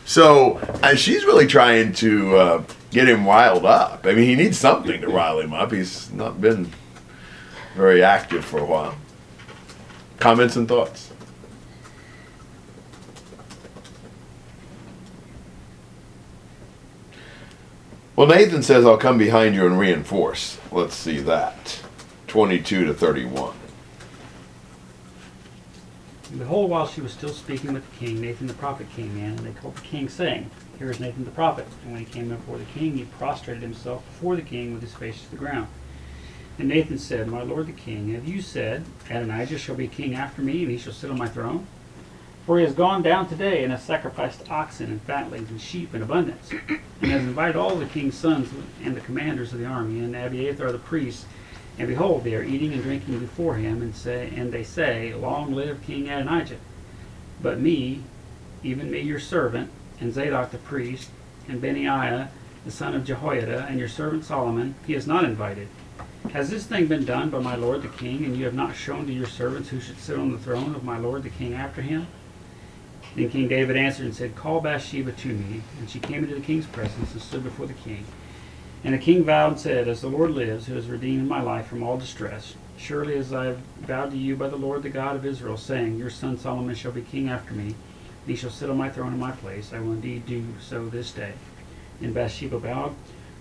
So 0.05 0.57
uh, 0.83 0.97
she's 0.97 1.25
really 1.25 1.47
trying 1.47 1.93
to 1.95 2.37
uh, 2.37 2.65
get 2.91 3.09
him 3.09 3.27
riled 3.27 3.65
up. 3.65 4.05
I 4.05 4.15
mean, 4.15 4.25
he 4.25 4.35
needs 4.35 4.59
something 4.59 5.01
to 5.01 5.09
rile 5.09 5.39
him 5.39 5.53
up. 5.53 5.71
He's 5.71 6.11
not 6.11 6.41
been 6.41 6.73
very 7.77 8.03
active 8.03 8.45
for 8.45 8.59
a 8.59 8.65
while. 8.65 8.97
Comments 10.19 10.55
and 10.57 10.67
thoughts? 10.67 11.13
Well, 18.17 18.27
Nathan 18.27 18.63
says, 18.63 18.85
I'll 18.85 18.99
come 18.99 19.17
behind 19.17 19.55
you 19.55 19.65
and 19.65 19.79
reinforce. 19.79 20.59
Let's 20.71 20.95
see 20.95 21.21
that. 21.21 21.81
22 22.27 22.85
to 22.85 22.93
31. 22.93 23.55
And 26.31 26.39
behold, 26.39 26.71
while 26.71 26.87
she 26.87 27.01
was 27.01 27.13
still 27.13 27.31
speaking 27.31 27.73
with 27.73 27.91
the 27.91 28.07
king, 28.07 28.21
Nathan 28.21 28.47
the 28.47 28.55
prophet 28.55 28.87
came 28.95 29.17
in, 29.17 29.37
and 29.37 29.39
they 29.41 29.61
told 29.61 29.77
the 29.77 29.81
king, 29.81 30.09
saying, 30.09 30.49
Here 30.79 30.91
is 30.91 31.01
Nathan 31.01 31.25
the 31.25 31.31
prophet. 31.33 31.67
And 31.83 31.93
when 31.93 32.05
he 32.05 32.11
came 32.11 32.31
in 32.31 32.37
before 32.37 32.57
the 32.57 32.65
king, 32.67 32.97
he 32.97 33.05
prostrated 33.05 33.63
himself 33.63 34.05
before 34.07 34.37
the 34.37 34.43
king 34.43 34.73
with 34.73 34.83
his 34.83 34.95
face 34.95 35.23
to 35.23 35.31
the 35.31 35.37
ground. 35.37 35.67
And 36.59 36.69
Nathan 36.69 36.99
said, 36.99 37.27
My 37.27 37.43
lord 37.43 37.67
the 37.67 37.73
king, 37.73 38.15
have 38.15 38.29
you 38.29 38.41
said, 38.43 38.85
Adonijah 39.09 39.59
shall 39.59 39.75
be 39.75 39.89
king 39.89 40.15
after 40.15 40.41
me, 40.41 40.63
and 40.63 40.71
he 40.71 40.79
shall 40.79 40.93
sit 40.93 41.11
on 41.11 41.19
my 41.19 41.27
throne? 41.27 41.67
For 42.47 42.59
he 42.59 42.65
has 42.65 42.75
gone 42.75 43.03
down 43.03 43.29
today 43.29 43.65
and 43.65 43.73
has 43.73 43.83
sacrificed 43.83 44.51
oxen 44.51 44.87
and 44.87 45.03
fatlings 45.03 45.51
and 45.51 45.61
sheep 45.61 45.95
in 45.95 46.03
abundance, 46.03 46.51
and 46.51 47.11
has 47.11 47.23
invited 47.23 47.57
all 47.57 47.77
the 47.77 47.87
king's 47.87 48.15
sons 48.15 48.51
and 48.85 48.95
the 48.95 49.01
commanders 49.01 49.53
of 49.53 49.59
the 49.59 49.67
army 49.67 50.01
and 50.01 50.15
Abiathar 50.15 50.71
the 50.71 50.79
priest. 50.79 51.27
And 51.81 51.89
behold, 51.89 52.25
they 52.25 52.35
are 52.35 52.45
eating 52.45 52.75
and 52.75 52.83
drinking 52.83 53.21
before 53.21 53.55
him, 53.55 53.81
and 53.81 53.97
say, 53.97 54.31
and 54.37 54.53
they 54.53 54.65
say, 54.65 55.15
Long 55.15 55.55
live 55.55 55.83
King 55.83 56.11
Adonijah. 56.11 56.59
But 57.41 57.59
me, 57.59 58.03
even 58.63 58.91
me 58.91 59.01
your 59.01 59.19
servant, 59.19 59.71
and 59.99 60.13
Zadok 60.13 60.51
the 60.51 60.59
priest, 60.59 61.09
and 61.49 61.59
Benaiah 61.59 62.29
the 62.67 62.71
son 62.71 62.95
of 62.95 63.07
Jehoiada, 63.07 63.65
and 63.67 63.79
your 63.79 63.89
servant 63.89 64.27
Solomon, 64.27 64.75
he 64.87 64.93
is 64.93 65.07
not 65.07 65.25
invited. 65.25 65.69
Has 66.35 66.51
this 66.51 66.67
thing 66.67 66.87
been 66.87 67.07
done 67.07 67.31
by 67.31 67.39
my 67.39 67.57
lord 67.57 67.81
the 67.81 67.89
king, 67.89 68.27
and 68.27 68.37
you 68.37 68.45
have 68.45 68.53
not 68.53 68.77
shown 68.77 69.07
to 69.07 69.13
your 69.15 69.27
servants 69.27 69.71
who 69.71 69.81
should 69.81 69.99
sit 69.99 70.19
on 70.19 70.33
the 70.33 70.39
throne 70.39 70.75
of 70.75 70.85
my 70.85 70.99
lord 70.99 71.23
the 71.23 71.31
king 71.31 71.55
after 71.55 71.81
him? 71.81 72.09
Then 73.17 73.31
King 73.31 73.49
David 73.49 73.79
answered 73.79 74.05
and 74.05 74.15
said, 74.15 74.37
Call 74.37 74.61
Bathsheba 74.61 75.13
to 75.13 75.29
me. 75.29 75.63
And 75.79 75.89
she 75.89 75.99
came 75.99 76.25
into 76.25 76.35
the 76.35 76.43
king's 76.43 76.67
presence 76.67 77.13
and 77.13 77.23
stood 77.23 77.43
before 77.43 77.67
the 77.67 77.73
king. 77.73 78.05
And 78.83 78.95
the 78.95 78.99
king 78.99 79.25
vowed 79.25 79.53
and 79.53 79.61
said, 79.61 79.89
As 79.89 80.01
the 80.01 80.09
Lord 80.09 80.31
lives, 80.31 80.67
who 80.67 80.75
has 80.75 80.87
redeemed 80.87 81.29
my 81.29 81.43
life 81.43 81.67
from 81.67 81.83
all 81.83 81.99
distress, 81.99 82.55
surely 82.79 83.15
as 83.17 83.33
I 83.33 83.47
have 83.47 83.59
vowed 83.81 84.11
to 84.13 84.17
you 84.17 84.37
by 84.37 84.49
the 84.49 84.57
Lord 84.57 84.83
the 84.83 84.89
God 84.89 85.17
of 85.17 85.27
Israel, 85.27 85.57
saying, 85.57 85.99
Your 85.99 86.11
son 86.11 86.39
Solomon 86.39 86.75
shall 86.75 86.93
be 86.93 87.03
king 87.03 87.29
after 87.29 87.53
me, 87.53 87.67
and 87.67 87.75
he 88.27 88.37
shall 88.37 88.51
sit 88.51 88.71
on 88.71 88.79
my 88.79 88.89
throne 88.89 89.13
in 89.13 89.19
my 89.19 89.33
place, 89.33 89.73
I 89.73 89.81
will 89.81 89.93
indeed 89.93 90.27
do 90.27 90.45
so 90.61 90.89
this 90.89 91.13
day. 91.13 91.33
And 92.01 92.15
Bathsheba 92.15 92.59
bowed 92.59 92.95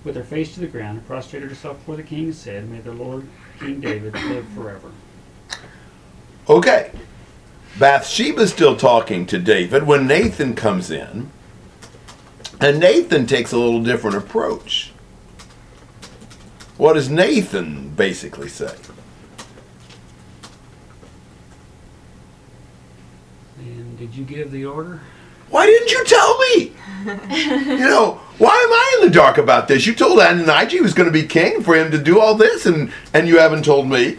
with 0.04 0.16
her 0.16 0.24
face 0.24 0.54
to 0.54 0.60
the 0.60 0.68
ground 0.68 0.98
and 0.98 1.08
prostrated 1.08 1.50
herself 1.50 1.78
before 1.78 1.96
the 1.96 2.04
king 2.04 2.26
and 2.26 2.36
said, 2.36 2.70
May 2.70 2.80
the 2.80 2.92
Lord 2.92 3.26
King 3.60 3.80
David 3.80 4.14
live 4.14 4.48
forever. 4.50 4.92
Okay. 6.48 6.92
Bathsheba's 7.78 8.52
still 8.52 8.76
talking 8.76 9.26
to 9.28 9.38
David 9.38 9.84
when 9.84 10.08
Nathan 10.08 10.56
comes 10.56 10.90
in. 10.90 11.32
And 12.60 12.80
Nathan 12.80 13.26
takes 13.26 13.54
a 13.54 13.58
little 13.58 13.82
different 13.82 14.18
approach. 14.18 14.92
What 16.80 16.94
does 16.94 17.10
Nathan 17.10 17.90
basically 17.90 18.48
say? 18.48 18.74
And 23.58 23.98
did 23.98 24.16
you 24.16 24.24
give 24.24 24.50
the 24.50 24.64
order? 24.64 25.02
Why 25.50 25.66
didn't 25.66 25.92
you 25.92 26.06
tell 26.06 26.40
me? 26.40 26.72
you 27.76 27.80
know, 27.80 28.22
why 28.38 28.56
am 28.56 28.72
I 28.72 28.96
in 28.98 29.06
the 29.10 29.14
dark 29.14 29.38
about 29.38 29.68
this? 29.68 29.86
You 29.86 29.94
told 29.94 30.20
Adonijah 30.20 30.78
he 30.78 30.80
was 30.80 30.94
going 30.94 31.10
to 31.10 31.12
be 31.12 31.28
king 31.28 31.62
for 31.64 31.76
him 31.76 31.92
to 31.92 31.98
do 31.98 32.22
all 32.22 32.36
this, 32.36 32.66
and, 32.66 32.94
and 33.14 33.28
you 33.28 33.40
haven't 33.40 33.66
told 33.66 33.90
me. 33.90 34.18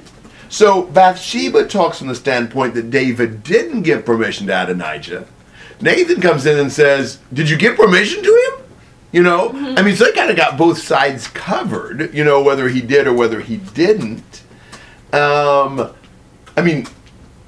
So 0.51 0.83
Bathsheba 0.83 1.67
talks 1.67 1.97
from 1.97 2.09
the 2.09 2.15
standpoint 2.15 2.75
that 2.75 2.91
David 2.91 3.43
didn't 3.43 3.85
give 3.85 4.05
permission 4.05 4.49
to 4.49 4.65
Adonijah. 4.65 5.27
Nathan 5.81 6.21
comes 6.21 6.45
in 6.45 6.59
and 6.59 6.71
says, 6.71 7.21
Did 7.33 7.49
you 7.49 7.57
give 7.57 7.77
permission 7.77 8.23
to 8.23 8.29
him? 8.29 8.60
You 9.13 9.25
know, 9.25 9.51
I 9.77 9.83
mean, 9.83 9.97
so 9.97 10.05
they 10.05 10.13
kind 10.13 10.31
of 10.31 10.37
got 10.37 10.57
both 10.57 10.79
sides 10.79 11.27
covered, 11.27 12.15
you 12.15 12.23
know, 12.23 12.43
whether 12.43 12.69
he 12.69 12.81
did 12.81 13.09
or 13.09 13.13
whether 13.13 13.41
he 13.41 13.57
didn't. 13.57 14.43
Um, 15.13 15.93
I 16.57 16.63
mean, 16.63 16.87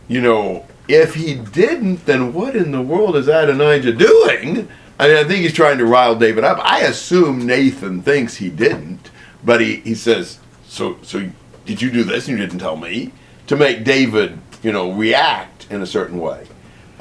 you 0.09 0.21
know, 0.21 0.67
if 0.89 1.15
he 1.15 1.37
didn't, 1.37 2.05
then 2.05 2.33
what 2.33 2.57
in 2.57 2.73
the 2.73 2.83
world 2.83 3.17
is 3.17 3.29
Adonijah 3.29 3.93
doing? 3.93 4.69
I 4.99 5.07
mean, 5.07 5.17
I 5.17 5.25
think 5.25 5.43
he's 5.43 5.53
trying 5.53 5.79
to 5.79 5.87
rile 5.87 6.17
David 6.17 6.43
up. 6.43 6.59
I 6.63 6.81
assume 6.81 7.47
Nathan 7.47 8.03
thinks 8.03 8.37
he 8.37 8.51
didn't, 8.51 9.11
but 9.45 9.61
he, 9.61 9.77
he 9.77 9.95
says, 9.95 10.41
so, 10.67 10.99
so 11.03 11.31
did 11.65 11.81
you 11.81 11.91
do 11.91 12.03
this 12.03 12.27
and 12.27 12.37
you 12.37 12.45
didn't 12.45 12.61
tell 12.61 12.77
me? 12.77 13.13
To 13.47 13.57
make 13.57 13.85
David, 13.85 14.39
you 14.63 14.73
know, 14.73 14.93
react 14.93 15.67
in 15.71 15.83
a 15.83 15.87
certain 15.87 16.19
way. 16.19 16.47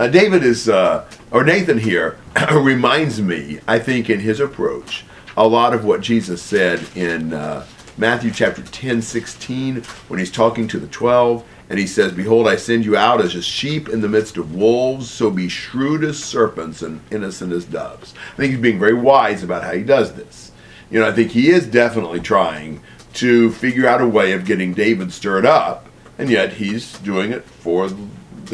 Uh, 0.02 0.08
David 0.08 0.44
is, 0.44 0.68
uh, 0.68 1.06
or 1.30 1.44
Nathan 1.44 1.78
here, 1.78 2.18
reminds 2.52 3.22
me, 3.22 3.60
I 3.68 3.78
think, 3.78 4.10
in 4.10 4.20
his 4.20 4.40
approach, 4.40 5.06
a 5.38 5.48
lot 5.48 5.76
of 5.76 5.86
what 5.86 6.02
Jesus 6.02 6.42
said 6.42 6.84
in 6.96 7.34
uh, 7.34 7.68
Matthew 8.00 8.32
chapter 8.32 8.64
10, 8.64 9.04
16, 9.04 9.84
when 10.08 10.18
he's 10.18 10.32
talking 10.32 10.68
to 10.70 10.80
the 10.80 10.88
12, 10.88 11.46
and 11.70 11.78
he 11.78 11.86
says, 11.86 12.14
Behold, 12.14 12.48
I 12.48 12.56
send 12.56 12.84
you 12.84 12.98
out 12.98 13.22
as 13.22 13.36
a 13.36 13.44
sheep 13.44 13.90
in 13.90 14.02
the 14.02 14.10
midst 14.10 14.38
of 14.38 14.56
wolves, 14.56 15.08
so 15.08 15.30
be 15.30 15.48
shrewd 15.48 16.04
as 16.04 16.18
serpents 16.18 16.82
and 16.82 17.02
innocent 17.12 17.54
as 17.54 17.66
doves. 17.66 18.16
I 18.34 18.38
think 18.38 18.54
he's 18.54 18.60
being 18.60 18.80
very 18.80 18.96
wise 18.96 19.44
about 19.44 19.64
how 19.64 19.74
he 19.74 19.84
does 19.84 20.14
this. 20.14 20.52
You 20.90 21.00
know, 21.00 21.08
I 21.08 21.12
think 21.12 21.30
he 21.30 21.52
is 21.52 21.68
definitely 21.68 22.22
trying 22.22 22.82
to 23.14 23.52
figure 23.52 23.88
out 23.88 24.02
a 24.02 24.08
way 24.08 24.34
of 24.34 24.46
getting 24.46 24.74
David 24.74 25.14
stirred 25.14 25.46
up, 25.46 25.86
and 26.18 26.28
yet 26.28 26.54
he's 26.54 26.98
doing 26.98 27.32
it 27.32 27.44
for 27.44 27.88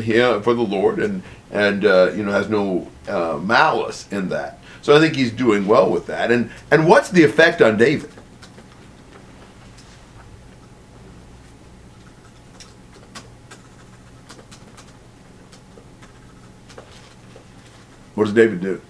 him, 0.01 0.41
for 0.41 0.53
the 0.53 0.61
Lord, 0.61 0.99
and 0.99 1.23
and 1.51 1.85
uh, 1.85 2.11
you 2.15 2.23
know 2.23 2.31
has 2.31 2.49
no 2.49 2.87
uh, 3.07 3.39
malice 3.41 4.07
in 4.11 4.29
that. 4.29 4.59
So 4.81 4.95
I 4.95 4.99
think 4.99 5.15
he's 5.15 5.31
doing 5.31 5.67
well 5.67 5.89
with 5.89 6.07
that. 6.07 6.31
And 6.31 6.51
and 6.71 6.87
what's 6.87 7.09
the 7.09 7.23
effect 7.23 7.61
on 7.61 7.77
David? 7.77 8.11
What 18.15 18.23
does 18.25 18.33
David 18.33 18.61
do? 18.61 18.81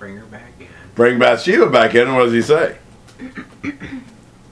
Bring 0.00 0.16
her 0.16 0.24
back 0.26 0.50
in. 0.58 0.66
Bring 0.96 1.20
Bathsheba 1.20 1.70
back 1.70 1.94
in, 1.94 2.08
and 2.08 2.16
what 2.16 2.24
does 2.24 2.32
he 2.32 2.42
say? 2.42 2.78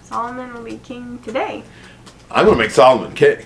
Solomon 0.05 0.55
will 0.55 0.63
be 0.63 0.79
king 0.79 1.19
today. 1.25 1.65
I'm 2.31 2.45
going 2.45 2.57
to 2.57 2.63
make 2.63 2.71
Solomon 2.71 3.13
king. 3.13 3.45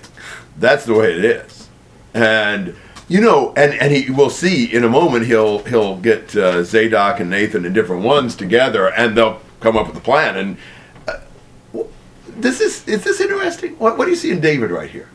That's 0.59 0.85
the 0.85 0.93
way 0.93 1.13
it 1.17 1.25
is. 1.25 1.66
And 2.17 2.75
you 3.07 3.21
know, 3.21 3.53
and 3.55 3.73
and 3.75 3.93
he 3.93 4.09
we'll 4.09 4.31
see 4.31 4.65
in 4.73 4.83
a 4.83 4.89
moment. 4.89 5.27
He'll 5.27 5.59
he'll 5.65 5.97
get 5.97 6.35
uh, 6.35 6.63
Zadok 6.63 7.19
and 7.19 7.29
Nathan 7.29 7.63
and 7.63 7.75
different 7.75 8.01
ones 8.01 8.35
together, 8.35 8.91
and 8.91 9.15
they'll 9.15 9.39
come 9.59 9.77
up 9.77 9.85
with 9.87 9.97
a 9.97 10.01
plan. 10.01 10.35
And 10.35 10.57
uh, 11.07 11.83
this 12.27 12.59
is 12.59 12.87
is 12.87 13.03
this 13.03 13.21
interesting? 13.21 13.77
What 13.77 13.99
what 13.99 14.05
do 14.05 14.09
you 14.09 14.17
see 14.17 14.31
in 14.31 14.39
David 14.41 14.71
right 14.71 14.89
here? 14.89 15.09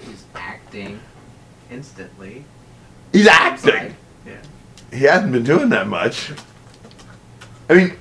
He's 0.00 0.24
acting 0.36 1.00
instantly. 1.72 2.44
He's 3.12 3.26
acting. 3.26 3.96
Yeah. 4.24 4.42
He 4.92 5.04
hasn't 5.06 5.32
been 5.32 5.42
doing 5.42 5.70
that 5.70 5.88
much. 5.88 6.30
I 7.68 7.74
mean, 7.74 7.96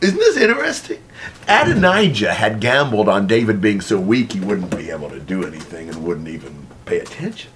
isn't 0.00 0.18
this 0.18 0.36
interesting? 0.36 1.02
Adonijah 1.48 2.32
had 2.32 2.60
gambled 2.60 3.08
on 3.08 3.26
David 3.26 3.60
being 3.60 3.80
so 3.80 3.98
weak 3.98 4.32
he 4.32 4.40
wouldn't 4.40 4.76
be 4.76 4.90
able 4.90 5.10
to 5.10 5.20
do 5.20 5.44
anything 5.44 5.88
and 5.88 6.04
wouldn't 6.04 6.28
even 6.28 6.66
pay 6.84 7.00
attention. 7.00 7.50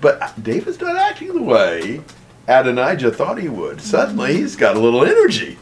But 0.00 0.42
David's 0.42 0.80
not 0.80 0.96
acting 0.96 1.34
the 1.34 1.42
way 1.42 2.02
Adonijah 2.48 3.12
thought 3.12 3.38
he 3.38 3.48
would. 3.48 3.80
Suddenly, 3.80 4.34
he's 4.34 4.56
got 4.56 4.76
a 4.76 4.80
little 4.80 5.04
energy. 5.04 5.58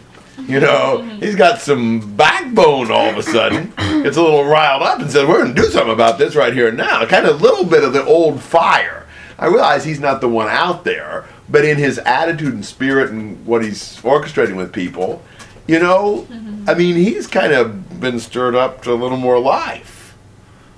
You 0.47 0.61
know, 0.61 1.03
he's 1.21 1.35
got 1.35 1.61
some 1.61 2.15
backbone 2.15 2.93
all 2.93 3.09
of 3.09 3.19
a 3.19 3.23
sudden. 3.23 3.73
Gets 3.77 4.17
a 4.17 4.23
little 4.23 4.45
riled 4.45 4.83
up 4.83 5.01
and 5.01 5.11
says, 5.11 5.27
We're 5.27 5.43
going 5.43 5.55
to 5.55 5.61
do 5.61 5.69
something 5.69 5.93
about 5.93 6.19
this 6.19 6.37
right 6.37 6.53
here 6.53 6.69
and 6.69 6.77
now. 6.77 7.05
Kind 7.07 7.27
of 7.27 7.41
a 7.41 7.43
little 7.43 7.65
bit 7.65 7.83
of 7.83 7.93
the 7.93 8.05
old 8.05 8.41
fire. 8.41 9.07
I 9.39 9.47
realize 9.47 9.85
he's 9.85 10.01
not 10.01 10.21
the 10.21 10.29
one 10.29 10.49
out 10.49 10.85
there, 10.85 11.27
but 11.49 11.65
in 11.65 11.77
his 11.77 11.99
attitude 11.99 12.55
and 12.55 12.65
spirit 12.65 13.11
and 13.11 13.45
what 13.47 13.65
he's 13.65 14.01
orchestrating 14.01 14.57
with 14.57 14.73
people, 14.73 15.23
you 15.69 15.79
know, 15.79 16.27
I 16.67 16.75
mean, 16.75 16.97
he's 16.97 17.27
kind 17.27 17.53
of 17.53 18.01
been 18.01 18.19
stirred 18.19 18.55
up 18.55 18.83
to 18.83 18.93
a 18.93 18.95
little 18.95 19.19
more 19.19 19.39
life. 19.39 20.17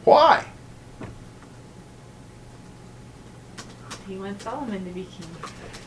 Why? 0.04 0.44
He 4.08 4.18
wants 4.18 4.44
Solomon 4.44 4.84
to 4.84 4.90
be 4.90 5.04
king. 5.04 5.28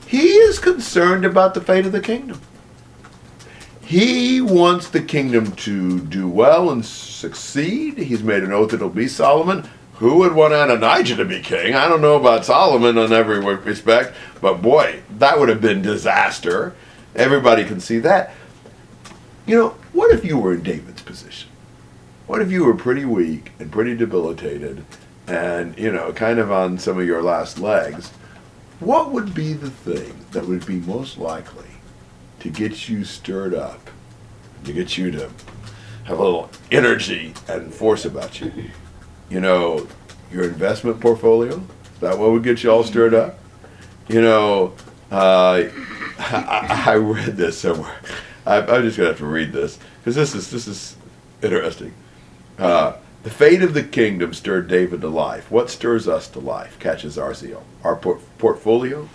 He 0.07 0.29
is 0.29 0.57
concerned 0.57 1.25
about 1.25 1.53
the 1.53 1.61
fate 1.61 1.85
of 1.85 1.91
the 1.91 1.99
kingdom. 1.99 2.39
He 3.81 4.39
wants 4.39 4.89
the 4.89 5.01
kingdom 5.01 5.51
to 5.57 5.99
do 5.99 6.29
well 6.29 6.69
and 6.69 6.85
succeed. 6.85 7.97
He's 7.97 8.23
made 8.23 8.43
an 8.43 8.53
oath 8.53 8.69
that 8.71 8.77
it'll 8.77 8.89
be 8.89 9.09
Solomon. 9.09 9.69
Who 9.95 10.19
would 10.19 10.33
want 10.33 10.53
Adonijah 10.53 11.17
to 11.17 11.25
be 11.25 11.41
king? 11.41 11.75
I 11.75 11.89
don't 11.89 12.01
know 12.01 12.15
about 12.15 12.45
Solomon 12.45 12.97
in 12.97 13.11
every 13.11 13.39
respect, 13.39 14.15
but 14.41 14.61
boy, 14.61 15.01
that 15.17 15.39
would 15.39 15.49
have 15.49 15.61
been 15.61 15.81
disaster. 15.81 16.73
Everybody 17.15 17.65
can 17.65 17.79
see 17.79 17.99
that. 17.99 18.33
You 19.45 19.57
know, 19.57 19.69
what 19.91 20.11
if 20.11 20.23
you 20.23 20.37
were 20.37 20.53
in 20.53 20.63
David's 20.63 21.01
position? 21.01 21.49
What 22.27 22.41
if 22.41 22.49
you 22.49 22.63
were 22.63 22.75
pretty 22.75 23.03
weak 23.03 23.51
and 23.59 23.69
pretty 23.69 23.95
debilitated 23.95 24.85
and, 25.27 25.77
you 25.77 25.91
know, 25.91 26.13
kind 26.13 26.39
of 26.39 26.49
on 26.49 26.77
some 26.77 26.97
of 26.97 27.05
your 27.05 27.21
last 27.21 27.59
legs? 27.59 28.09
What 28.79 29.11
would 29.11 29.33
be 29.33 29.51
the 29.51 29.69
thing 29.69 30.25
that 30.31 30.47
would 30.47 30.65
be 30.65 30.75
most 30.75 31.17
likely 31.17 31.67
to 32.39 32.49
get 32.49 32.87
you 32.87 33.03
stirred 33.03 33.53
up, 33.53 33.89
to 34.63 34.71
get 34.71 34.97
you 34.97 35.11
to 35.11 35.29
have 36.05 36.19
a 36.19 36.23
little 36.23 36.49
energy 36.71 37.33
and 37.49 37.73
force 37.73 38.05
about 38.05 38.39
you? 38.39 38.51
You 39.29 39.41
know, 39.41 39.87
your 40.31 40.45
investment 40.45 41.01
portfolio? 41.01 41.55
Is 41.55 41.99
that 41.99 42.17
what 42.17 42.31
would 42.31 42.43
get 42.43 42.63
you 42.63 42.71
all 42.71 42.83
stirred 42.85 43.13
up? 43.13 43.39
You 44.07 44.21
know, 44.21 44.73
uh, 45.11 45.63
I, 46.19 46.83
I 46.87 46.95
read 46.95 47.35
this 47.35 47.57
somewhere. 47.59 47.99
I, 48.45 48.57
I'm 48.57 48.83
just 48.83 48.97
gonna 48.97 49.09
have 49.09 49.17
to 49.19 49.25
read 49.25 49.51
this 49.51 49.79
because 49.99 50.15
this 50.15 50.35
is 50.35 50.51
this 50.51 50.67
is 50.67 50.95
interesting. 51.41 51.93
Uh, 52.57 52.93
the 53.23 53.29
fate 53.29 53.61
of 53.61 53.73
the 53.73 53.83
kingdom 53.83 54.33
stirred 54.33 54.67
David 54.67 55.01
to 55.01 55.07
life. 55.07 55.49
What 55.49 55.69
stirs 55.69 56.07
us 56.07 56.27
to 56.29 56.39
life? 56.39 56.77
Catches 56.79 57.17
our 57.17 57.33
zeal. 57.33 57.63
Our 57.83 57.95
por- 57.95 58.19
portfolio, 58.37 59.07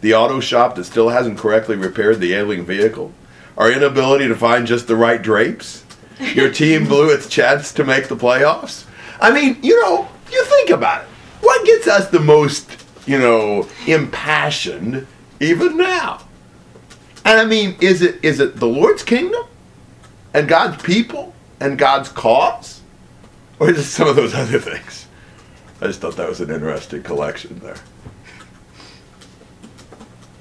the 0.00 0.14
auto 0.14 0.40
shop 0.40 0.74
that 0.74 0.84
still 0.84 1.10
hasn't 1.10 1.38
correctly 1.38 1.76
repaired 1.76 2.18
the 2.18 2.34
ailing 2.34 2.64
vehicle, 2.64 3.12
our 3.56 3.70
inability 3.70 4.26
to 4.26 4.34
find 4.34 4.66
just 4.66 4.88
the 4.88 4.96
right 4.96 5.22
drapes. 5.22 5.84
Your 6.18 6.50
team 6.50 6.84
blew 6.88 7.10
its 7.12 7.28
chance 7.28 7.72
to 7.74 7.84
make 7.84 8.08
the 8.08 8.16
playoffs. 8.16 8.86
I 9.20 9.32
mean, 9.32 9.56
you 9.62 9.80
know, 9.82 10.08
you 10.32 10.44
think 10.44 10.70
about 10.70 11.02
it. 11.02 11.08
What 11.40 11.64
gets 11.64 11.86
us 11.86 12.08
the 12.08 12.20
most, 12.20 12.84
you 13.06 13.18
know, 13.18 13.68
impassioned 13.86 15.06
even 15.38 15.76
now? 15.76 16.22
And 17.24 17.38
I 17.38 17.44
mean, 17.44 17.76
is 17.80 18.02
it 18.02 18.22
is 18.22 18.40
it 18.40 18.56
the 18.56 18.66
Lord's 18.66 19.02
kingdom 19.02 19.44
and 20.34 20.48
God's 20.48 20.82
people 20.82 21.34
and 21.60 21.78
God's 21.78 22.08
cause? 22.08 22.82
Or 23.58 23.70
is 23.70 23.78
it 23.78 23.84
some 23.84 24.08
of 24.08 24.16
those 24.16 24.34
other 24.34 24.58
things? 24.58 25.06
I 25.80 25.86
just 25.86 26.00
thought 26.00 26.16
that 26.16 26.28
was 26.28 26.40
an 26.40 26.50
interesting 26.50 27.02
collection 27.02 27.58
there. 27.60 27.76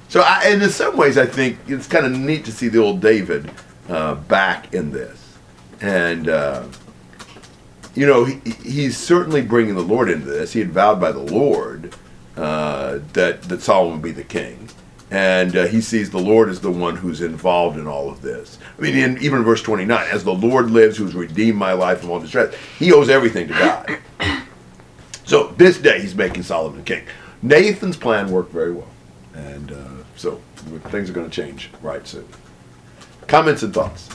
So, 0.10 0.22
I, 0.22 0.44
and 0.46 0.62
in 0.62 0.70
some 0.70 0.96
ways, 0.96 1.18
I 1.18 1.26
think 1.26 1.58
it's 1.68 1.88
kind 1.88 2.06
of 2.06 2.12
neat 2.12 2.46
to 2.46 2.52
see 2.52 2.68
the 2.68 2.78
old 2.78 3.02
David 3.02 3.50
uh, 3.90 4.14
back 4.14 4.74
in 4.74 4.92
this, 4.92 5.38
and 5.82 6.30
uh, 6.30 6.66
you 7.96 8.06
know, 8.06 8.24
he, 8.24 8.40
he's 8.64 8.96
certainly 8.96 9.42
bringing 9.42 9.74
the 9.74 9.82
Lord 9.82 10.10
into 10.10 10.28
this. 10.28 10.54
He 10.54 10.60
had 10.60 10.70
vowed 10.70 11.02
by 11.02 11.12
the 11.12 11.20
Lord 11.20 11.96
uh, 12.38 13.00
that 13.14 13.42
that 13.44 13.62
Solomon 13.62 13.94
would 13.94 14.02
be 14.04 14.12
the 14.12 14.24
king, 14.24 14.70
and 15.14 15.56
uh, 15.56 15.68
he 15.68 15.80
sees 15.80 16.10
the 16.10 16.18
Lord 16.20 16.50
as 16.50 16.60
the 16.60 16.72
one 16.72 16.96
who's 16.96 17.22
involved 17.22 17.78
in 17.78 17.86
all 17.86 18.10
of 18.10 18.24
this. 18.24 18.58
I 18.80 18.82
mean, 18.82 18.98
in, 18.98 19.18
even 19.20 19.40
in 19.40 19.44
verse 19.46 19.62
twenty 19.62 19.86
nine, 19.86 20.08
as 20.12 20.24
the 20.24 20.34
Lord 20.34 20.72
lives, 20.72 20.98
who's 20.98 21.14
redeemed 21.14 21.58
my 21.58 21.74
life 21.74 22.00
from 22.02 22.10
all 22.10 22.20
distress, 22.20 22.56
he 22.80 22.92
owes 22.92 23.10
everything 23.10 23.48
to 23.48 23.54
God. 23.54 23.98
So 25.26 25.48
this 25.58 25.78
day, 25.78 26.02
he's 26.02 26.14
making 26.14 26.44
Solomon 26.44 26.84
king. 26.84 27.06
Nathan's 27.42 27.96
plan 27.96 28.30
worked 28.30 28.52
very 28.52 28.74
well, 28.74 28.90
and 29.34 29.72
uh, 29.72 30.04
so 30.18 30.42
things 30.90 31.10
are 31.10 31.14
going 31.14 31.30
to 31.30 31.34
change 31.34 31.70
right 31.82 32.06
soon. 32.06 32.28
Comments 33.26 33.64
and 33.64 33.74
thoughts. 33.74 34.10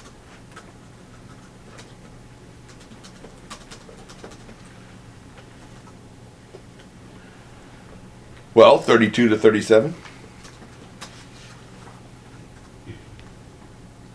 Well, 8.52 8.76
32 8.76 9.30
to 9.30 9.38
37. 9.38 9.94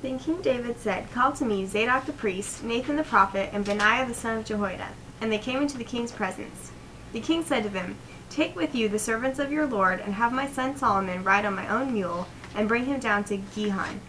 Then 0.04 0.20
King 0.20 0.42
David 0.42 0.78
said, 0.82 1.10
Call 1.14 1.32
to 1.32 1.46
me 1.46 1.66
Zadok 1.66 2.06
the 2.06 2.12
priest, 2.12 2.62
Nathan 2.62 2.98
the 2.98 3.06
prophet, 3.06 3.52
and 3.54 3.64
Benaiah 3.64 4.06
the 4.06 4.14
son 4.14 4.40
of 4.40 4.46
Jehoiada. 4.46 4.90
And 5.22 5.32
they 5.32 5.38
came 5.38 5.62
into 5.62 5.78
the 5.78 5.86
king's 5.86 6.12
presence. 6.12 6.74
The 7.14 7.22
king 7.22 7.42
said 7.42 7.64
to 7.64 7.70
them, 7.70 7.96
Take 8.30 8.54
with 8.54 8.76
you 8.76 8.90
the 8.90 9.00
servants 9.00 9.40
of 9.40 9.50
your 9.50 9.66
lord, 9.66 10.02
and 10.02 10.16
have 10.16 10.34
my 10.34 10.46
son 10.46 10.76
Solomon 10.76 11.24
ride 11.24 11.46
on 11.46 11.56
my 11.56 11.70
own 11.70 11.94
mule, 11.94 12.28
and 12.54 12.68
bring 12.68 12.86
him 12.86 13.00
down 13.00 13.24
to 13.24 13.38
Gihon. 13.38 14.02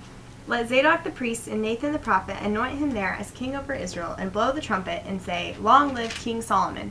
Let 0.49 0.69
Zadok 0.69 1.05
the 1.05 1.11
priest 1.11 1.47
and 1.47 1.63
Nathan 1.63 1.93
the 1.93 2.01
prophet 2.01 2.39
anoint 2.43 2.79
him 2.79 2.91
there 2.91 3.13
as 3.13 3.31
king 3.31 3.55
over 3.55 3.73
Israel, 3.73 4.17
and 4.19 4.33
blow 4.33 4.51
the 4.51 4.61
trumpet, 4.61 5.05
and 5.07 5.23
say, 5.23 5.55
Long 5.61 5.95
live 5.95 6.13
King 6.13 6.43
Solomon! 6.43 6.91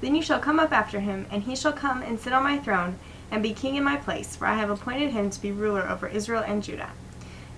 Then 0.00 0.14
you 0.14 0.22
shall 0.22 0.40
come 0.40 0.58
up 0.58 0.72
after 0.72 1.00
him, 1.00 1.26
and 1.30 1.42
he 1.42 1.54
shall 1.54 1.74
come 1.74 2.00
and 2.00 2.18
sit 2.18 2.32
on 2.32 2.44
my 2.44 2.56
throne, 2.56 2.98
and 3.30 3.42
be 3.42 3.52
king 3.52 3.76
in 3.76 3.84
my 3.84 3.96
place, 3.96 4.36
for 4.36 4.46
I 4.46 4.54
have 4.54 4.70
appointed 4.70 5.10
him 5.10 5.28
to 5.28 5.42
be 5.42 5.52
ruler 5.52 5.86
over 5.86 6.08
Israel 6.08 6.44
and 6.46 6.62
Judah. 6.62 6.92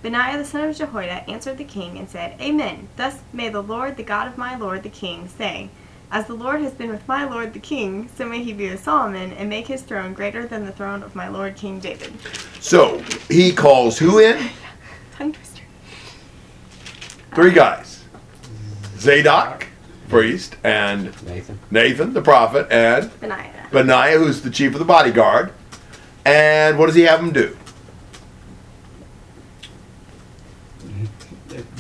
Benaiah 0.03 0.39
the 0.39 0.45
son 0.47 0.67
of 0.67 0.77
Jehoiada 0.77 1.29
answered 1.29 1.59
the 1.59 1.65
king 1.65 1.99
and 1.99 2.09
said, 2.09 2.41
Amen. 2.41 2.89
Thus 2.97 3.19
may 3.35 3.51
the 3.51 3.63
Lord, 3.63 3.97
the 3.97 4.03
God 4.03 4.27
of 4.27 4.39
my 4.39 4.57
lord 4.57 4.83
the 4.83 4.89
king, 4.89 5.29
say, 5.29 5.69
As 6.11 6.27
the 6.27 6.35
Lord 6.35 6.63
has 6.63 6.73
been 6.73 6.89
with 6.89 7.07
my 7.07 7.25
lord 7.25 7.53
the 7.53 7.59
king, 7.59 8.09
so 8.17 8.27
may 8.27 8.43
he 8.43 8.55
be 8.55 8.71
with 8.71 8.83
Solomon, 8.83 9.33
and 9.33 9.51
make 9.51 9.67
his 9.67 9.83
throne 9.83 10.15
greater 10.15 10.47
than 10.47 10.65
the 10.65 10.73
throne 10.73 11.03
of 11.03 11.15
my 11.15 11.29
lord 11.29 11.55
King 11.55 11.81
David. 11.81 12.15
So 12.61 13.01
he 13.29 13.53
calls 13.53 13.99
who 13.99 14.21
in? 14.21 14.49
Tongue 15.17 15.33
twister. 15.33 15.63
Three 17.35 17.53
guys 17.53 18.05
Zadok, 18.97 19.67
priest, 20.09 20.57
and 20.65 21.05
Nathan. 21.25 21.59
Nathan, 21.71 22.15
the 22.15 22.23
prophet, 22.23 22.67
and 22.71 23.11
Benaiah. 23.21 23.69
Benaiah, 23.71 24.19
who's 24.19 24.41
the 24.41 24.51
chief 24.51 24.73
of 24.73 24.79
the 24.79 24.85
bodyguard. 24.87 25.53
And 26.25 26.79
what 26.79 26.87
does 26.87 26.95
he 26.95 27.03
have 27.03 27.21
them 27.21 27.33
do? 27.33 27.57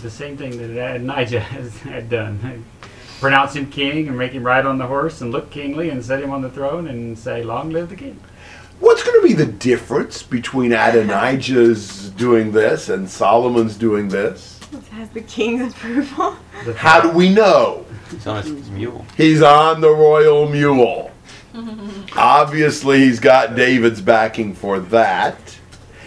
The- 0.03 0.09
The 0.09 0.11
same 0.11 0.37
thing 0.37 0.59
that 0.59 0.97
Adonijah 0.97 1.41
had 1.85 2.09
done. 2.11 2.65
Pronounce 3.21 3.55
him 3.55 3.71
king 3.71 4.09
and 4.09 4.17
make 4.17 4.33
him 4.33 4.45
ride 4.45 4.65
on 4.65 4.79
the 4.79 4.87
horse 4.87 5.21
and 5.21 5.31
look 5.31 5.51
kingly 5.51 5.91
and 5.91 6.03
set 6.05 6.23
him 6.23 6.31
on 6.31 6.41
the 6.41 6.49
throne 6.51 6.89
and 6.89 7.19
say, 7.19 7.43
Long 7.43 7.71
live 7.71 7.91
the 7.91 7.97
king. 7.97 8.19
What's 8.79 9.03
going 9.03 9.21
to 9.21 9.27
be 9.27 9.35
the 9.35 9.45
difference 9.45 10.23
between 10.23 10.73
Adonijah's 10.73 12.09
doing 12.17 12.51
this 12.53 12.89
and 12.89 13.09
Solomon's 13.11 13.77
doing 13.77 14.09
this? 14.09 14.59
This 14.73 14.89
has 14.89 15.11
the 15.11 15.21
king's 15.21 15.75
approval. 15.75 16.37
How 16.77 17.01
do 17.03 17.11
we 17.11 17.29
know? 17.29 17.85
He's 18.11 18.27
on 18.27 18.43
his 18.43 18.71
mule. 18.71 19.05
He's 19.19 19.43
on 19.43 19.83
the 19.83 19.91
royal 19.91 20.49
mule. 20.49 21.11
Obviously, 22.17 23.01
he's 23.01 23.21
got 23.21 23.55
David's 23.55 24.01
backing 24.01 24.55
for 24.55 24.81
that 24.81 25.59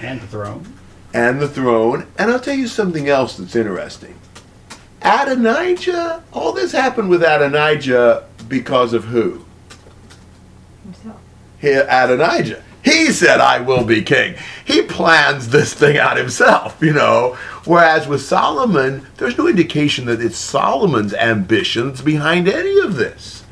And 0.02 0.20
the 0.22 0.28
throne. 0.28 0.73
And 1.14 1.40
the 1.40 1.48
throne. 1.48 2.08
And 2.18 2.32
I'll 2.32 2.40
tell 2.40 2.56
you 2.56 2.68
something 2.68 3.08
else 3.08 3.38
that's 3.38 3.56
interesting. 3.56 4.20
Adonijah, 5.02 6.24
all 6.32 6.54
this 6.54 6.72
happened 6.72 7.10
with 7.10 7.24
Adonijah 7.24 8.28
because 8.48 8.94
of 8.94 9.06
who? 9.06 9.46
Himself. 10.84 11.20
Adonijah. 11.62 12.64
He 12.84 13.14
said, 13.14 13.40
I 13.40 13.62
will 13.62 13.86
be 13.86 14.02
king. 14.02 14.36
He 14.66 14.82
plans 14.82 15.50
this 15.50 15.74
thing 15.74 15.98
out 15.98 16.18
himself, 16.18 16.82
you 16.82 16.92
know. 16.92 17.38
Whereas 17.64 18.08
with 18.08 18.22
Solomon, 18.22 19.08
there's 19.18 19.38
no 19.38 19.48
indication 19.48 20.06
that 20.06 20.22
it's 20.22 20.38
Solomon's 20.38 21.14
ambitions 21.14 22.02
behind 22.02 22.50
any 22.50 22.78
of 22.80 22.96
this. 22.96 23.46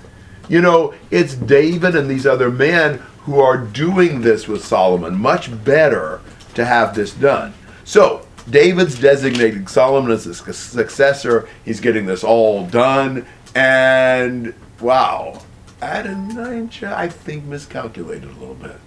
You 0.50 0.60
know, 0.60 0.94
it's 1.12 1.34
David 1.34 1.96
and 1.96 2.10
these 2.10 2.28
other 2.28 2.52
men 2.52 2.98
who 3.20 3.40
are 3.40 3.58
doing 3.58 4.22
this 4.22 4.50
with 4.50 4.66
Solomon. 4.66 5.18
Much 5.18 5.64
better 5.64 6.20
to 6.56 6.66
have 6.66 6.96
this 6.96 7.14
done. 7.14 7.54
So, 7.84 8.26
David's 8.50 9.00
designating 9.00 9.68
Solomon 9.68 10.12
as 10.12 10.26
his 10.26 10.38
successor. 10.38 11.48
He's 11.64 11.80
getting 11.80 12.06
this 12.06 12.24
all 12.24 12.66
done. 12.68 13.26
And, 13.56 14.54
wow, 14.80 15.42
Adonijah, 15.82 16.96
I 16.98 17.10
think, 17.10 17.46
miscalculated 17.46 18.30
a 18.30 18.40
little 18.40 18.56
bit. 18.56 18.78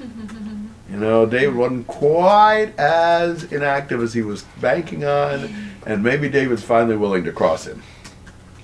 You 0.92 0.98
know, 0.98 1.24
David 1.24 1.54
wasn't 1.54 1.86
quite 1.86 2.78
as 2.78 3.50
inactive 3.50 4.02
as 4.02 4.12
he 4.12 4.20
was 4.20 4.42
banking 4.60 5.06
on, 5.06 5.72
and 5.86 6.02
maybe 6.02 6.28
David's 6.28 6.62
finally 6.62 6.96
willing 6.96 7.24
to 7.24 7.32
cross 7.32 7.66
him. 7.66 7.82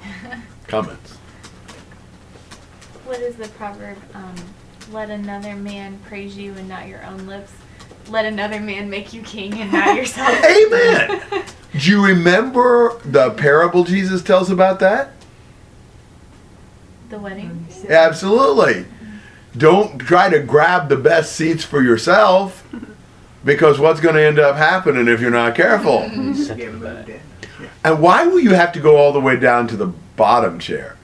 Comments? 0.67 1.17
What 3.07 3.21
is 3.21 3.37
the 3.37 3.49
proverb? 3.49 3.97
Um, 4.13 4.35
let 4.93 5.09
another 5.09 5.57
man 5.57 5.99
praise 6.05 6.37
you 6.37 6.53
and 6.53 6.69
not 6.69 6.87
your 6.87 7.03
own 7.07 7.27
lips. 7.27 7.53
Let 8.09 8.25
another 8.25 8.61
man 8.61 8.89
make 8.89 9.13
you 9.13 9.23
king 9.23 9.55
and 9.61 9.71
not 9.73 9.95
yourself. 9.97 10.29
Amen. 10.45 11.23
Do 11.73 11.91
you 11.91 12.05
remember 12.05 12.99
the 13.05 13.31
parable 13.31 13.85
Jesus 13.85 14.23
tells 14.23 14.51
about 14.51 14.81
that? 14.81 15.13
the 17.11 17.19
wedding. 17.19 17.67
Absolutely. 17.89 18.85
Don't 19.57 19.99
try 19.99 20.29
to 20.29 20.41
grab 20.41 20.89
the 20.91 20.97
best 20.97 21.35
seats 21.35 21.65
for 21.65 21.83
yourself 21.83 22.67
because 23.45 23.79
what's 23.79 24.01
going 24.01 24.15
to 24.15 24.23
end 24.23 24.39
up 24.39 24.57
happening 24.57 25.09
if 25.09 25.19
you're 25.21 25.31
not 25.31 25.55
careful? 25.55 26.07
He 26.09 26.35
sent 26.35 26.59
Get 26.59 26.69
him 26.69 26.81
moved 26.81 27.07
back. 27.07 27.09
in. 27.09 27.21
And 27.83 28.03
why 28.03 28.27
will 28.27 28.41
you 28.41 28.51
have 28.55 28.73
to 28.73 28.81
go 28.81 28.97
all 28.97 29.13
the 29.15 29.21
way 29.21 29.37
down 29.37 29.67
to 29.69 29.77
the 29.77 29.87
bottom 29.87 30.59
chair? 30.59 30.97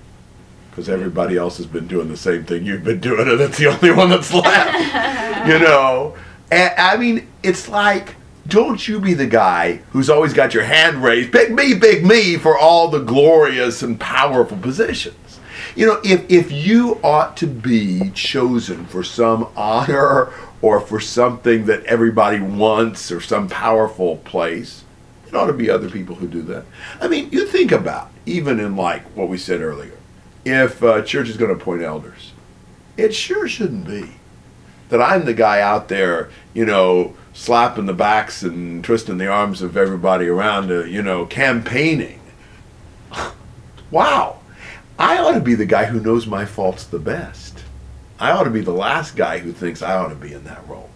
Because 0.71 0.91
everybody 0.91 1.39
else 1.39 1.57
has 1.57 1.67
been 1.67 1.87
doing 1.87 2.09
the 2.09 2.17
same 2.19 2.45
thing 2.45 2.67
you've 2.67 2.85
been 2.85 3.01
doing, 3.01 3.27
and 3.29 3.41
it's 3.41 3.57
the 3.59 3.69
only 3.69 3.93
one 3.93 4.11
that's 4.11 4.35
left. 4.35 5.47
you 5.49 5.59
know? 5.59 6.17
And, 6.51 6.73
I 6.79 6.97
mean, 6.97 7.29
it's 7.43 7.69
like, 7.69 8.17
don't 8.47 8.87
you 8.87 9.01
be 9.01 9.15
the 9.15 9.27
guy 9.27 9.77
who's 9.91 10.11
always 10.11 10.33
got 10.33 10.53
your 10.53 10.65
hand 10.65 11.03
raised, 11.03 11.33
pick 11.33 11.51
me, 11.51 11.79
pick 11.79 12.05
me, 12.05 12.37
for 12.37 12.59
all 12.59 12.89
the 12.89 13.01
glorious 13.01 13.83
and 13.83 13.99
powerful 13.99 14.59
positions. 14.59 15.41
You 15.75 15.87
know, 15.87 16.01
if, 16.05 16.31
if 16.31 16.53
you 16.53 17.01
ought 17.03 17.37
to 17.39 17.47
be 17.47 18.11
chosen 18.11 18.85
for 18.87 19.03
some 19.03 19.49
honor 19.57 20.33
or 20.63 20.81
for 20.81 21.01
something 21.01 21.65
that 21.67 21.85
everybody 21.85 22.41
wants 22.41 23.11
or 23.11 23.21
some 23.21 23.49
powerful 23.49 24.19
place, 24.19 24.85
it 25.27 25.35
ought 25.35 25.47
to 25.47 25.53
be 25.53 25.71
other 25.71 25.91
people 25.91 26.15
who 26.15 26.29
do 26.29 26.43
that. 26.43 26.65
I 27.01 27.09
mean, 27.09 27.31
you 27.33 27.47
think 27.47 27.73
about, 27.73 28.11
even 28.27 28.61
in 28.61 28.77
like 28.77 29.03
what 29.17 29.29
we 29.29 29.39
said 29.39 29.61
earlier, 29.61 29.99
if 30.45 30.83
uh, 30.83 31.03
church 31.03 31.29
is 31.29 31.37
going 31.37 31.53
to 31.53 31.61
appoint 31.61 31.83
elders, 31.83 32.33
it 32.97 33.15
sure 33.15 33.49
shouldn't 33.49 33.87
be 33.87 34.13
that 34.89 35.01
I'm 35.01 35.25
the 35.25 35.35
guy 35.35 35.61
out 35.61 35.89
there, 35.89 36.31
you 36.53 36.65
know, 36.65 37.17
slapping 37.33 37.87
the 37.87 37.93
backs 37.93 38.43
and 38.43 38.85
twisting 38.85 39.19
the 39.19 39.27
arms 39.27 39.63
of 39.63 39.77
everybody 39.77 40.27
around, 40.29 40.69
you 40.69 41.03
know, 41.03 41.27
campaigning. 41.27 42.21
wow. 43.91 44.41
I 44.99 45.19
ought 45.19 45.33
to 45.33 45.41
be 45.41 45.55
the 45.55 45.67
guy 45.67 45.87
who 45.87 46.01
knows 46.01 46.27
my 46.27 46.45
faults 46.45 46.85
the 46.85 46.99
best. 46.99 47.65
I 48.21 48.31
ought 48.31 48.45
to 48.45 48.51
be 48.51 48.61
the 48.61 48.71
last 48.71 49.17
guy 49.17 49.39
who 49.39 49.53
thinks 49.53 49.83
I 49.83 49.97
ought 49.97 50.09
to 50.09 50.15
be 50.15 50.33
in 50.33 50.45
that 50.45 50.67
role. 50.69 50.91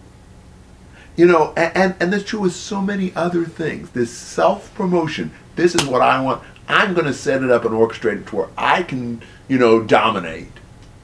You 1.17 1.25
know, 1.25 1.53
and, 1.57 1.75
and, 1.75 1.95
and 1.99 2.13
that's 2.13 2.23
true 2.23 2.39
with 2.39 2.53
so 2.53 2.81
many 2.81 3.13
other 3.13 3.43
things. 3.43 3.89
This 3.89 4.15
self 4.15 4.73
promotion, 4.73 5.31
this 5.57 5.75
is 5.75 5.85
what 5.85 6.01
I 6.01 6.21
want. 6.21 6.41
I'm 6.69 6.93
going 6.93 7.07
to 7.07 7.13
set 7.13 7.43
it 7.43 7.51
up 7.51 7.65
and 7.65 7.73
orchestrate 7.73 8.21
it 8.21 8.27
to 8.27 8.35
where 8.37 8.49
I 8.57 8.83
can, 8.83 9.21
you 9.49 9.57
know, 9.57 9.83
dominate. 9.83 10.51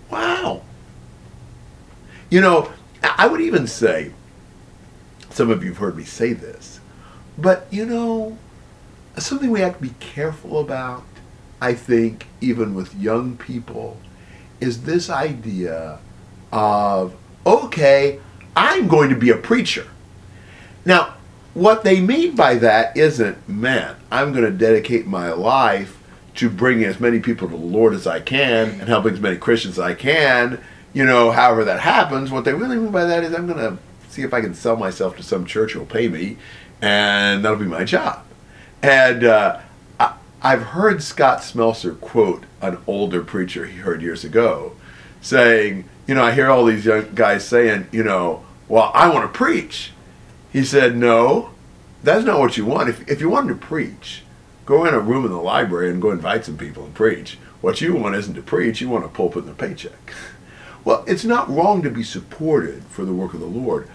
Wow. 0.10 0.62
You 2.36 2.42
know, 2.42 2.70
I 3.02 3.28
would 3.28 3.40
even 3.40 3.66
say, 3.66 4.12
some 5.30 5.50
of 5.50 5.64
you 5.64 5.70
have 5.70 5.78
heard 5.78 5.96
me 5.96 6.04
say 6.04 6.34
this, 6.34 6.82
but 7.38 7.66
you 7.72 7.86
know, 7.86 8.38
something 9.18 9.50
we 9.50 9.62
have 9.62 9.78
to 9.78 9.82
be 9.82 9.94
careful 10.02 10.60
about, 10.60 11.06
I 11.62 11.76
think, 11.76 12.28
even 12.42 12.76
with 12.76 12.94
young 12.94 13.38
people, 13.38 14.02
is 14.60 14.82
this 14.82 15.10
idea 15.10 16.00
of, 16.52 17.16
okay, 17.46 18.20
I'm 18.54 18.90
going 18.90 19.12
to 19.12 19.16
be 19.16 19.30
a 19.30 19.38
preacher. 19.38 19.88
Now, 20.84 21.16
what 21.54 21.86
they 21.86 22.02
mean 22.02 22.36
by 22.36 22.56
that 22.56 22.98
isn't, 22.98 23.48
man, 23.48 23.96
I'm 24.12 24.34
going 24.34 24.44
to 24.44 24.52
dedicate 24.52 25.08
my 25.08 25.32
life 25.32 25.98
to 26.34 26.50
bringing 26.50 26.84
as 26.84 27.00
many 27.00 27.22
people 27.22 27.48
to 27.48 27.56
the 27.56 27.64
Lord 27.64 27.94
as 27.94 28.06
I 28.06 28.20
can 28.20 28.72
and 28.72 28.90
helping 28.90 29.14
as 29.14 29.22
many 29.22 29.38
Christians 29.38 29.80
as 29.80 29.86
I 29.86 29.94
can. 29.94 30.62
You 30.96 31.06
know, 31.06 31.30
however 31.30 31.66
that 31.66 31.82
happens, 31.82 32.32
what 32.32 32.46
they 32.46 32.54
really 32.54 32.78
mean 32.78 32.90
by 32.90 33.04
that 33.04 33.26
is 33.26 33.34
I'm 33.34 33.48
going 33.48 33.60
to 33.60 33.78
see 34.08 34.22
if 34.22 34.34
I 34.34 34.40
can 34.40 34.54
sell 34.54 34.78
myself 34.78 35.18
to 35.18 35.24
some 35.24 35.46
church 35.46 35.74
who 35.74 35.80
will 35.80 35.86
pay 35.86 36.08
me, 36.08 36.38
and 36.82 37.44
that'll 37.44 37.60
be 37.60 37.66
my 37.66 37.84
job. 37.84 38.24
And 38.82 39.26
uh, 39.26 39.60
I, 40.00 40.14
I've 40.42 40.62
heard 40.62 41.04
Scott 41.04 41.40
Smelser 41.40 42.00
quote 42.00 42.46
an 42.62 42.78
older 42.88 43.22
preacher 43.22 43.66
he 43.66 43.80
heard 43.80 44.02
years 44.02 44.24
ago 44.24 44.72
saying, 45.20 45.84
you 46.08 46.16
know, 46.16 46.24
I 46.24 46.32
hear 46.32 46.50
all 46.50 46.64
these 46.64 46.86
young 46.86 47.14
guys 47.14 47.46
saying, 47.46 47.90
you 47.92 48.04
know, 48.06 48.46
well, 48.70 48.90
I 48.94 49.10
want 49.10 49.32
to 49.32 49.38
preach. 49.38 49.92
He 50.54 50.64
said, 50.64 50.96
no, 50.96 51.50
that's 52.04 52.24
not 52.24 52.40
what 52.40 52.56
you 52.56 52.66
want. 52.66 52.88
If, 52.88 53.06
if 53.10 53.20
you 53.20 53.28
wanted 53.30 53.50
to 53.50 53.68
preach, 53.68 54.24
go 54.66 54.86
in 54.86 54.94
a 54.94 55.00
room 55.02 55.26
in 55.26 55.32
the 55.32 55.42
library 55.42 55.90
and 55.90 56.02
go 56.02 56.12
invite 56.12 56.46
some 56.46 56.58
people 56.58 56.86
and 56.86 56.94
preach. 56.94 57.38
What 57.60 57.82
you 57.82 57.96
want 57.96 58.16
isn't 58.16 58.36
to 58.36 58.42
preach, 58.42 58.80
you 58.80 58.88
want 58.88 59.04
a 59.04 59.10
pulpit 59.10 59.44
and 59.44 59.52
a 59.52 59.56
paycheck. 59.56 60.14
Well, 60.86 61.04
it's 61.08 61.26
not 61.26 61.50
wrong 61.50 61.82
to 61.82 61.90
be 61.90 62.04
supported 62.04 62.84
for 62.84 63.06
the 63.06 63.14
work 63.14 63.34
of 63.34 63.40
the 63.40 63.48
Lord, 63.48 63.90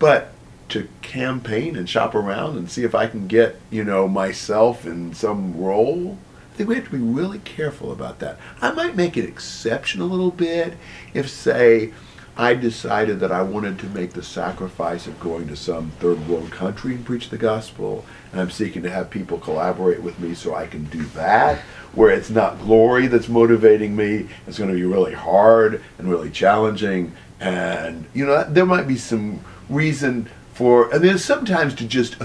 but 0.00 0.32
to 0.70 0.88
campaign 1.00 1.76
and 1.76 1.88
shop 1.88 2.16
around 2.16 2.58
and 2.58 2.68
see 2.68 2.82
if 2.82 2.96
I 2.96 3.06
can 3.06 3.28
get, 3.28 3.60
you 3.70 3.84
know, 3.84 4.08
myself 4.08 4.84
in 4.84 5.14
some 5.14 5.56
role, 5.56 6.18
I 6.52 6.56
think 6.56 6.68
we 6.68 6.74
have 6.74 6.86
to 6.86 6.90
be 6.90 6.98
really 6.98 7.38
careful 7.38 7.92
about 7.92 8.18
that. 8.18 8.38
I 8.60 8.72
might 8.72 8.96
make 8.96 9.16
an 9.16 9.24
exception 9.24 10.00
a 10.00 10.06
little 10.06 10.32
bit 10.32 10.76
if, 11.14 11.30
say, 11.30 11.92
I 12.38 12.52
decided 12.52 13.20
that 13.20 13.32
I 13.32 13.40
wanted 13.40 13.78
to 13.78 13.86
make 13.86 14.12
the 14.12 14.22
sacrifice 14.22 15.06
of 15.06 15.18
going 15.18 15.48
to 15.48 15.56
some 15.56 15.90
third 16.00 16.28
world 16.28 16.50
country 16.50 16.94
and 16.94 17.04
preach 17.04 17.30
the 17.30 17.38
gospel, 17.38 18.04
and 18.30 18.40
I'm 18.40 18.50
seeking 18.50 18.82
to 18.82 18.90
have 18.90 19.08
people 19.08 19.38
collaborate 19.38 20.02
with 20.02 20.18
me 20.18 20.34
so 20.34 20.54
I 20.54 20.66
can 20.66 20.84
do 20.84 21.02
that, 21.14 21.60
where 21.94 22.10
it's 22.10 22.28
not 22.28 22.60
glory 22.60 23.06
that's 23.06 23.28
motivating 23.28 23.96
me, 23.96 24.28
it's 24.46 24.58
going 24.58 24.68
to 24.68 24.76
be 24.76 24.84
really 24.84 25.14
hard 25.14 25.82
and 25.98 26.10
really 26.10 26.30
challenging, 26.30 27.14
and 27.40 28.04
you 28.12 28.26
know 28.26 28.44
there 28.44 28.66
might 28.66 28.86
be 28.86 28.96
some 28.96 29.40
reason 29.70 30.28
for, 30.52 30.92
and 30.92 31.02
then 31.02 31.18
sometimes 31.18 31.74
to 31.76 31.86
just 31.86 32.16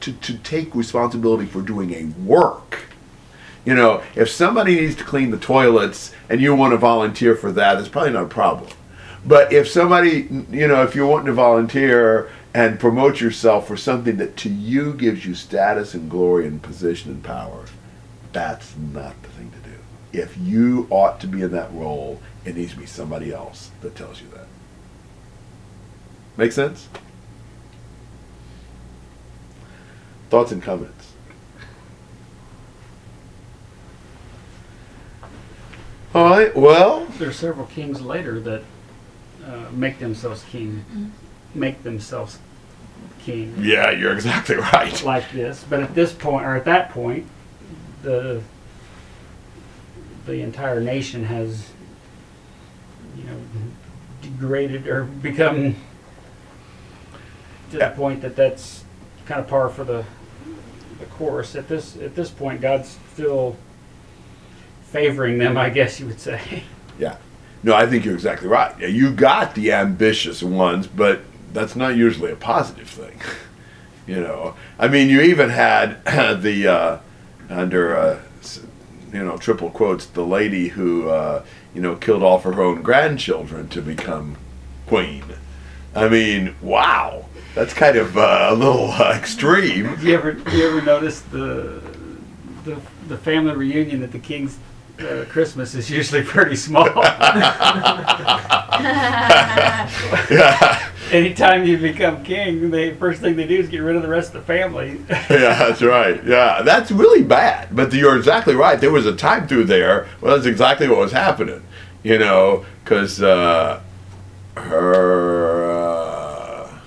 to, 0.00 0.12
to 0.12 0.38
take 0.38 0.74
responsibility 0.74 1.46
for 1.46 1.62
doing 1.62 1.94
a 1.94 2.04
work. 2.22 2.80
You 3.64 3.74
know, 3.74 4.02
if 4.14 4.30
somebody 4.30 4.76
needs 4.76 4.94
to 4.96 5.04
clean 5.04 5.30
the 5.30 5.38
toilets 5.38 6.14
and 6.30 6.40
you 6.40 6.54
want 6.54 6.72
to 6.72 6.78
volunteer 6.78 7.34
for 7.34 7.50
that, 7.52 7.78
it's 7.78 7.88
probably 7.88 8.12
not 8.12 8.24
a 8.24 8.28
problem. 8.28 8.70
But 9.24 9.52
if 9.52 9.68
somebody, 9.68 10.28
you 10.50 10.68
know, 10.68 10.82
if 10.82 10.94
you're 10.94 11.06
wanting 11.06 11.26
to 11.26 11.32
volunteer 11.32 12.30
and 12.54 12.80
promote 12.80 13.20
yourself 13.20 13.66
for 13.66 13.76
something 13.76 14.16
that 14.16 14.36
to 14.38 14.48
you 14.48 14.94
gives 14.94 15.26
you 15.26 15.34
status 15.34 15.94
and 15.94 16.10
glory 16.10 16.46
and 16.46 16.62
position 16.62 17.10
and 17.10 17.22
power, 17.22 17.64
that's 18.32 18.76
not 18.76 19.20
the 19.22 19.28
thing 19.30 19.50
to 19.50 19.68
do. 19.68 19.76
If 20.12 20.36
you 20.38 20.86
ought 20.90 21.20
to 21.20 21.26
be 21.26 21.42
in 21.42 21.50
that 21.52 21.72
role, 21.72 22.20
it 22.44 22.56
needs 22.56 22.72
to 22.72 22.78
be 22.78 22.86
somebody 22.86 23.32
else 23.32 23.70
that 23.80 23.94
tells 23.96 24.20
you 24.20 24.28
that. 24.34 24.46
Make 26.36 26.52
sense? 26.52 26.88
Thoughts 30.30 30.52
and 30.52 30.62
comments? 30.62 31.12
All 36.14 36.30
right, 36.30 36.56
well, 36.56 37.06
There 37.18 37.28
are 37.28 37.32
several 37.32 37.66
kings 37.66 38.00
later 38.00 38.40
that 38.40 38.62
uh, 39.48 39.70
make 39.72 39.98
themselves 39.98 40.44
king, 40.44 41.12
make 41.54 41.82
themselves 41.82 42.38
king 43.20 43.54
yeah, 43.60 43.90
you're 43.90 44.12
exactly 44.12 44.56
right. 44.74 45.02
like 45.04 45.30
this. 45.32 45.64
But 45.68 45.80
at 45.80 45.94
this 45.94 46.12
point, 46.12 46.44
or 46.44 46.56
at 46.56 46.64
that 46.66 46.90
point, 46.90 47.26
the 48.02 48.42
the 50.26 50.40
entire 50.40 50.80
nation 50.80 51.24
has, 51.24 51.70
you 53.16 53.24
know, 53.24 53.36
degraded 54.22 54.86
or 54.86 55.04
become 55.04 55.74
to 57.70 57.78
Yeah. 57.78 57.88
the 57.90 57.96
point 57.96 58.20
that 58.22 58.36
that's 58.36 58.84
kind 59.26 59.40
of 59.40 59.46
par 59.48 59.68
for 59.70 59.84
the 59.84 60.04
the 60.98 61.06
course. 61.06 61.54
At 61.54 61.68
this 61.68 61.96
at 61.96 62.14
this 62.14 62.30
point, 62.30 62.60
God's 62.60 62.98
still 63.14 63.56
favoring 64.82 65.38
them, 65.38 65.56
I 65.56 65.70
guess 65.70 66.00
you 66.00 66.06
would 66.06 66.20
say. 66.20 66.62
No, 67.62 67.74
I 67.74 67.86
think 67.86 68.04
you're 68.04 68.14
exactly 68.14 68.48
right. 68.48 68.78
Yeah, 68.78 68.88
you 68.88 69.10
got 69.10 69.54
the 69.54 69.72
ambitious 69.72 70.42
ones, 70.42 70.86
but 70.86 71.22
that's 71.52 71.74
not 71.74 71.96
usually 71.96 72.30
a 72.30 72.36
positive 72.36 72.88
thing. 72.88 73.20
you 74.06 74.20
know, 74.20 74.54
I 74.78 74.88
mean, 74.88 75.08
you 75.08 75.20
even 75.20 75.50
had 75.50 76.04
the 76.42 76.68
uh, 76.68 76.98
under 77.50 77.96
uh, 77.96 78.20
you 79.12 79.24
know 79.24 79.36
triple 79.36 79.70
quotes 79.70 80.06
the 80.06 80.24
lady 80.24 80.68
who 80.68 81.08
uh, 81.08 81.44
you 81.74 81.80
know 81.80 81.96
killed 81.96 82.22
off 82.22 82.44
her 82.44 82.62
own 82.62 82.82
grandchildren 82.82 83.68
to 83.68 83.82
become 83.82 84.36
queen. 84.86 85.24
I 85.94 86.08
mean, 86.08 86.54
wow, 86.60 87.24
that's 87.54 87.74
kind 87.74 87.96
of 87.96 88.16
uh, 88.16 88.48
a 88.50 88.54
little 88.54 88.90
uh, 88.92 89.12
extreme. 89.16 89.98
you 90.00 90.14
ever 90.14 90.32
you 90.52 90.68
ever 90.68 90.82
notice 90.82 91.20
the 91.22 91.82
the 92.64 92.80
the 93.08 93.18
family 93.18 93.54
reunion 93.54 94.00
that 94.00 94.12
the 94.12 94.18
king's 94.18 94.58
uh, 95.00 95.24
Christmas 95.28 95.74
is 95.74 95.90
usually 95.90 96.22
pretty 96.22 96.56
small. 96.56 96.86
yeah, 100.30 100.90
Anytime 101.10 101.64
you 101.64 101.78
become 101.78 102.22
king, 102.22 102.70
the 102.70 102.94
first 102.96 103.22
thing 103.22 103.36
they 103.36 103.46
do 103.46 103.58
is 103.58 103.68
get 103.68 103.78
rid 103.78 103.96
of 103.96 104.02
the 104.02 104.08
rest 104.08 104.34
of 104.34 104.40
the 104.40 104.46
family. 104.46 105.00
yeah, 105.08 105.54
that's 105.54 105.80
right. 105.80 106.22
Yeah, 106.24 106.60
that's 106.62 106.90
really 106.90 107.22
bad. 107.22 107.74
But 107.74 107.92
you're 107.94 108.16
exactly 108.16 108.54
right. 108.54 108.78
There 108.78 108.92
was 108.92 109.06
a 109.06 109.16
time 109.16 109.48
through 109.48 109.64
there. 109.64 110.06
Well, 110.20 110.34
that's 110.34 110.46
exactly 110.46 110.86
what 110.86 110.98
was 110.98 111.12
happening. 111.12 111.62
You 112.02 112.18
know, 112.18 112.66
because 112.84 113.22
uh, 113.22 113.80
her 114.56 115.70
uh, 115.70 116.78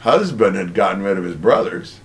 husband 0.00 0.56
had 0.56 0.74
gotten 0.74 1.02
rid 1.02 1.16
of 1.16 1.24
his 1.24 1.36
brothers. 1.36 2.00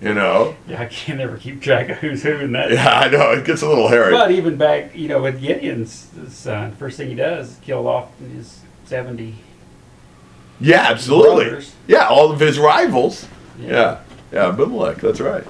You 0.00 0.14
know. 0.14 0.54
yeah, 0.68 0.80
I 0.80 0.86
can't 0.86 1.20
ever 1.20 1.36
keep 1.36 1.60
track 1.60 1.88
of 1.88 1.96
who's 1.98 2.22
who 2.22 2.36
in 2.36 2.52
that. 2.52 2.70
Yeah, 2.70 2.88
I 2.88 3.08
know. 3.08 3.32
It 3.32 3.44
gets 3.44 3.62
a 3.62 3.68
little 3.68 3.88
hairy. 3.88 4.12
But 4.12 4.30
even 4.30 4.56
back, 4.56 4.94
you 4.94 5.08
know, 5.08 5.20
with 5.22 5.40
Gideon's 5.40 6.08
son, 6.28 6.70
first 6.76 6.96
thing 6.96 7.08
he 7.08 7.16
does 7.16 7.50
is 7.52 7.56
kill 7.62 7.88
off 7.88 8.16
his 8.20 8.60
seventy. 8.84 9.34
yeah, 10.60 10.86
absolutely. 10.88 11.46
brothers. 11.46 11.74
Yeah, 11.88 12.06
all 12.06 12.30
of 12.30 12.38
his 12.38 12.60
rivals. 12.60 13.26
Yeah, 13.58 14.00
yeah, 14.32 14.48
Abimelech. 14.48 14.98
That's 14.98 15.20
right. 15.20 15.44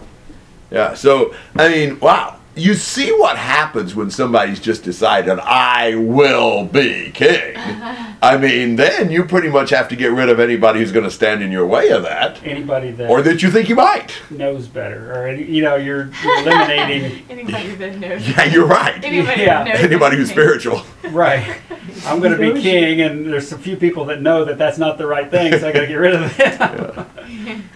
Yeah. 0.71 0.95
So 0.95 1.35
I 1.55 1.69
mean, 1.69 2.01
wow. 2.01 2.38
You 2.59 2.75
see 2.75 3.13
what 3.13 3.37
happens 3.37 3.95
when 3.95 4.11
somebody's 4.11 4.59
just 4.61 4.83
decided 4.83 5.39
I 5.39 5.95
will 5.95 6.65
be 6.65 7.11
king. 7.13 7.55
I 8.21 8.37
mean, 8.37 8.75
then 8.77 9.11
you 9.13 9.25
pretty 9.25 9.49
much 9.49 9.71
have 9.71 9.89
to 9.91 9.97
get 9.97 10.11
rid 10.13 10.29
of 10.29 10.41
anybody 10.41 10.81
who's 10.81 10.91
going 10.91 11.05
to 11.05 11.11
stand 11.11 11.41
in 11.43 11.53
your 11.53 11.67
way 11.67 11.91
of 11.91 12.03
that, 12.03 12.43
Anybody 12.45 12.91
that 12.93 13.09
or 13.09 13.23
that 13.23 13.43
you 13.43 13.51
think 13.51 13.69
you 13.69 13.77
might. 13.77 14.13
knows 14.31 14.67
better, 14.67 15.13
or 15.15 15.31
you 15.33 15.63
know, 15.63 15.77
you're, 15.77 16.11
you're 16.25 16.39
eliminating. 16.41 17.23
Anybody 17.31 17.75
that 17.77 17.99
knows. 17.99 18.29
Yeah, 18.29 18.45
you're 18.45 18.67
right. 18.67 19.03
Anybody 19.05 19.43
Yeah. 19.43 19.63
knows. 19.65 19.79
Anybody 19.81 20.17
who's 20.17 20.31
spiritual. 20.31 20.83
Right. 21.11 21.59
I'm 22.07 22.19
going 22.21 22.37
to 22.37 22.55
be 22.55 22.61
king, 22.61 23.01
and 23.03 23.33
there's 23.33 23.53
a 23.53 23.59
few 23.59 23.77
people 23.77 24.05
that 24.07 24.21
know 24.21 24.45
that 24.45 24.59
that's 24.59 24.79
not 24.79 24.99
the 24.99 25.07
right 25.07 25.31
thing, 25.31 25.53
so 25.59 25.69
I 25.69 25.73
got 25.73 25.81
to 25.81 25.87
get 25.87 25.95
rid 25.95 26.15
of 26.15 26.37
them. 26.37 27.69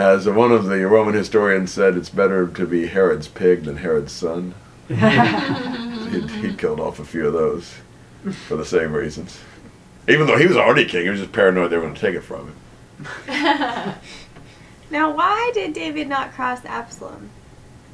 As 0.00 0.26
one 0.26 0.50
of 0.50 0.64
the 0.64 0.86
Roman 0.86 1.12
historians 1.12 1.70
said, 1.72 1.94
it's 1.94 2.08
better 2.08 2.48
to 2.48 2.66
be 2.66 2.86
Herod's 2.86 3.28
pig 3.28 3.64
than 3.64 3.76
Herod's 3.76 4.12
son. 4.12 4.54
he'd, 4.88 6.30
he'd 6.30 6.58
killed 6.58 6.80
off 6.80 7.00
a 7.00 7.04
few 7.04 7.26
of 7.26 7.34
those 7.34 7.74
for 8.48 8.56
the 8.56 8.64
same 8.64 8.94
reasons. 8.94 9.38
Even 10.08 10.26
though 10.26 10.38
he 10.38 10.46
was 10.46 10.56
already 10.56 10.86
king, 10.86 11.02
he 11.04 11.10
was 11.10 11.20
just 11.20 11.32
paranoid 11.32 11.70
they 11.70 11.76
were 11.76 11.82
going 11.82 11.94
to 11.94 12.00
take 12.00 12.14
it 12.14 12.22
from 12.22 12.54
him. 12.96 13.94
Now, 14.90 15.14
why 15.14 15.52
did 15.54 15.74
David 15.74 16.08
not 16.08 16.32
cross 16.32 16.64
Absalom 16.64 17.30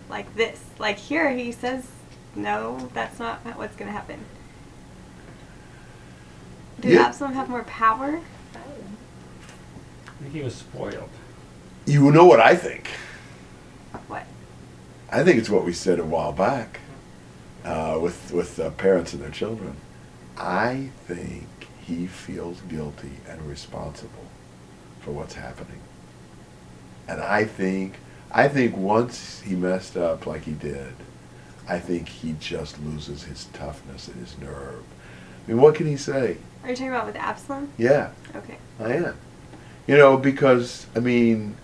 like 0.08 0.34
this? 0.34 0.64
Like 0.78 0.96
here, 0.98 1.30
he 1.30 1.52
says, 1.52 1.88
no, 2.34 2.88
that's 2.94 3.18
not 3.18 3.40
what's 3.58 3.76
going 3.76 3.88
to 3.88 3.92
happen. 3.92 4.20
Did 6.80 6.92
Yeah. 6.92 7.02
Absalom 7.02 7.34
have 7.34 7.50
more 7.50 7.64
power? 7.64 8.20
I 8.54 10.22
think 10.22 10.32
he 10.32 10.40
was 10.40 10.54
spoiled. 10.54 11.10
You 11.86 12.10
know 12.10 12.24
what 12.26 12.40
I 12.40 12.56
think? 12.56 12.88
What? 14.08 14.24
I 15.10 15.22
think 15.22 15.38
it's 15.38 15.48
what 15.48 15.64
we 15.64 15.72
said 15.72 16.00
a 16.00 16.04
while 16.04 16.32
back 16.32 16.80
uh, 17.64 17.98
with 18.00 18.32
with 18.32 18.58
uh, 18.58 18.70
parents 18.70 19.12
and 19.12 19.22
their 19.22 19.30
children. 19.30 19.76
I 20.36 20.90
think 21.06 21.46
he 21.80 22.06
feels 22.06 22.60
guilty 22.62 23.12
and 23.28 23.40
responsible 23.48 24.26
for 25.00 25.12
what's 25.12 25.34
happening, 25.34 25.80
and 27.06 27.20
I 27.20 27.44
think 27.44 27.94
I 28.32 28.48
think 28.48 28.76
once 28.76 29.40
he 29.42 29.54
messed 29.54 29.96
up 29.96 30.26
like 30.26 30.42
he 30.42 30.52
did, 30.52 30.94
I 31.68 31.78
think 31.78 32.08
he 32.08 32.34
just 32.40 32.82
loses 32.82 33.22
his 33.22 33.44
toughness 33.52 34.08
and 34.08 34.16
his 34.16 34.36
nerve. 34.38 34.82
I 35.46 35.52
mean, 35.52 35.60
what 35.60 35.76
can 35.76 35.86
he 35.86 35.96
say? 35.96 36.38
Are 36.64 36.70
you 36.70 36.74
talking 36.74 36.88
about 36.88 37.06
with 37.06 37.14
Absalom? 37.16 37.70
Yeah, 37.78 38.10
Okay. 38.34 38.56
I 38.80 38.94
am. 38.94 39.16
You 39.86 39.96
know, 39.96 40.16
because 40.16 40.86
I 40.96 40.98
mean, 40.98 41.56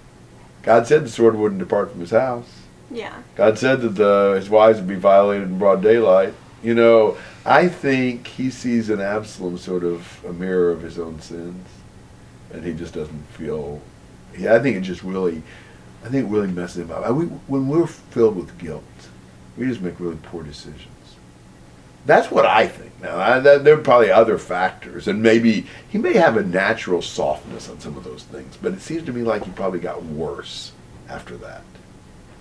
God 0.63 0.87
said 0.87 1.05
the 1.05 1.11
sword 1.11 1.37
wouldn't 1.37 1.59
depart 1.59 1.91
from 1.91 2.01
his 2.01 2.11
house. 2.11 2.49
Yeah. 2.91 3.23
God 3.37 3.59
said 3.59 3.81
that 3.81 3.97
the, 3.97 4.35
his 4.37 4.51
wives 4.51 4.79
would 4.79 4.89
be 4.89 4.95
violated 4.95 5.49
in 5.49 5.59
broad 5.59 5.83
daylight. 5.83 6.35
You 6.63 6.75
know, 6.75 7.17
I 7.45 7.69
think 7.69 8.27
he 8.29 8.51
sees 8.51 8.89
in 8.89 9.01
Absalom 9.01 9.59
sort 9.59 9.83
of 9.83 10.25
a 10.25 10.33
mirror 10.33 10.71
of 10.71 10.83
his 10.83 10.99
own 10.99 11.21
sins, 11.21 11.67
and 12.53 12.65
he 12.65 12.73
just 12.73 12.95
doesn't 12.95 13.27
feel. 13.29 13.81
Yeah, 14.39 14.55
I 14.55 14.61
think 14.61 14.77
it 14.77 14.83
just 14.83 15.03
really, 15.03 15.43
I 16.05 16.09
think 16.09 16.27
it 16.27 16.31
really 16.31 16.47
messes 16.47 16.79
him 16.79 16.91
up. 16.93 17.05
I, 17.05 17.11
we, 17.11 17.25
when 17.27 17.67
we're 17.67 17.87
filled 17.87 18.37
with 18.37 18.57
guilt, 18.59 18.85
we 19.57 19.67
just 19.67 19.81
make 19.81 19.99
really 19.99 20.19
poor 20.23 20.43
decisions. 20.43 20.87
That's 22.07 22.31
what 22.31 22.47
I 22.47 22.67
think. 22.67 22.93
Now, 23.01 23.19
I, 23.19 23.39
that, 23.41 23.65
there 23.65 23.75
are 23.75 23.83
probably 23.83 24.11
other 24.11 24.39
factors, 24.39 25.09
and 25.09 25.23
maybe 25.23 25.67
he 25.89 25.99
may 25.99 26.15
have 26.15 26.37
a 26.37 26.43
natural 26.43 27.03
softness 27.03 27.69
on 27.69 27.81
some 27.81 27.97
of 27.97 28.05
those 28.05 28.23
things, 28.25 28.57
but 28.61 28.73
it 28.73 28.81
seems 28.81 29.05
to 29.05 29.13
me 29.13 29.23
like 29.23 29.45
he 29.45 29.51
probably 29.51 29.81
got 29.81 30.03
worse 30.05 30.73
after 31.09 31.37
that. 31.39 31.63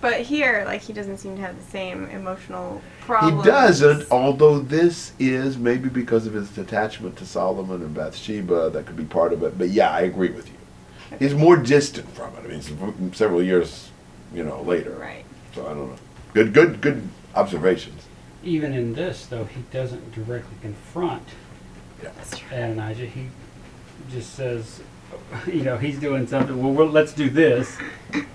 But 0.01 0.21
here, 0.21 0.63
like, 0.65 0.81
he 0.81 0.93
doesn't 0.93 1.17
seem 1.17 1.35
to 1.35 1.41
have 1.43 1.55
the 1.55 1.71
same 1.71 2.05
emotional 2.09 2.81
problems. 3.01 3.43
He 3.43 3.51
doesn't, 3.51 4.11
although 4.11 4.59
this 4.59 5.13
is 5.19 5.57
maybe 5.57 5.89
because 5.89 6.25
of 6.25 6.33
his 6.33 6.57
attachment 6.57 7.17
to 7.17 7.25
Solomon 7.25 7.83
and 7.83 7.93
Bathsheba, 7.93 8.71
that 8.71 8.87
could 8.87 8.97
be 8.97 9.05
part 9.05 9.31
of 9.31 9.43
it. 9.43 9.59
But 9.59 9.69
yeah, 9.69 9.91
I 9.91 10.01
agree 10.01 10.31
with 10.31 10.47
you. 10.47 10.55
He's 11.19 11.35
more 11.35 11.55
distant 11.55 12.09
from 12.15 12.33
it. 12.35 12.45
I 12.45 12.47
mean, 12.47 13.13
several 13.13 13.43
years, 13.43 13.91
you 14.33 14.43
know, 14.43 14.61
later. 14.63 14.91
Right. 14.91 15.25
So 15.53 15.67
I 15.67 15.73
don't 15.73 15.89
know. 15.89 15.97
Good, 16.33 16.53
good, 16.53 16.81
good 16.81 17.07
observations. 17.35 18.01
Even 18.43 18.73
in 18.73 18.93
this, 18.93 19.25
though, 19.27 19.45
he 19.45 19.61
doesn't 19.71 20.11
directly 20.13 20.55
confront 20.61 21.23
That's. 22.01 22.41
Adonijah. 22.51 23.05
He 23.05 23.27
just 24.11 24.33
says, 24.33 24.81
you 25.47 25.61
know, 25.63 25.77
he's 25.77 25.99
doing 25.99 26.25
something. 26.25 26.61
Well, 26.61 26.73
well 26.73 26.87
let's 26.87 27.13
do 27.13 27.29
this. 27.29 27.77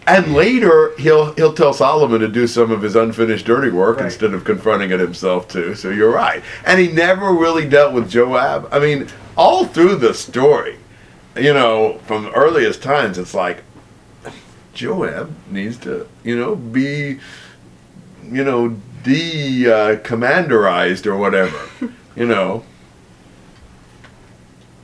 And 0.07 0.33
later, 0.35 0.93
he'll 0.99 1.33
he'll 1.35 1.53
tell 1.53 1.73
Solomon 1.73 2.21
to 2.21 2.29
do 2.29 2.47
some 2.47 2.71
of 2.71 2.83
his 2.83 2.95
unfinished 2.95 3.47
dirty 3.47 3.71
work 3.71 3.97
Right. 3.97 4.07
instead 4.07 4.33
of 4.33 4.45
confronting 4.45 4.91
it 4.93 5.01
himself 5.01 5.49
too. 5.49 5.75
So 5.75 5.91
you're 5.91 6.13
right. 6.13 6.43
And 6.65 6.79
he 6.79 6.89
never 6.89 7.33
really 7.33 7.69
dealt 7.69 7.93
with 7.93 8.09
Joab. 8.09 8.69
I 8.71 8.79
mean, 8.79 9.09
all 9.37 9.65
through 9.65 9.97
the 9.97 10.15
story, 10.15 10.77
you 11.37 11.53
know, 11.53 11.99
from 12.07 12.25
the 12.25 12.33
earliest 12.33 12.83
times, 12.83 13.19
it's 13.19 13.35
like 13.35 13.63
Joab 14.73 15.35
needs 15.51 15.77
to, 15.79 16.07
you 16.23 16.37
know, 16.39 16.55
be, 16.55 17.19
you 18.25 18.45
know, 18.45 18.77
de 19.07 19.67
uh, 19.71 19.97
commanderized 20.01 21.07
or 21.07 21.17
whatever. 21.17 21.59
you 22.17 22.27
know. 22.27 22.65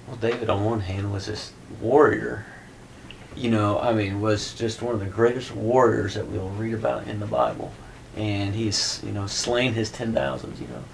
Well, 0.07 0.17
David, 0.17 0.49
on 0.49 0.65
one 0.65 0.81
hand, 0.81 1.13
was 1.13 1.27
this 1.27 1.53
warrior. 1.81 2.47
You 3.35 3.51
know, 3.51 3.81
I 3.81 3.93
mean, 3.93 4.21
was 4.21 4.55
just 4.55 4.81
one 4.81 4.95
of 4.95 5.01
the 5.01 5.07
greatest 5.07 5.55
warriors 5.55 6.15
that 6.15 6.29
we'll 6.29 6.51
read 6.51 6.75
about 6.75 7.09
in 7.09 7.19
the 7.19 7.27
Bible, 7.27 7.73
and 8.17 8.55
he's 8.55 9.03
you 9.05 9.13
know 9.13 9.27
slain 9.27 9.73
his 9.73 9.91
ten 9.91 10.13
thousands. 10.13 10.61
You 10.61 10.69
know, 10.69 10.85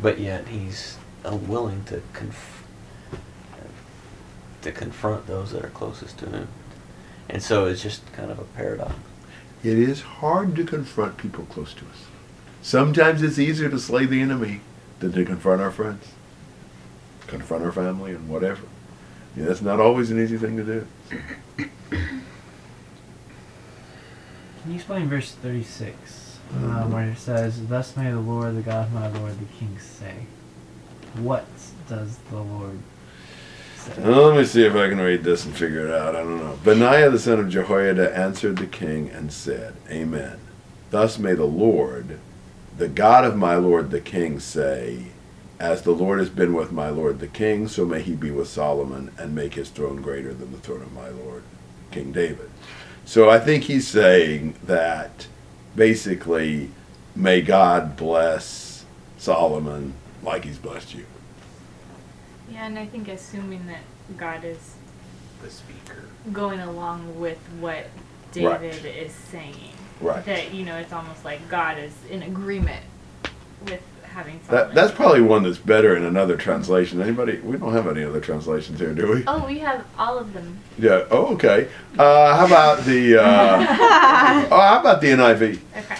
but 0.00 0.18
yet 0.18 0.48
he's 0.48 0.96
unwilling 1.24 1.84
to 1.84 2.02
conf- 2.12 2.64
to 4.62 4.72
confront 4.72 5.26
those 5.26 5.50
that 5.52 5.64
are 5.64 5.70
closest 5.70 6.18
to 6.18 6.26
him, 6.30 6.48
and 7.28 7.42
so 7.42 7.66
it's 7.66 7.82
just 7.82 8.10
kind 8.12 8.30
of 8.30 8.38
a 8.38 8.44
paradox. 8.44 8.94
It 9.62 9.78
is 9.78 10.00
hard 10.00 10.56
to 10.56 10.64
confront 10.64 11.18
people 11.18 11.44
close 11.44 11.74
to 11.74 11.82
us. 11.82 12.11
Sometimes 12.62 13.22
it's 13.22 13.38
easier 13.40 13.68
to 13.68 13.78
slay 13.78 14.06
the 14.06 14.22
enemy 14.22 14.60
than 15.00 15.12
to 15.12 15.24
confront 15.24 15.60
our 15.60 15.72
friends, 15.72 16.12
confront 17.26 17.64
our 17.64 17.72
family, 17.72 18.12
and 18.12 18.28
whatever. 18.28 18.62
Yeah, 19.36 19.46
that's 19.46 19.62
not 19.62 19.80
always 19.80 20.10
an 20.12 20.22
easy 20.22 20.38
thing 20.38 20.56
to 20.56 20.64
do. 20.64 20.86
Can 24.62 24.70
you 24.70 24.74
explain 24.76 25.08
verse 25.08 25.32
36, 25.32 26.38
um, 26.54 26.92
where 26.92 27.08
it 27.08 27.18
says, 27.18 27.66
Thus 27.66 27.96
may 27.96 28.12
the 28.12 28.20
Lord, 28.20 28.56
the 28.56 28.62
God 28.62 28.86
of 28.86 28.92
my 28.92 29.08
Lord, 29.08 29.38
the 29.40 29.52
King 29.58 29.76
say. 29.80 30.14
What 31.14 31.46
does 31.88 32.18
the 32.30 32.40
Lord 32.40 32.78
say? 33.76 33.92
Well, 33.98 34.28
let 34.28 34.38
me 34.38 34.44
see 34.44 34.64
if 34.64 34.76
I 34.76 34.88
can 34.88 35.00
read 35.00 35.24
this 35.24 35.44
and 35.44 35.54
figure 35.54 35.88
it 35.88 35.92
out. 35.92 36.14
I 36.14 36.20
don't 36.20 36.38
know. 36.38 36.58
Benaiah 36.62 37.10
the 37.10 37.18
son 37.18 37.40
of 37.40 37.48
Jehoiada 37.48 38.16
answered 38.16 38.56
the 38.56 38.66
king 38.66 39.10
and 39.10 39.32
said, 39.32 39.74
Amen. 39.90 40.38
Thus 40.90 41.18
may 41.18 41.34
the 41.34 41.44
Lord, 41.44 42.18
the 42.76 42.88
God 42.88 43.24
of 43.24 43.36
my 43.36 43.56
Lord 43.56 43.90
the 43.90 44.00
king, 44.00 44.40
say, 44.40 45.06
As 45.60 45.82
the 45.82 45.92
Lord 45.92 46.18
has 46.18 46.30
been 46.30 46.54
with 46.54 46.72
my 46.72 46.88
Lord 46.88 47.18
the 47.20 47.28
king, 47.28 47.68
so 47.68 47.84
may 47.84 48.02
he 48.02 48.14
be 48.14 48.30
with 48.30 48.48
Solomon 48.48 49.12
and 49.18 49.34
make 49.34 49.54
his 49.54 49.68
throne 49.70 50.00
greater 50.02 50.32
than 50.34 50.52
the 50.52 50.58
throne 50.58 50.82
of 50.82 50.92
my 50.92 51.08
Lord 51.08 51.42
King 51.90 52.12
David. 52.12 52.50
So 53.04 53.28
I 53.28 53.38
think 53.38 53.64
he's 53.64 53.86
saying 53.88 54.54
that 54.64 55.26
basically, 55.76 56.70
may 57.14 57.42
God 57.42 57.96
bless 57.96 58.84
Solomon 59.18 59.94
like 60.22 60.44
he's 60.44 60.58
blessed 60.58 60.94
you. 60.94 61.04
Yeah, 62.50 62.66
and 62.66 62.78
I 62.78 62.86
think 62.86 63.08
assuming 63.08 63.66
that 63.66 63.80
God 64.16 64.44
is 64.44 64.74
The 65.42 65.50
speaker. 65.50 66.04
going 66.32 66.60
along 66.60 67.18
with 67.20 67.38
what 67.60 67.86
Right. 68.34 68.60
David 68.60 68.86
is 68.86 69.12
saying. 69.12 69.72
Right. 70.02 70.24
That, 70.24 70.52
you 70.52 70.64
know, 70.64 70.76
it's 70.76 70.92
almost 70.92 71.24
like 71.24 71.48
God 71.48 71.78
is 71.78 71.92
in 72.10 72.22
agreement 72.22 72.84
with 73.64 73.80
having 74.02 74.40
That, 74.50 74.74
that's 74.74 74.92
probably 74.92 75.22
one 75.22 75.42
that's 75.42 75.58
better 75.58 75.96
in 75.96 76.04
another 76.04 76.36
translation. 76.36 77.00
Anybody? 77.00 77.38
We 77.38 77.56
don't 77.56 77.72
have 77.72 77.86
any 77.86 78.04
other 78.04 78.20
translations 78.20 78.78
here, 78.80 78.92
do 78.92 79.12
we? 79.12 79.24
Oh, 79.26 79.46
we 79.46 79.58
have 79.60 79.86
all 79.98 80.18
of 80.18 80.32
them. 80.32 80.58
Yeah. 80.78 81.04
Oh, 81.10 81.34
okay. 81.34 81.68
Uh, 81.98 82.36
how 82.36 82.46
about 82.46 82.84
the? 82.84 83.22
Uh, 83.22 83.24
oh, 84.50 84.60
how 84.60 84.80
about 84.80 85.00
the 85.00 85.08
NIV? 85.08 85.60
Okay. 85.76 85.96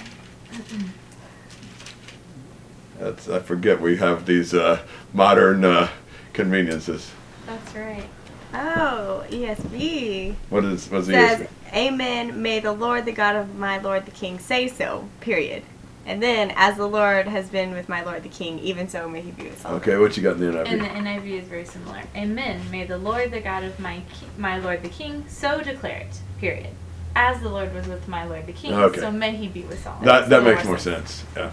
That's, 2.98 3.28
I 3.28 3.40
forget 3.40 3.80
we 3.80 3.96
have 3.96 4.26
these 4.26 4.54
uh, 4.54 4.80
modern 5.12 5.64
uh, 5.64 5.88
conveniences. 6.32 7.10
That's 7.46 7.74
right. 7.74 8.08
Oh, 8.54 9.24
ESV 9.28 10.34
What 10.50 10.64
is? 10.64 10.88
What's 10.90 11.06
the? 11.06 11.14
says, 11.14 11.48
Amen. 11.74 12.42
May 12.42 12.60
the 12.60 12.72
Lord, 12.72 13.04
the 13.06 13.12
God 13.12 13.36
of 13.36 13.56
my 13.56 13.78
Lord 13.78 14.04
the 14.04 14.10
King, 14.10 14.38
say 14.38 14.68
so. 14.68 15.08
Period. 15.20 15.62
And 16.04 16.20
then, 16.22 16.52
as 16.56 16.76
the 16.76 16.86
Lord 16.86 17.28
has 17.28 17.48
been 17.48 17.72
with 17.72 17.88
my 17.88 18.02
Lord 18.02 18.24
the 18.24 18.28
King, 18.28 18.58
even 18.58 18.88
so 18.88 19.08
may 19.08 19.20
he 19.20 19.30
be 19.30 19.44
with 19.44 19.60
Solomon. 19.60 19.80
Okay, 19.82 19.96
what 19.98 20.16
you 20.16 20.22
got 20.22 20.34
in 20.34 20.40
the 20.40 20.46
NIV? 20.46 20.66
And 20.66 20.80
the 20.80 20.86
NIV 20.86 21.42
is 21.42 21.48
very 21.48 21.64
similar. 21.64 22.02
Amen. 22.16 22.60
May 22.72 22.84
the 22.84 22.98
Lord, 22.98 23.30
the 23.30 23.40
God 23.40 23.62
of 23.62 23.78
my 23.78 24.02
ki- 24.12 24.26
my 24.36 24.58
Lord 24.58 24.82
the 24.82 24.88
King, 24.88 25.24
so 25.28 25.60
declare 25.62 25.98
it. 25.98 26.20
Period. 26.38 26.70
As 27.14 27.40
the 27.40 27.48
Lord 27.48 27.72
was 27.72 27.86
with 27.86 28.08
my 28.08 28.24
Lord 28.24 28.46
the 28.46 28.52
King, 28.52 28.74
Okay. 28.74 28.98
so 29.00 29.12
may 29.12 29.36
he 29.36 29.46
be 29.46 29.62
with 29.62 29.82
Solomon. 29.82 30.04
that 30.06 30.28
that 30.28 30.42
makes 30.42 30.64
more 30.64 30.78
sense. 30.78 31.24
Yeah. 31.36 31.52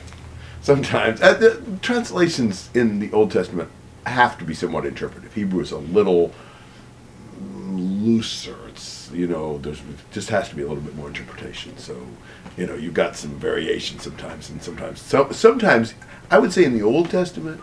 Sometimes 0.62 1.22
uh, 1.22 1.36
the 1.36 1.62
translations 1.82 2.70
in 2.74 3.00
the 3.00 3.12
Old 3.14 3.32
Testament 3.32 3.70
have 4.06 4.38
to 4.40 4.46
be 4.46 4.54
somewhat 4.56 4.86
interpretive. 4.86 5.34
Hebrew 5.34 5.62
is 5.62 5.72
a 5.72 5.78
little 5.78 6.34
looser. 7.70 8.58
You 9.14 9.28
know 9.28 9.58
there's 9.58 9.82
just 10.12 10.30
has 10.30 10.50
to 10.50 10.56
be 10.56 10.62
a 10.62 10.68
little 10.68 10.84
bit 10.84 10.96
more 10.96 11.08
interpretation. 11.08 11.78
So 11.78 11.98
you 12.58 12.68
know 12.68 12.76
you've 12.76 12.94
got 12.94 13.16
some 13.16 13.32
variation 13.32 14.00
sometimes, 14.00 14.50
and 14.50 14.62
sometimes 14.62 15.02
so 15.02 15.32
sometimes 15.32 15.94
I 16.30 16.40
would 16.40 16.54
say 16.54 16.64
in 16.64 16.78
the 16.78 16.84
Old 16.84 17.10
Testament 17.10 17.62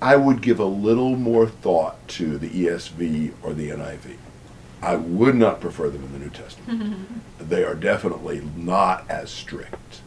I 0.00 0.16
would 0.16 0.42
give 0.42 0.60
a 0.60 0.64
little 0.64 1.16
more 1.16 1.46
thought 1.46 2.06
to 2.08 2.38
the 2.38 2.48
ESV 2.48 3.32
or 3.42 3.52
the 3.52 3.70
NIV. 3.70 4.16
I 4.80 4.94
would 4.94 5.34
not 5.34 5.60
prefer 5.60 5.90
them 5.90 6.04
in 6.04 6.12
the 6.12 6.18
New 6.20 6.30
Testament. 6.30 7.22
they 7.40 7.64
are 7.64 7.74
definitely 7.74 8.42
not 8.56 9.04
as 9.10 9.30
strict. 9.30 10.02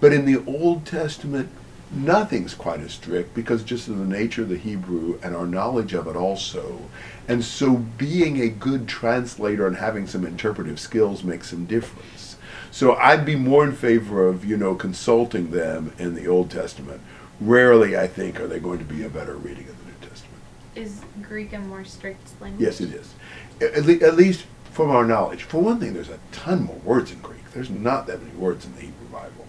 But 0.00 0.12
in 0.12 0.24
the 0.24 0.44
Old 0.46 0.86
Testament, 0.86 1.48
nothing's 1.90 2.54
quite 2.54 2.80
as 2.80 2.92
strict 2.92 3.34
because 3.34 3.64
just 3.64 3.88
of 3.88 3.98
the 3.98 4.04
nature 4.04 4.42
of 4.42 4.48
the 4.48 4.56
Hebrew 4.56 5.18
and 5.22 5.34
our 5.34 5.46
knowledge 5.46 5.94
of 5.94 6.06
it 6.06 6.16
also. 6.16 6.82
And 7.26 7.44
so 7.44 7.76
being 7.76 8.40
a 8.40 8.48
good 8.48 8.86
translator 8.86 9.66
and 9.66 9.76
having 9.76 10.06
some 10.06 10.26
interpretive 10.26 10.78
skills 10.78 11.24
makes 11.24 11.50
some 11.50 11.64
difference. 11.64 12.36
So 12.70 12.96
I'd 12.96 13.24
be 13.24 13.36
more 13.36 13.64
in 13.64 13.72
favor 13.72 14.26
of, 14.26 14.44
you 14.44 14.56
know, 14.56 14.74
consulting 14.74 15.50
them 15.50 15.92
in 15.98 16.14
the 16.14 16.26
Old 16.26 16.50
Testament. 16.50 17.00
Rarely, 17.40 17.96
I 17.96 18.06
think, 18.06 18.40
are 18.40 18.46
they 18.46 18.58
going 18.58 18.78
to 18.78 18.84
be 18.84 19.04
a 19.04 19.08
better 19.08 19.36
reading 19.36 19.68
of 19.68 19.78
the 19.78 19.84
New 19.84 20.08
Testament. 20.08 20.42
Is 20.74 21.00
Greek 21.22 21.52
a 21.52 21.60
more 21.60 21.84
strict 21.84 22.28
language? 22.40 22.60
Yes, 22.60 22.80
it 22.80 22.92
is. 22.92 23.14
At, 23.60 23.86
le- 23.86 24.06
at 24.06 24.16
least 24.16 24.44
from 24.72 24.90
our 24.90 25.04
knowledge. 25.06 25.44
For 25.44 25.62
one 25.62 25.78
thing, 25.78 25.94
there's 25.94 26.08
a 26.08 26.18
ton 26.32 26.64
more 26.64 26.76
words 26.76 27.12
in 27.12 27.20
Greek. 27.20 27.50
There's 27.52 27.70
not 27.70 28.06
that 28.08 28.20
many 28.20 28.34
words 28.36 28.66
in 28.66 28.74
the 28.74 28.82
Hebrew 28.82 29.06
Bible. 29.06 29.46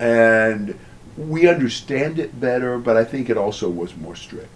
And 0.00 0.78
we 1.16 1.46
understand 1.46 2.18
it 2.18 2.40
better, 2.40 2.78
but 2.78 2.96
I 2.96 3.04
think 3.04 3.28
it 3.28 3.36
also 3.36 3.68
was 3.68 3.94
more 3.96 4.16
strict. 4.16 4.48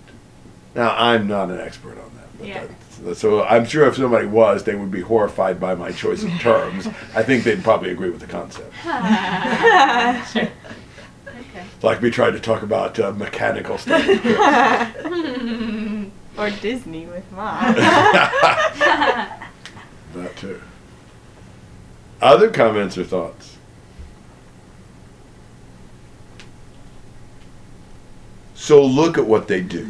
Now, 0.74 0.96
I'm 0.96 1.28
not 1.28 1.50
an 1.50 1.60
expert 1.60 1.98
on 1.98 2.15
Yeah. 2.42 2.66
so 3.14 3.44
I'm 3.44 3.64
sure 3.64 3.86
if 3.86 3.96
somebody 3.96 4.26
was, 4.26 4.64
they 4.64 4.74
would 4.74 4.90
be 4.90 5.00
horrified 5.00 5.58
by 5.58 5.74
my 5.74 5.92
choice 5.92 6.22
of 6.22 6.30
terms. 6.40 6.86
I 7.14 7.22
think 7.22 7.44
they'd 7.44 7.62
probably 7.62 7.90
agree 7.90 8.10
with 8.10 8.20
the 8.20 8.26
concept. 8.26 8.72
Okay. 11.56 11.66
Like 11.82 12.00
we 12.00 12.10
tried 12.10 12.32
to 12.32 12.40
talk 12.40 12.62
about 12.62 12.98
uh, 12.98 13.12
mechanical 13.12 13.78
stuff. 13.78 14.04
or 16.38 16.50
Disney 16.60 17.06
with 17.06 17.30
mom. 17.32 17.74
that 17.76 19.48
too. 20.36 20.60
Other 22.20 22.50
comments 22.50 22.98
or 22.98 23.04
thoughts? 23.04 23.56
So 28.54 28.84
look 28.84 29.18
at 29.18 29.26
what 29.26 29.48
they 29.48 29.60
do. 29.60 29.88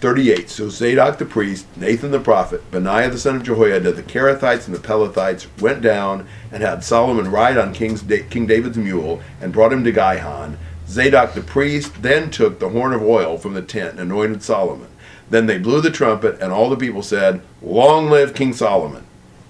38. 0.00 0.48
So 0.48 0.68
Zadok 0.70 1.18
the 1.18 1.26
priest, 1.26 1.66
Nathan 1.76 2.10
the 2.10 2.20
prophet, 2.20 2.68
Benaiah 2.70 3.10
the 3.10 3.18
son 3.18 3.36
of 3.36 3.42
Jehoiada, 3.42 3.92
the 3.92 4.02
Kerethites 4.02 4.66
and 4.66 4.74
the 4.74 4.80
Pelethites 4.80 5.46
went 5.60 5.82
down 5.82 6.26
and 6.50 6.62
had 6.62 6.82
Solomon 6.82 7.30
ride 7.30 7.58
on 7.58 7.74
King's 7.74 8.02
da- 8.02 8.22
King 8.24 8.46
David's 8.46 8.78
mule 8.78 9.20
and 9.40 9.52
brought 9.52 9.72
him 9.72 9.84
to 9.84 9.92
Gihon. 9.92 10.58
Zadok 10.88 11.34
the 11.34 11.42
priest 11.42 12.02
then 12.02 12.30
took 12.30 12.58
the 12.58 12.70
horn 12.70 12.92
of 12.92 13.02
oil 13.02 13.36
from 13.36 13.54
the 13.54 13.62
tent 13.62 13.92
and 13.92 14.00
anointed 14.00 14.42
Solomon. 14.42 14.88
Then 15.28 15.46
they 15.46 15.58
blew 15.58 15.80
the 15.80 15.90
trumpet, 15.90 16.40
and 16.40 16.52
all 16.52 16.68
the 16.68 16.76
people 16.76 17.02
said, 17.02 17.40
Long 17.62 18.10
live 18.10 18.34
King 18.34 18.52
Solomon! 18.52 19.04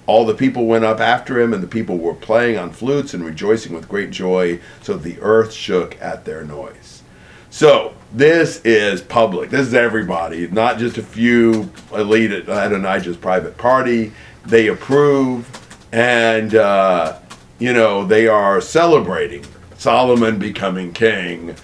All 0.07 0.27
the 0.27 0.35
people 0.35 0.67
went 0.67 0.85
up 0.85 1.01
after 1.01 1.41
him, 1.41 1.55
and 1.55 1.63
the 1.63 1.69
people 1.69 1.97
were 1.97 2.15
playing 2.15 2.59
on 2.59 2.73
flutes 2.73 3.15
and 3.15 3.25
rejoicing 3.25 3.73
with 3.73 3.89
great 3.89 4.11
joy, 4.11 4.61
so 4.83 4.97
the 4.97 5.19
earth 5.21 5.53
shook 5.53 5.97
at 6.03 6.25
their 6.25 6.45
noise. 6.45 7.03
So, 7.49 7.95
this 8.13 8.61
is 8.65 9.01
public. 9.03 9.51
This 9.51 9.69
is 9.69 9.75
everybody, 9.75 10.49
not 10.49 10.79
just 10.79 10.99
a 10.99 11.03
few 11.03 11.71
elite 11.95 12.33
at 12.33 12.49
Adonijah's 12.49 13.17
private 13.17 13.57
party. 13.57 14.13
They 14.47 14.67
approve, 14.69 15.49
and, 15.93 16.55
uh, 16.55 17.19
you 17.59 17.73
know, 17.73 18.05
they 18.05 18.27
are 18.27 18.61
celebrating 18.61 19.45
Solomon 19.77 20.39
becoming 20.39 20.93
king. 20.93 21.55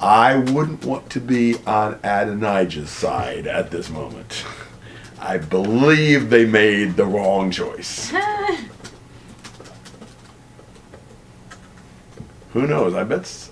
I 0.00 0.36
wouldn't 0.36 0.84
want 0.84 1.10
to 1.10 1.20
be 1.20 1.56
on 1.66 1.98
Adonijah's 2.04 2.90
side 2.90 3.46
at 3.46 3.70
this 3.70 3.90
moment. 3.90 4.44
I 5.18 5.36
believe 5.38 6.30
they 6.30 6.46
made 6.46 6.96
the 6.96 7.04
wrong 7.04 7.50
choice. 7.50 8.10
Who 12.52 12.66
knows? 12.66 12.94
I 12.94 13.04
bet. 13.04 13.50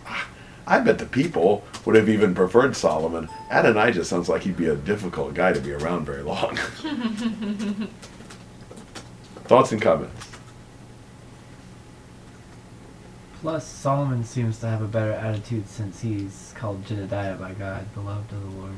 I 0.67 0.81
bet 0.81 0.99
the 0.99 1.07
people 1.07 1.65
would 1.89 1.97
have 1.97 2.11
even 2.11 2.35
preferred 2.35 2.77
Solomon. 2.77 3.31
Adonijah 3.51 4.05
sounds 4.05 4.29
like 4.29 4.43
he'd 4.43 4.59
be 4.59 4.67
a 4.67 4.77
difficult 4.77 5.33
guy 5.33 5.55
to 5.55 5.61
be 5.61 5.73
around 5.73 6.05
very 6.05 6.21
long. 6.21 6.55
Thoughts 9.47 9.73
and 9.73 9.81
comments? 9.81 10.31
Plus, 13.41 13.67
Solomon 13.67 14.23
seems 14.23 14.59
to 14.59 14.67
have 14.67 14.83
a 14.83 14.87
better 14.87 15.13
attitude 15.13 15.67
since 15.67 15.99
he's 16.03 16.53
called 16.55 16.85
Jedediah 16.85 17.37
by 17.37 17.55
God, 17.55 17.87
beloved 17.95 18.33
of 18.33 18.43
the 18.43 18.61
Lord. 18.61 18.75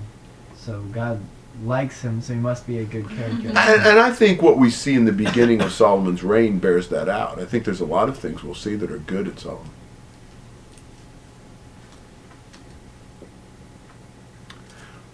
So 0.55 0.81
God 0.93 1.21
likes 1.65 2.01
him, 2.03 2.23
so 2.23 2.35
he 2.35 2.39
must 2.39 2.65
be 2.65 2.79
a 2.79 2.85
good 2.85 3.09
character. 3.09 3.49
And, 3.57 3.87
and 3.89 3.99
I 3.99 4.13
think 4.13 4.41
what 4.41 4.57
we 4.57 4.71
see 4.71 4.95
in 4.95 5.05
the 5.05 5.11
beginning 5.11 5.63
of 5.63 5.73
Solomon's 5.73 6.23
reign 6.23 6.61
bears 6.61 6.87
that 6.91 7.09
out. 7.09 7.41
I 7.41 7.45
think 7.45 7.65
there's 7.65 7.81
a 7.81 7.87
lot 7.87 8.09
of 8.09 8.17
things 8.17 8.45
we'll 8.45 8.55
see 8.55 8.77
that 8.77 8.93
are 8.93 8.99
good 8.99 9.27
in 9.27 9.37
Solomon. 9.37 9.67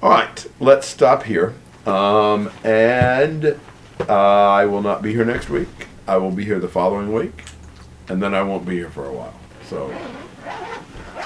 All 0.02 0.10
right, 0.10 0.46
let's 0.60 0.86
stop 0.86 1.22
here. 1.22 1.54
Um, 1.86 2.50
and 2.62 3.58
uh, 4.00 4.04
I 4.08 4.66
will 4.66 4.82
not 4.82 5.00
be 5.00 5.12
here 5.12 5.24
next 5.24 5.48
week. 5.48 5.68
I 6.06 6.18
will 6.18 6.30
be 6.30 6.44
here 6.44 6.58
the 6.58 6.68
following 6.68 7.12
week, 7.12 7.44
and 8.08 8.22
then 8.22 8.34
I 8.34 8.42
won't 8.42 8.66
be 8.66 8.74
here 8.74 8.90
for 8.90 9.06
a 9.06 9.12
while. 9.12 9.34
So, 9.64 9.92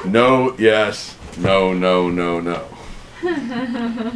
no, 0.07 0.57
yes, 0.57 1.17
no, 1.37 1.75
no, 1.75 2.09
no, 2.09 2.41
no. 2.41 2.65